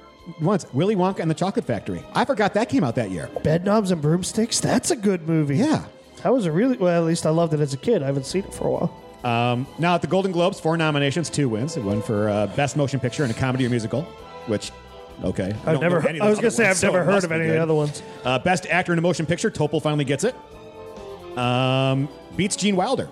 [0.40, 3.28] ones, Willy Wonka and the Chocolate Factory, I forgot that came out that year.
[3.42, 4.60] Bedknobs and Broomsticks.
[4.60, 5.56] That's a good movie.
[5.58, 5.84] Yeah.
[6.22, 7.02] That was a really well.
[7.02, 8.02] At least I loved it as a kid.
[8.02, 9.04] I haven't seen it for a while.
[9.24, 11.76] Um, now at the Golden Globes, four nominations, two wins.
[11.76, 14.02] It won for uh, best motion picture in a comedy or musical,
[14.46, 14.72] which
[15.24, 15.44] okay.
[15.44, 16.00] I I've don't never.
[16.02, 17.24] know any of I was other gonna say ones, I've so never it heard must
[17.24, 17.56] of be any of good.
[17.58, 18.02] the other ones.
[18.24, 20.34] Uh, best actor in a motion picture, Topol finally gets it.
[21.38, 23.08] Um, beats Gene Wilder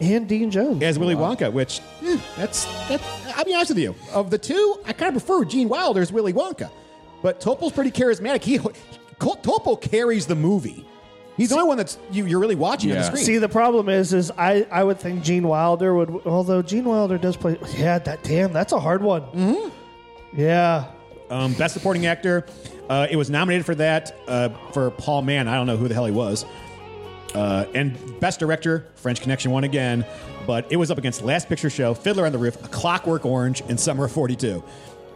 [0.00, 0.82] And Dean Jones.
[0.82, 3.00] as Willy Wonka, which eh, that's that.
[3.36, 3.94] I'll be honest with you.
[4.12, 6.70] Of the two, I kind of prefer Gene Wilder's Willy Wonka,
[7.22, 8.42] but Topol's pretty charismatic.
[8.42, 8.58] He, he
[9.20, 10.84] Topol carries the movie.
[11.36, 13.08] He's the only one that's you, you're really watching on the Yeah.
[13.08, 13.24] screen.
[13.24, 16.22] See, the problem is, is I, I would think Gene Wilder would.
[16.26, 19.20] Although Gene Wilder does play, yeah, that damn, that's a hard one.
[19.32, 19.68] Mm-hmm.
[20.40, 20.86] Yeah,
[21.30, 22.46] Um, best supporting actor,
[22.88, 25.48] uh, it was nominated for that uh, for Paul Mann.
[25.48, 26.44] I don't know who the hell he was.
[27.34, 30.06] Uh, and best director, French Connection won again,
[30.46, 33.62] but it was up against Last Picture Show, Fiddler on the Roof, A Clockwork Orange,
[33.68, 34.62] and Summer of '42.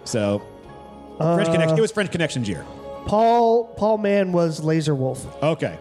[0.05, 0.43] So,
[1.19, 1.79] French Connection.
[1.79, 2.67] It was French Connection's year.
[3.07, 5.27] Paul Paul Mann was Lazar Wolf.
[5.43, 5.79] Okay.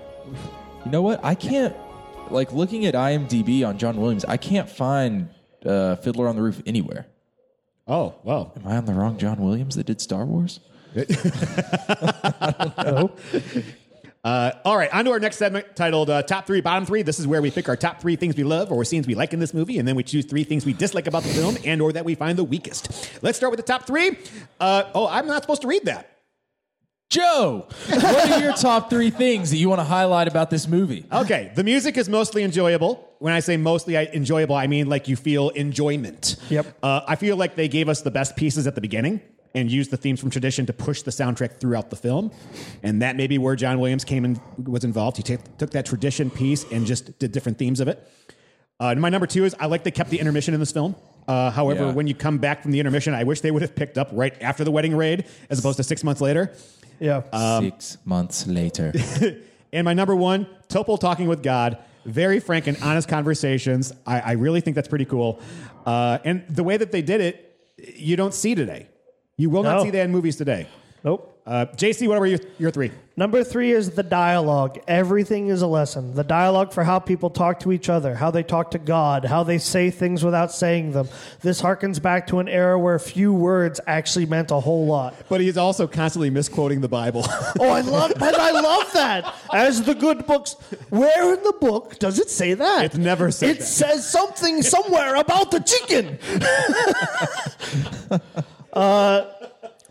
[0.86, 1.20] You know what?
[1.24, 1.76] I can't
[2.32, 4.24] like looking at IMDb on John Williams.
[4.26, 5.30] I can't find
[5.66, 7.08] uh, Fiddler on the Roof anywhere.
[7.90, 8.54] Oh, well.
[8.56, 10.60] Am I on the wrong John Williams that did Star Wars?
[14.22, 17.04] Uh, all right, on to our next segment titled uh, Top Three, Bottom Three.
[17.04, 19.32] This is where we pick our top three things we love or scenes we like
[19.32, 21.82] in this movie, and then we choose three things we dislike about the film and
[21.82, 23.24] or that we find the weakest.
[23.24, 24.18] Let's start with the top three.
[24.60, 26.18] Uh, oh, I'm not supposed to read that.
[27.10, 31.06] Joe, what are your top three things that you want to highlight about this movie?
[31.12, 33.09] Okay, the music is mostly enjoyable.
[33.20, 36.38] When I say mostly I- enjoyable, I mean like you feel enjoyment.
[36.50, 36.78] Yep.
[36.82, 39.22] Uh, I feel like they gave us the best pieces at the beginning
[39.54, 42.32] and used the themes from tradition to push the soundtrack throughout the film,
[42.84, 45.18] and that may be where John Williams came and was involved.
[45.18, 47.98] He ta- took that tradition piece and just did different themes of it.
[48.80, 50.96] Uh, and my number two is I like they kept the intermission in this film.
[51.28, 51.92] Uh, however, Yeah.
[51.94, 54.34] when you come back from the intermission, I wish they would have picked up right
[54.42, 56.54] after the wedding raid as opposed to six months later.
[57.00, 57.24] Yeah,
[57.60, 58.94] Six months later.
[59.72, 61.78] And my number one, Topol talking with God.
[62.06, 63.94] Very frank and honest conversations.
[64.08, 65.40] I, I really think that's pretty cool.
[65.86, 67.58] Uh, and the way that they did it,
[67.96, 68.88] you don't see today.
[69.38, 69.84] You will not No.
[69.84, 70.68] see that in movies today.
[71.04, 71.26] nope.
[71.46, 72.92] Uh, JC, what were your, your three?
[73.20, 74.80] Number three is the dialogue.
[74.88, 76.14] Everything is a lesson.
[76.14, 79.44] The dialogue for how people talk to each other, how they talk to God, how
[79.44, 81.10] they say things without saying them.
[81.42, 85.16] This harkens back to an era where few words actually meant a whole lot.
[85.28, 87.26] But he's also constantly misquoting the Bible.
[87.60, 89.36] Oh, I love, but I love that.
[89.54, 90.54] As the good books,
[90.90, 92.96] where in the book does it say that?
[92.96, 93.66] It never said It that.
[93.66, 96.20] says something somewhere about the chicken.
[98.74, 99.26] uh,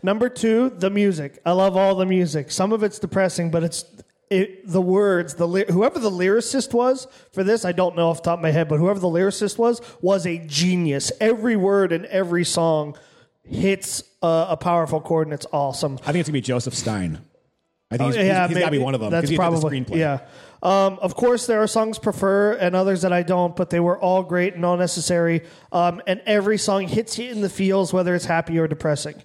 [0.03, 1.39] number two, the music.
[1.45, 2.51] I love all the music.
[2.51, 3.85] Some of it's depressing, but it's
[4.29, 5.35] it, the words.
[5.35, 8.51] The whoever the lyricist was for this, I don't know off the top of my
[8.51, 11.11] head, but whoever the lyricist was was a genius.
[11.19, 12.95] Every word in every song
[13.43, 15.93] hits uh, a powerful chord, and it's awesome.
[16.03, 17.21] I think it's going to be Joseph Stein.
[17.91, 19.09] I think Oh, he's, he's- he's got to be one of them.
[19.09, 19.95] That's probably screenplay.
[19.97, 20.19] yeah.
[20.61, 23.97] Um, of course, there are songs prefer and others that I don't, but they were
[23.97, 25.41] all great and all necessary.
[25.71, 29.15] Um, and every song hits you in the feels, whether it's happy or depressing.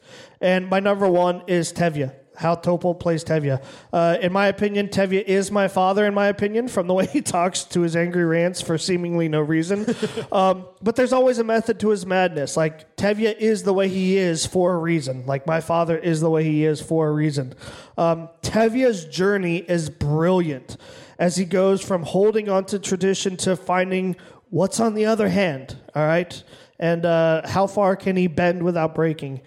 [0.44, 2.12] And my number one is Tevye.
[2.36, 3.64] How Topol plays Tevye.
[3.90, 6.04] Uh, in my opinion, Tevye is my father.
[6.04, 9.40] In my opinion, from the way he talks to his angry rants for seemingly no
[9.40, 9.86] reason.
[10.32, 12.58] um, but there's always a method to his madness.
[12.58, 15.24] Like Tevye is the way he is for a reason.
[15.24, 17.54] Like my father is the way he is for a reason.
[17.96, 20.76] Um, Tevye's journey is brilliant
[21.18, 24.16] as he goes from holding on to tradition to finding
[24.50, 25.78] what's on the other hand.
[25.94, 26.42] All right,
[26.78, 29.40] and uh, how far can he bend without breaking?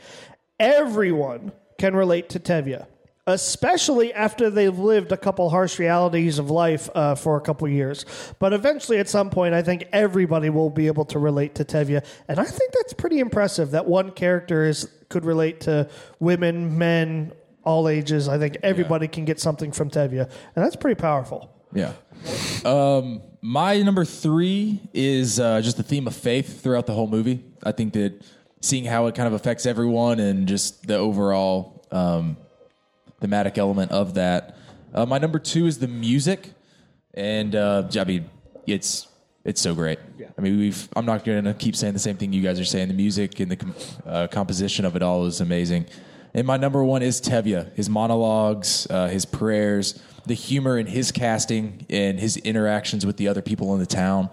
[0.60, 2.86] Everyone can relate to Tevye.
[3.30, 8.06] Especially after they've lived a couple harsh realities of life uh, for a couple years.
[8.40, 12.06] But eventually, at some point, I think everybody will be able to relate to Tevye.
[12.30, 15.90] And I think that's pretty impressive that one character is could relate to
[16.22, 17.34] women, men,
[17.66, 18.30] all ages.
[18.30, 20.22] I think everybody can get something from Tevye.
[20.22, 21.52] And that's pretty powerful.
[21.74, 21.92] Yeah.
[22.64, 27.44] Um, my number three is uh, just the theme of faith throughout the whole movie.
[27.62, 28.24] I think that
[28.68, 32.38] seeing how it kind of affects everyone and just the overall um,
[33.20, 34.58] thematic element of that.
[34.94, 36.52] Uh, my number two is the music,
[37.14, 38.30] and uh, I mean,
[38.66, 39.08] it's
[39.44, 40.00] it's so great.
[40.38, 40.90] I mean, we've.
[40.96, 42.90] I'm not going to keep saying the same thing you guys are saying.
[42.90, 45.86] The music and the com- uh, composition of it all is amazing.
[46.34, 47.74] And my number one is Tevye.
[47.76, 53.30] His monologues, uh, his prayers, the humor in his casting, and his interactions with the
[53.30, 54.30] other people in the town.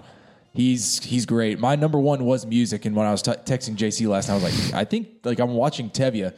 [0.55, 1.59] He's he's great.
[1.59, 4.44] My number one was music, and when I was t- texting JC last night, I
[4.44, 6.32] was like, I think like I'm watching Tevye,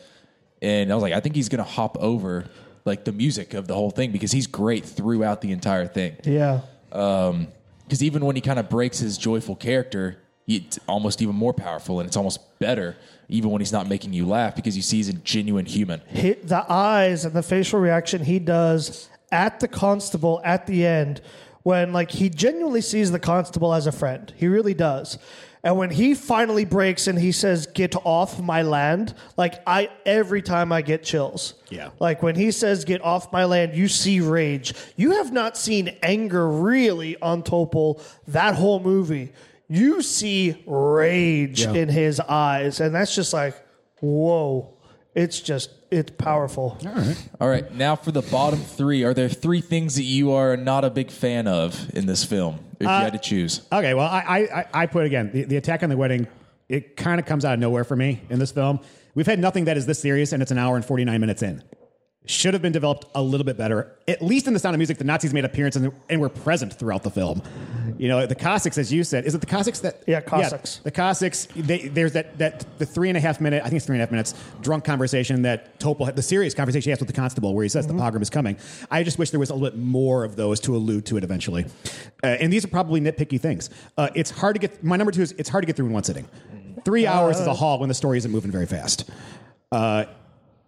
[0.62, 2.46] and I was like, I think he's gonna hop over
[2.86, 6.16] like the music of the whole thing because he's great throughout the entire thing.
[6.24, 6.62] Yeah.
[6.92, 7.48] Um,
[7.84, 12.00] because even when he kind of breaks his joyful character, it's almost even more powerful,
[12.00, 12.96] and it's almost better
[13.28, 16.00] even when he's not making you laugh because you see he's a genuine human.
[16.06, 21.20] Hit the eyes and the facial reaction he does at the constable at the end
[21.66, 24.32] when like he genuinely sees the constable as a friend.
[24.36, 25.18] He really does.
[25.64, 30.42] And when he finally breaks and he says, "Get off my land," like I every
[30.42, 31.54] time I get chills.
[31.68, 31.88] Yeah.
[31.98, 34.74] Like when he says, "Get off my land," you see rage.
[34.94, 39.32] You have not seen anger really on Topol that whole movie.
[39.66, 41.72] You see rage Yeah.
[41.72, 43.56] in his eyes, and that's just like,
[44.00, 44.68] whoa!
[45.16, 46.76] It's just it's powerful.
[46.84, 47.28] All right.
[47.40, 49.04] All right, now for the bottom three.
[49.04, 52.58] Are there three things that you are not a big fan of in this film?
[52.78, 55.44] If Uh, you had to choose, Okay, well, I, I, I- I put again the,
[55.44, 56.26] the attack on the wedding.
[56.68, 58.80] It kind of comes out of nowhere for me in this film.
[59.14, 61.42] We've had nothing that is this serious, and it's an hour and forty nine minutes
[61.42, 61.62] in.
[62.28, 63.96] Should have been developed a little bit better.
[64.08, 66.72] At least in the Sound of Music, the Nazis made appearances and, and were present
[66.72, 67.40] throughout the film.
[67.98, 70.02] You know, the Cossacks, as you said, is it the Cossacks that?
[70.08, 70.78] Yeah, Cossacks.
[70.78, 71.46] the Cossacks.
[71.54, 74.02] They, there's that that the three and a half minute, I think it's three and
[74.02, 77.14] a half minutes, drunk conversation that Topol had, the serious conversation he has with the
[77.14, 78.56] constable, where he says the pogrom is coming.
[78.90, 81.24] I just wish there was a little bit more of those to allude to it
[81.24, 81.64] eventually.
[82.24, 83.70] Uh, and these are probably nitpicky things.
[83.96, 84.82] Uh, it's hard to get.
[84.82, 86.28] My number two is it's hard to get through in one sitting.
[86.84, 89.08] Three hours is a haul when the story isn't moving very fast.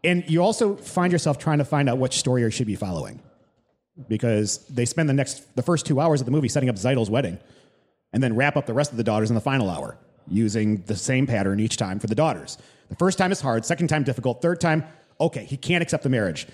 [0.05, 3.21] And you also find yourself trying to find out which story you should be following
[4.09, 7.11] because they spend the next the first two hours of the movie setting up Tzeitel's
[7.11, 7.39] wedding
[8.13, 10.95] and then wrap up the rest of the daughters in the final hour using the
[10.97, 12.59] same pattern each time for the daughters.
[12.91, 14.85] The first time is hard, second time difficult, third time,
[15.21, 16.47] okay, he can't accept the marriage.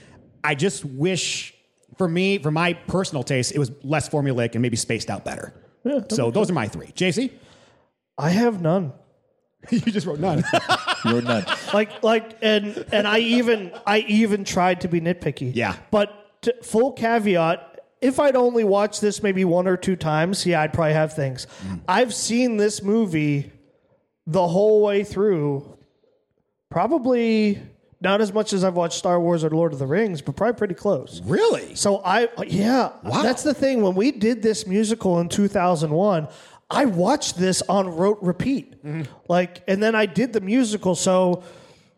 [0.43, 1.55] I just wish,
[1.97, 5.53] for me, for my personal taste, it was less formulaic and maybe spaced out better.
[5.85, 6.87] Yeah, so those are my three.
[6.89, 7.31] JC?
[8.17, 8.93] I have none.
[9.71, 10.45] you just wrote none.
[11.05, 11.45] you're none.
[11.73, 15.53] like like and and I even I even tried to be nitpicky.
[15.55, 15.77] Yeah.
[15.91, 20.61] But to, full caveat, if I'd only watched this maybe one or two times, yeah,
[20.61, 21.47] I'd probably have things.
[21.67, 21.81] Mm.
[21.89, 23.51] I've seen this movie
[24.27, 25.79] the whole way through.
[26.71, 27.63] Probably
[28.05, 30.59] not as much as I've watched Star Wars or Lord of the Rings, but probably
[30.59, 31.23] pretty close.
[31.25, 31.75] Really?
[31.75, 33.23] So I yeah, wow.
[33.23, 33.83] that's the thing.
[33.83, 36.29] When we did this musical in 2001,
[36.75, 38.83] I watched this on rote repeat.
[38.85, 39.03] Mm-hmm.
[39.29, 41.43] Like and then I did the musical, so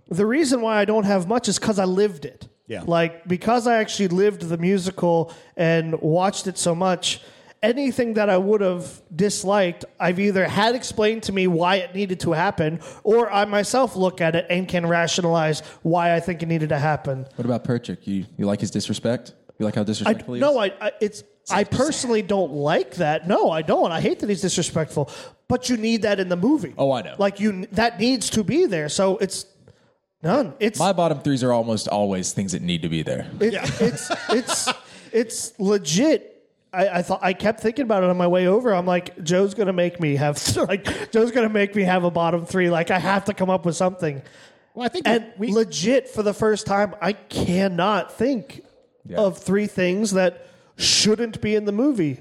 [0.08, 2.48] the reason why I don't have much is cuz I lived it.
[2.66, 2.82] Yeah.
[2.86, 7.20] Like because I actually lived the musical and watched it so much,
[7.62, 12.20] anything that I would have disliked, I've either had explained to me why it needed
[12.20, 16.46] to happen, or I myself look at it and can rationalize why I think it
[16.46, 17.26] needed to happen.
[17.36, 18.06] what about Perchik?
[18.06, 19.32] You you like his disrespect?
[19.58, 20.40] You like how I, he is?
[20.40, 23.28] no, I, I it's I personally don't like that.
[23.28, 23.92] No, I don't.
[23.92, 25.10] I hate that he's disrespectful.
[25.48, 26.74] But you need that in the movie.
[26.76, 27.14] Oh, I know.
[27.18, 28.88] Like you, that needs to be there.
[28.88, 29.46] So it's
[30.22, 30.54] none.
[30.58, 33.30] It's My bottom threes are almost always things that need to be there.
[33.40, 34.68] it, it's it's
[35.12, 36.32] it's legit.
[36.72, 38.74] I, I thought I kept thinking about it on my way over.
[38.74, 42.44] I'm like, Joe's gonna make me have like Joe's gonna make me have a bottom
[42.44, 42.70] three.
[42.70, 44.20] Like I have to come up with something.
[44.74, 48.62] Well, I think And we, legit for the first time, I cannot think
[49.16, 52.20] of three things that shouldn't be in the movie.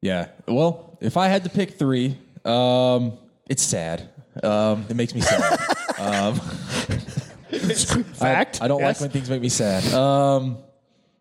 [0.00, 0.28] Yeah.
[0.46, 3.12] Well, if I had to pick three, um,
[3.48, 4.08] it's sad.
[4.42, 5.42] Um, it makes me sad.
[5.98, 6.40] um,
[8.14, 8.60] Fact.
[8.60, 8.96] I, I don't Yes.
[8.96, 9.84] like when things make me sad.
[9.94, 10.58] Um,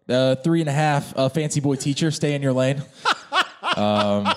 [0.09, 1.15] uh, three and a half.
[1.17, 2.81] Uh, fancy boy teacher, stay in your lane.
[3.77, 4.27] Um,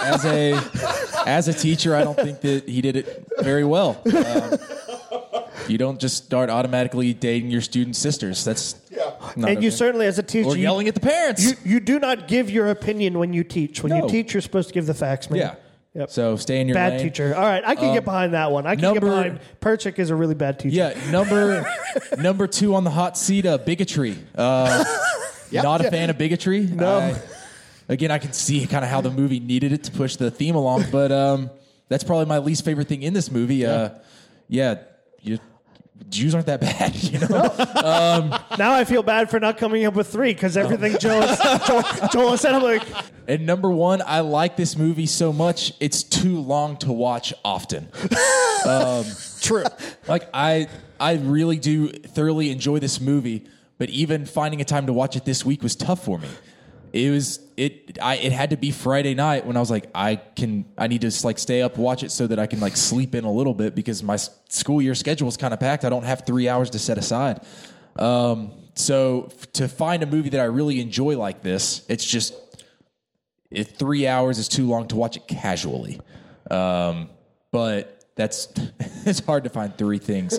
[0.00, 0.60] as a
[1.26, 4.00] as a teacher, I don't think that he did it very well.
[4.06, 4.58] Um,
[5.68, 8.44] you don't just start automatically dating your student sisters.
[8.44, 8.76] That's
[9.36, 9.76] not and you okay.
[9.76, 11.42] certainly, as a teacher, or you- yelling at the parents.
[11.42, 13.82] You, you do not give your opinion when you teach.
[13.82, 15.40] When you teach, you're supposed to give the facts, man.
[15.40, 15.54] yeah.
[15.94, 16.10] Yep.
[16.10, 17.04] So stay in your bad lane.
[17.06, 17.34] teacher.
[17.34, 18.66] All right, I can Um, get behind that one.
[18.66, 20.76] I can number- get behind Perchik is a really bad teacher.
[20.76, 21.66] Yeah, number
[22.18, 24.16] number two on the hot seat, uh, bigotry.
[24.36, 24.84] Uh,
[25.52, 25.62] Yep.
[25.62, 26.62] Not a fan of bigotry.
[26.66, 26.98] No.
[26.98, 27.20] I-
[27.88, 30.54] again, I can see kind of how the movie needed it to push the theme
[30.54, 31.50] along, but um,
[31.88, 33.64] that's probably my least favorite thing in this movie.
[33.66, 33.90] Uh,
[34.48, 34.78] yeah,
[35.22, 35.38] you,
[36.08, 37.42] Jews aren't that bad, you know.
[37.84, 41.26] um, Now I feel bad for not coming up with three because everything Joel,
[41.66, 41.82] Joel,
[42.12, 42.82] Joel said, I'm like,
[43.26, 47.88] And number one, I like this movie so much it's too long to watch often.
[48.66, 49.04] um,
[49.40, 49.64] True.
[50.06, 50.68] Like I,
[51.00, 53.46] I really do thoroughly enjoy this movie,
[53.78, 56.28] but even finding a time to watch it this week was tough for me.
[56.92, 57.98] It was it.
[58.00, 60.64] I it had to be Friday night when I was like, I can.
[60.78, 63.14] I need to just like stay up watch it so that I can like sleep
[63.14, 65.84] in a little bit because my school year schedule is kind of packed.
[65.84, 67.40] I don't have three hours to set aside.
[67.98, 72.34] Um, so to find a movie that I really enjoy like this, it's just
[73.50, 76.00] it, three hours is too long to watch it casually.
[76.50, 77.10] Um,
[77.50, 78.48] but that's
[79.04, 80.38] it's hard to find three things.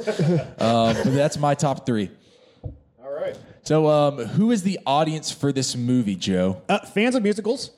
[0.59, 2.11] Um, that's my top three.
[3.71, 4.17] All right.
[4.17, 6.61] So, um, who is the audience for this movie, Joe?
[6.69, 7.71] Uh, fans of musicals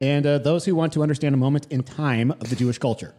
[0.00, 3.14] and uh, those who want to understand a moment in time of the Jewish culture.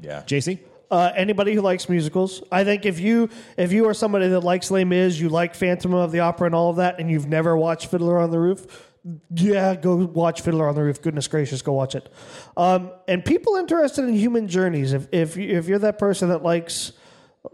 [0.00, 0.22] Yeah.
[0.26, 0.58] JC?
[0.90, 2.42] uh, anybody who likes musicals.
[2.50, 5.94] I think if you if you are somebody that likes Les Mis, you like Phantom
[5.94, 8.88] of the Opera and all of that, and you've never watched Fiddler on the Roof,
[9.34, 11.00] yeah, go watch Fiddler on the Roof.
[11.00, 12.12] Goodness gracious, go watch it.
[12.56, 16.42] Um, and people interested in human journeys, if if you- if you're that person that
[16.42, 16.92] likes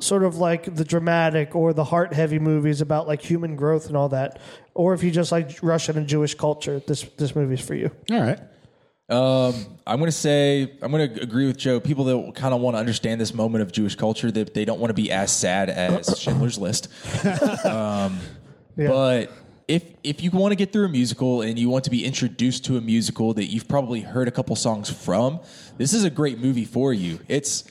[0.01, 3.97] sort of like the dramatic or the heart heavy movies about like human growth and
[3.97, 4.41] all that,
[4.75, 7.91] or if you just like Russian and Jewish culture, this this movie's for you.
[8.11, 8.41] All right.
[9.09, 9.55] Um,
[9.87, 11.79] I'm going to say I'm going to agree with Joe.
[11.79, 14.81] People that kind of want to understand this moment of Jewish culture, that they don't
[14.81, 16.89] want to be as sad as Schindler's List.
[17.65, 18.19] um,
[18.77, 19.33] But
[19.69, 22.65] if if you want to get through a musical and you want to be introduced
[22.67, 25.41] to a musical that you've probably heard a couple songs from,
[25.79, 27.19] this is a great movie for you.
[27.27, 27.65] It's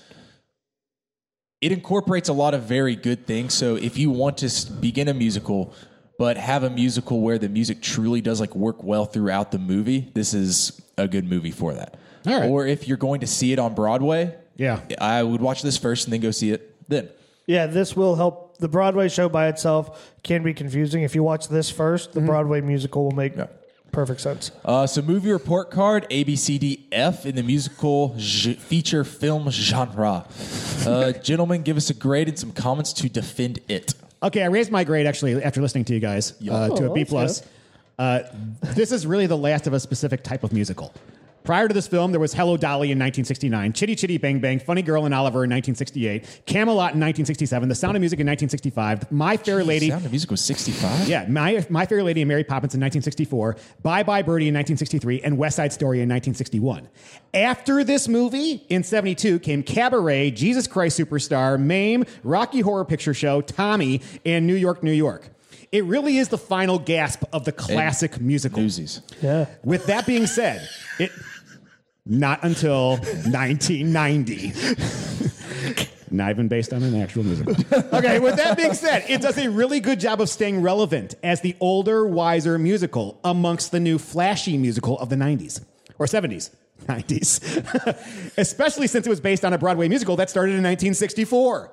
[1.65, 3.55] it incorporates a lot of very good things.
[3.55, 5.73] So if you want to begin a musical,
[6.19, 10.11] but have a musical where the music truly does like work well throughout the movie,
[10.13, 11.97] this is a good movie for that.
[12.27, 12.47] All right.
[12.47, 14.81] Or if you're going to see it on Broadway, Yeah.
[15.01, 17.09] I would watch this first and then go see it then.
[17.47, 18.59] Yeah, this will help.
[18.59, 21.01] The Broadway show by itself can be confusing.
[21.01, 22.27] If you watch this first, the mm-hmm.
[22.27, 23.35] Broadway musical will make
[23.95, 24.51] perfect sense.
[24.63, 29.03] Uh, so movie report card A B C D F in the musical j- feature
[29.03, 30.25] film genre.
[30.85, 33.93] Uh, gentlemen, give us a grade and some comments to defend it.
[34.21, 36.93] Okay, I raised my grade actually after listening to you guys uh, to Oh, a
[36.93, 37.43] B plus.
[37.97, 38.19] Uh,
[38.61, 40.93] this is really the last of a specific type of musical.
[41.45, 44.81] Prior to this film, there was Hello Dolly in 1969, Chitty Chitty Bang Bang, Funny
[44.81, 49.37] Girl and Oliver in 1968, Camelot in 1967, The Sound of Music in 1965, My
[49.37, 49.85] Fair Lady.
[49.85, 51.07] The Sound of Music was 65.
[51.07, 55.21] Yeah, My, My Fair Lady and Mary Poppins in 1964, Bye Bye Birdie in 1963,
[55.21, 56.89] and West Side Story in 1961.
[57.35, 63.41] After this movie, in 72, came Cabaret, Jesus Christ Superstar, Mame, Rocky Horror Picture Show,
[63.41, 65.29] Tommy, and New York, New York.
[65.71, 68.61] It really is the final gasp of the classic musical.
[68.61, 69.01] Newsies.
[69.21, 69.45] Yeah.
[69.63, 70.67] With that being said,
[70.99, 71.11] it
[72.05, 74.53] not until 1990.
[76.11, 77.55] Not even based on an actual musical.
[77.93, 81.41] Okay, with that being said, it does a really good job of staying relevant as
[81.41, 85.65] the older, wiser musical amongst the new flashy musical of the 90s
[85.97, 86.51] or 70s.
[86.85, 88.33] 90s.
[88.37, 91.71] Especially since it was based on a Broadway musical that started in 1964.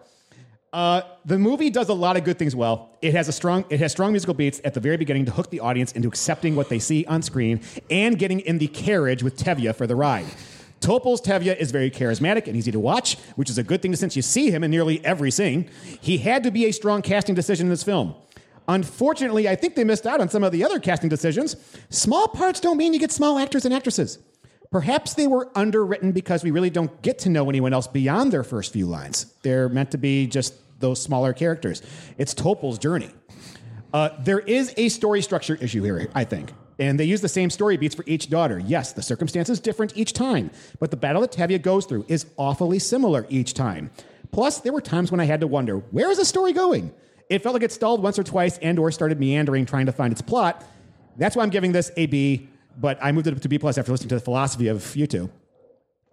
[0.73, 2.91] Uh, the movie does a lot of good things well.
[3.03, 5.51] It has a strong, it has strong musical beats at the very beginning to hook
[5.51, 9.37] the audience into accepting what they see on screen and getting in the carriage with
[9.37, 10.25] Tevye for the ride.
[10.81, 14.17] Topol's Tevye is very charismatic and easy to watch, which is a good thing since
[14.17, 15.71] you see him in nearly every scene.
[16.01, 18.15] He had to be a strong casting decision in this film.
[18.67, 21.57] Unfortunately, I think they missed out on some of the other casting decisions.
[21.91, 24.19] Small parts don't mean you get small actors and actresses.
[24.73, 28.43] Perhaps they were underwritten because we really don't get to know anyone else beyond their
[28.43, 29.27] first few lines.
[29.43, 31.83] They're meant to be just those smaller characters.
[32.17, 33.11] It's Topol's journey.
[33.93, 36.53] Uh, there is a story structure issue here, I think.
[36.79, 38.59] And they use the same story beats for each daughter.
[38.59, 40.51] Yes, the circumstance is different each time,
[40.81, 43.91] but the battle that Tevye goes through is awfully similar each time.
[44.31, 46.95] Plus, there were times when I had to wonder, where is the story going?
[47.29, 50.13] It felt like it stalled once or twice and or started meandering trying to find
[50.13, 50.65] its plot.
[51.19, 52.49] That's why I'm giving this a B,
[52.81, 55.07] but I moved it up to B plus after listening to the philosophy of you
[55.07, 55.31] two.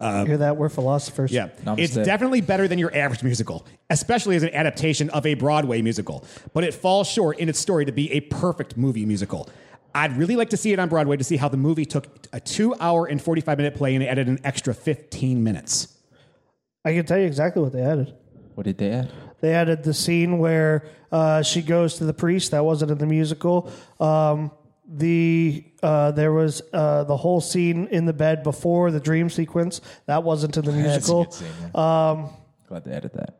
[0.00, 0.56] Hear that?
[0.56, 1.30] We're philosophers.
[1.30, 1.48] Yeah.
[1.62, 1.78] Namaste.
[1.78, 6.24] It's definitely better than your average musical, especially as an adaptation of a Broadway musical.
[6.54, 9.50] But it falls short in its story to be a perfect movie musical.
[9.94, 12.40] I'd really like to see it on Broadway to see how the movie took a
[12.40, 15.98] two hour and 45 minute play and added an extra 15 minutes.
[16.84, 18.14] I can tell you exactly what they added.
[18.54, 19.10] What did they add?
[19.40, 22.52] They added the scene where uh, she goes to the priest.
[22.52, 23.70] That wasn't in the musical.
[23.98, 24.50] Um,
[24.90, 29.80] the uh, there was uh, the whole scene in the bed before the dream sequence.
[30.06, 31.24] That wasn't in the That's a musical.
[31.24, 32.28] good scene, yeah.
[32.68, 33.36] Glad they added that.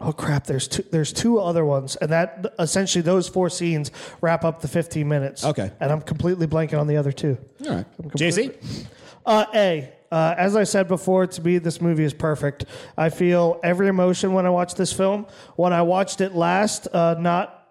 [0.00, 0.46] Oh crap!
[0.46, 0.82] There's two.
[0.90, 3.90] There's two other ones, and that essentially those four scenes
[4.20, 5.44] wrap up the 15 minutes.
[5.44, 5.70] Okay.
[5.80, 7.38] and I'm completely blanking on the other two.
[7.66, 7.86] All right.
[8.16, 8.86] JC?
[9.24, 9.92] Uh, A.
[10.10, 12.66] Uh, as I said before, to me, this movie is perfect.
[12.96, 15.26] I feel every emotion when I watch this film.
[15.56, 17.63] When I watched it last, uh, not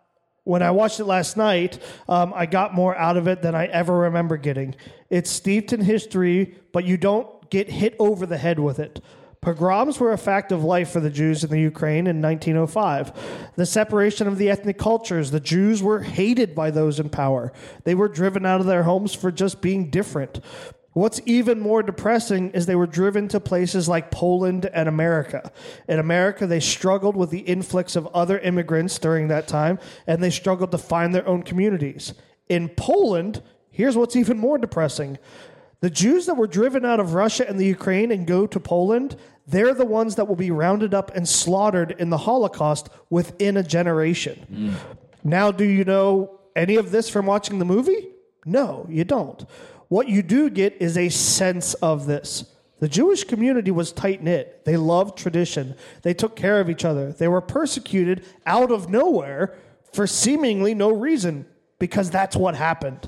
[0.44, 1.80] when I watched it last night,
[2.10, 4.76] um, I got more out of it than I ever remember getting.
[5.10, 9.02] It's steeped in history, but you don't get hit over the head with it.
[9.44, 13.52] Pogroms were a fact of life for the Jews in the Ukraine in 1905.
[13.56, 17.52] The separation of the ethnic cultures, the Jews were hated by those in power.
[17.84, 20.40] They were driven out of their homes for just being different.
[20.94, 25.52] What's even more depressing is they were driven to places like Poland and America.
[25.88, 30.30] In America, they struggled with the influx of other immigrants during that time, and they
[30.30, 32.14] struggled to find their own communities.
[32.48, 33.42] In Poland,
[33.72, 35.18] here's what's even more depressing
[35.84, 39.18] the Jews that were driven out of Russia and the Ukraine and go to Poland,
[39.46, 43.64] they're the ones that will be rounded up and slaughtered in the Holocaust within a
[43.64, 44.48] generation.
[44.50, 44.98] Mm.
[45.26, 48.12] Now, do you know any of this from watching the movie?
[48.46, 49.46] No, you don't.
[49.94, 52.46] What you do get is a sense of this.
[52.80, 54.66] The Jewish community was tight knit.
[54.66, 55.76] They loved tradition.
[56.02, 57.12] They took care of each other.
[57.12, 59.56] They were persecuted out of nowhere
[59.94, 61.46] for seemingly no reason
[61.78, 63.08] because that's what happened.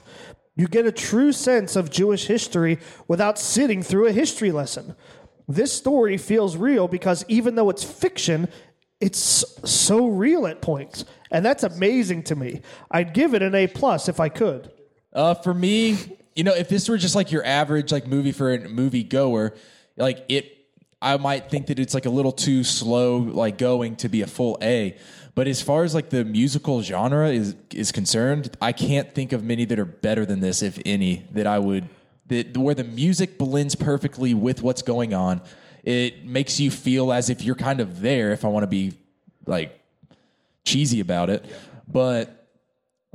[0.56, 4.96] You get a true sense of Jewish history without sitting through a history lesson.
[5.48, 8.48] This story feels real because even though it's fiction,
[9.02, 11.04] it's so real at points.
[11.32, 12.62] And that's amazing to me.
[12.92, 14.72] I'd give it an A plus if I could.
[15.12, 18.54] Uh, for me, you know, if this were just like your average like movie for
[18.54, 19.56] a movie goer,
[19.98, 20.52] like it,
[21.02, 24.28] I might think that it's like a little too slow, like going to be a
[24.28, 24.98] full A.
[25.34, 29.44] But as far as like the musical genre is is concerned, I can't think of
[29.44, 31.90] many that are better than this, if any, that I would
[32.28, 35.42] that where the music blends perfectly with what's going on.
[35.84, 38.32] It makes you feel as if you're kind of there.
[38.32, 38.94] If I want to be
[39.46, 39.80] like
[40.64, 41.46] cheesy about it,
[41.88, 42.35] but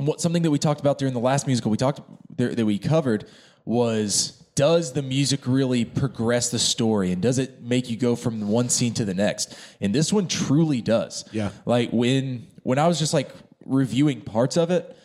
[0.06, 2.00] what something that we talked about during the last musical we talked
[2.36, 3.26] there, that we covered
[3.64, 7.12] was does the music really progress the story?
[7.12, 9.56] And does it make you go from one scene to the next?
[9.80, 11.24] And this one truly does.
[11.32, 11.50] Yeah.
[11.64, 13.30] like when when i was just like
[13.64, 14.96] reviewing parts of it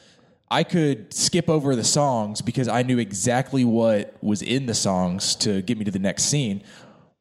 [0.51, 5.35] i could skip over the songs because i knew exactly what was in the songs
[5.35, 6.63] to get me to the next scene.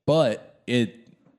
[0.06, 0.96] But it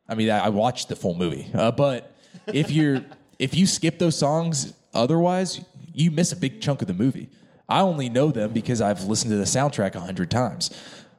[0.07, 1.49] i mean i, I watched the full movie.
[1.53, 2.16] Uh, but
[2.48, 3.03] if you're
[3.40, 5.60] if you skip those songs otherwise
[5.96, 7.30] you miss a big chunk of the movie
[7.70, 10.72] i only know them because i've listened to the soundtrack a hundred times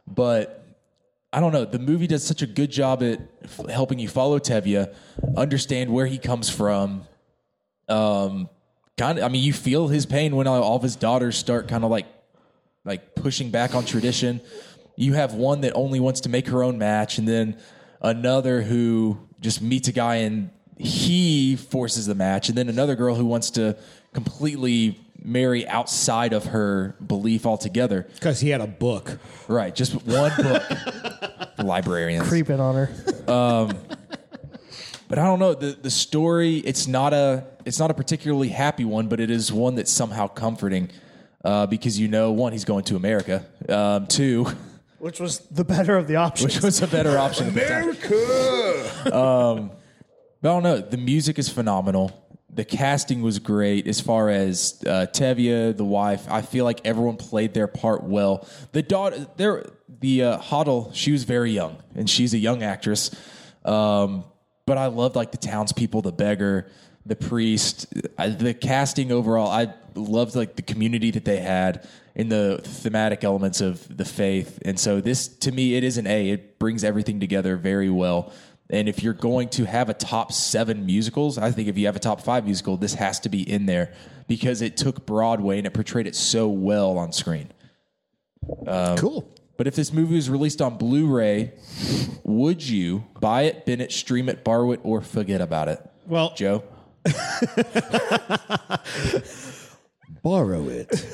[0.06, 0.64] but
[1.32, 4.38] i don't know the movie does such a good job at f- helping you follow
[4.38, 4.92] tevye
[5.36, 7.04] understand where he comes from
[7.88, 8.48] um
[8.96, 11.68] kind of i mean you feel his pain when all all of his daughters start
[11.68, 12.06] kind of like
[12.86, 14.40] like pushing back on tradition.
[14.96, 17.58] You have one that only wants to make her own match, and then
[18.00, 23.14] another who just meets a guy and he forces the match, and then another girl
[23.14, 23.76] who wants to
[24.16, 28.06] completely marry outside of her belief altogether.
[28.14, 29.18] Because he had a book.
[29.46, 30.62] Right, just one book.
[31.58, 32.26] Librarians.
[32.28, 32.90] Creeping on her.
[35.08, 36.56] But I don't know the the story.
[36.56, 40.26] It's not a it's not a particularly happy one, but it is one that's somehow
[40.26, 40.90] comforting
[41.44, 43.46] uh, because you know one he's going to America.
[43.68, 44.46] Um, two,
[44.98, 46.54] Which was the better of the options.
[46.54, 47.46] which was a better option.
[47.48, 47.82] at the time.
[47.82, 49.70] America!
[50.42, 50.78] But I don't know.
[50.78, 52.10] The music is phenomenal.
[52.56, 56.26] The casting was great as far as uh, Tevye, the wife.
[56.28, 58.48] I feel like everyone played their part well.
[58.72, 59.66] The daughter, there,
[60.00, 63.14] the uh, Hodel, she was very young, and she's a young actress.
[63.64, 64.24] Um,
[64.64, 66.70] but I loved like the townspeople, the beggar,
[67.04, 69.50] the priest, I, the casting overall.
[69.50, 74.58] I loved like the community that they had and the thematic elements of the faith.
[74.64, 76.30] And so this, to me, it is an A.
[76.30, 78.32] It brings everything together very well.
[78.68, 81.96] And if you're going to have a top seven musicals, I think if you have
[81.96, 83.92] a top five musical, this has to be in there
[84.26, 87.52] because it took Broadway and it portrayed it so well on screen.
[88.66, 89.32] Um, cool.
[89.56, 91.52] But if this movie was released on Blu-ray,
[92.24, 95.80] would you buy it, bin it, stream it, borrow it, or forget about it?
[96.06, 96.64] Well, Joe,
[100.22, 101.06] Borrow it.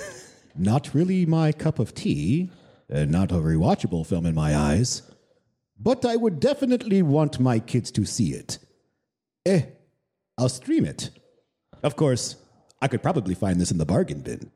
[0.56, 2.50] Not really my cup of tea,
[2.88, 5.02] and not a rewatchable film in my eyes.
[5.78, 8.58] But I would definitely want my kids to see it.
[9.46, 9.62] Eh,
[10.38, 11.10] I'll stream it.
[11.82, 12.36] Of course,
[12.80, 14.50] I could probably find this in the bargain bin.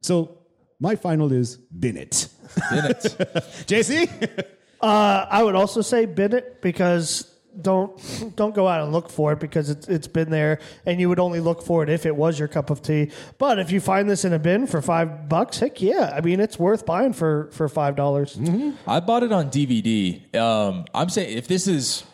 [0.00, 0.38] So,
[0.78, 2.28] my final is bin it.
[2.70, 2.96] Bin it.
[3.66, 4.46] JC?
[4.80, 9.32] Uh, I would also say bin it because don't don't go out and look for
[9.32, 12.16] it because it's it's been there and you would only look for it if it
[12.16, 13.10] was your cup of tea.
[13.38, 16.12] But if you find this in a bin for five bucks, heck yeah!
[16.16, 18.38] I mean it's worth buying for for five dollars.
[18.86, 20.34] I bought it on DVD.
[20.34, 22.04] Um, I'm saying if this is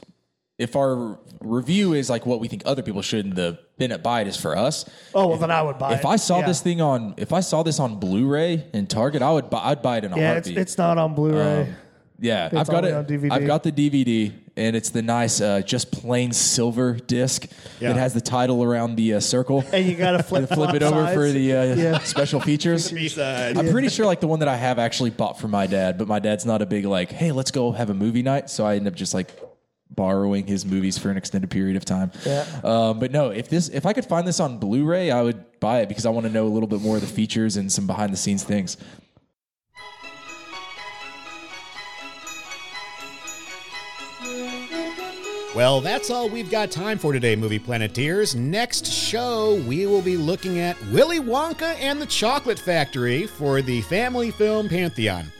[0.58, 4.22] if our review is like what we think other people should, and the Bennett buy
[4.22, 4.84] it is for us.
[5.14, 6.00] Oh well, then I would buy it.
[6.00, 6.46] If I saw Yeah.
[6.46, 9.60] this thing on, if I saw this on Blu-ray in Target, I would buy.
[9.66, 10.58] I'd buy it in a yeah, it's, heartbeat.
[10.58, 11.60] it's not on Blu-ray.
[11.62, 11.76] Um,
[12.20, 12.92] yeah, It's I've got it.
[12.94, 13.30] on DVD.
[13.30, 17.46] I've got the DVD, and it's the nice, uh, just plain silver disc
[17.80, 17.92] Yeah.
[17.92, 19.64] that has the title around the uh, circle.
[19.72, 21.98] and you got to flip flip it over for the uh, Yeah.
[22.00, 22.90] special features.
[22.98, 23.56] B-side.
[23.56, 26.08] I'm pretty sure like the one that I have actually bought for my dad, but
[26.08, 28.50] my dad's not a big like, hey, let's go have a movie night.
[28.50, 29.30] So I end up just like
[29.90, 32.12] borrowing his movies for an extended period of time.
[32.26, 32.44] Yeah.
[32.62, 35.80] Um, but no, if this if I could find this on Blu-ray, I would buy
[35.80, 37.86] it because I want to know a little bit more of the features and some
[37.86, 38.76] behind the scenes things.
[45.58, 48.36] Well, that's all we've got time for today, Movie Planeteers.
[48.36, 53.80] Next show, we will be looking at Willy Wonka and the Chocolate Factory for the
[53.80, 55.32] Family Film Pantheon.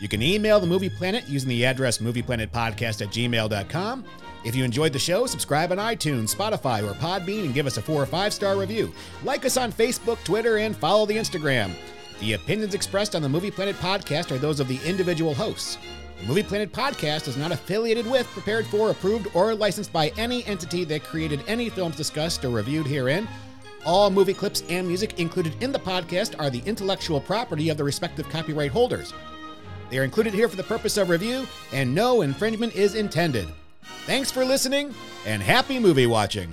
[0.00, 4.04] You can email the Movie Planet using the address movieplanetpodcast at gmail.com.
[4.44, 7.82] If you enjoyed the show, subscribe on iTunes, Spotify, or Podbean and give us a
[7.82, 8.92] four or five star review.
[9.22, 11.76] Like us on Facebook, Twitter, and follow the Instagram.
[12.18, 15.78] The opinions expressed on the Movie Planet podcast are those of the individual hosts.
[16.20, 20.44] The Movie Planet podcast is not affiliated with, prepared for, approved, or licensed by any
[20.44, 23.26] entity that created any films discussed or reviewed herein.
[23.86, 27.84] All movie clips and music included in the podcast are the intellectual property of the
[27.84, 29.14] respective copyright holders.
[29.88, 33.48] They are included here for the purpose of review, and no infringement is intended.
[34.04, 34.94] Thanks for listening,
[35.24, 36.52] and happy movie watching.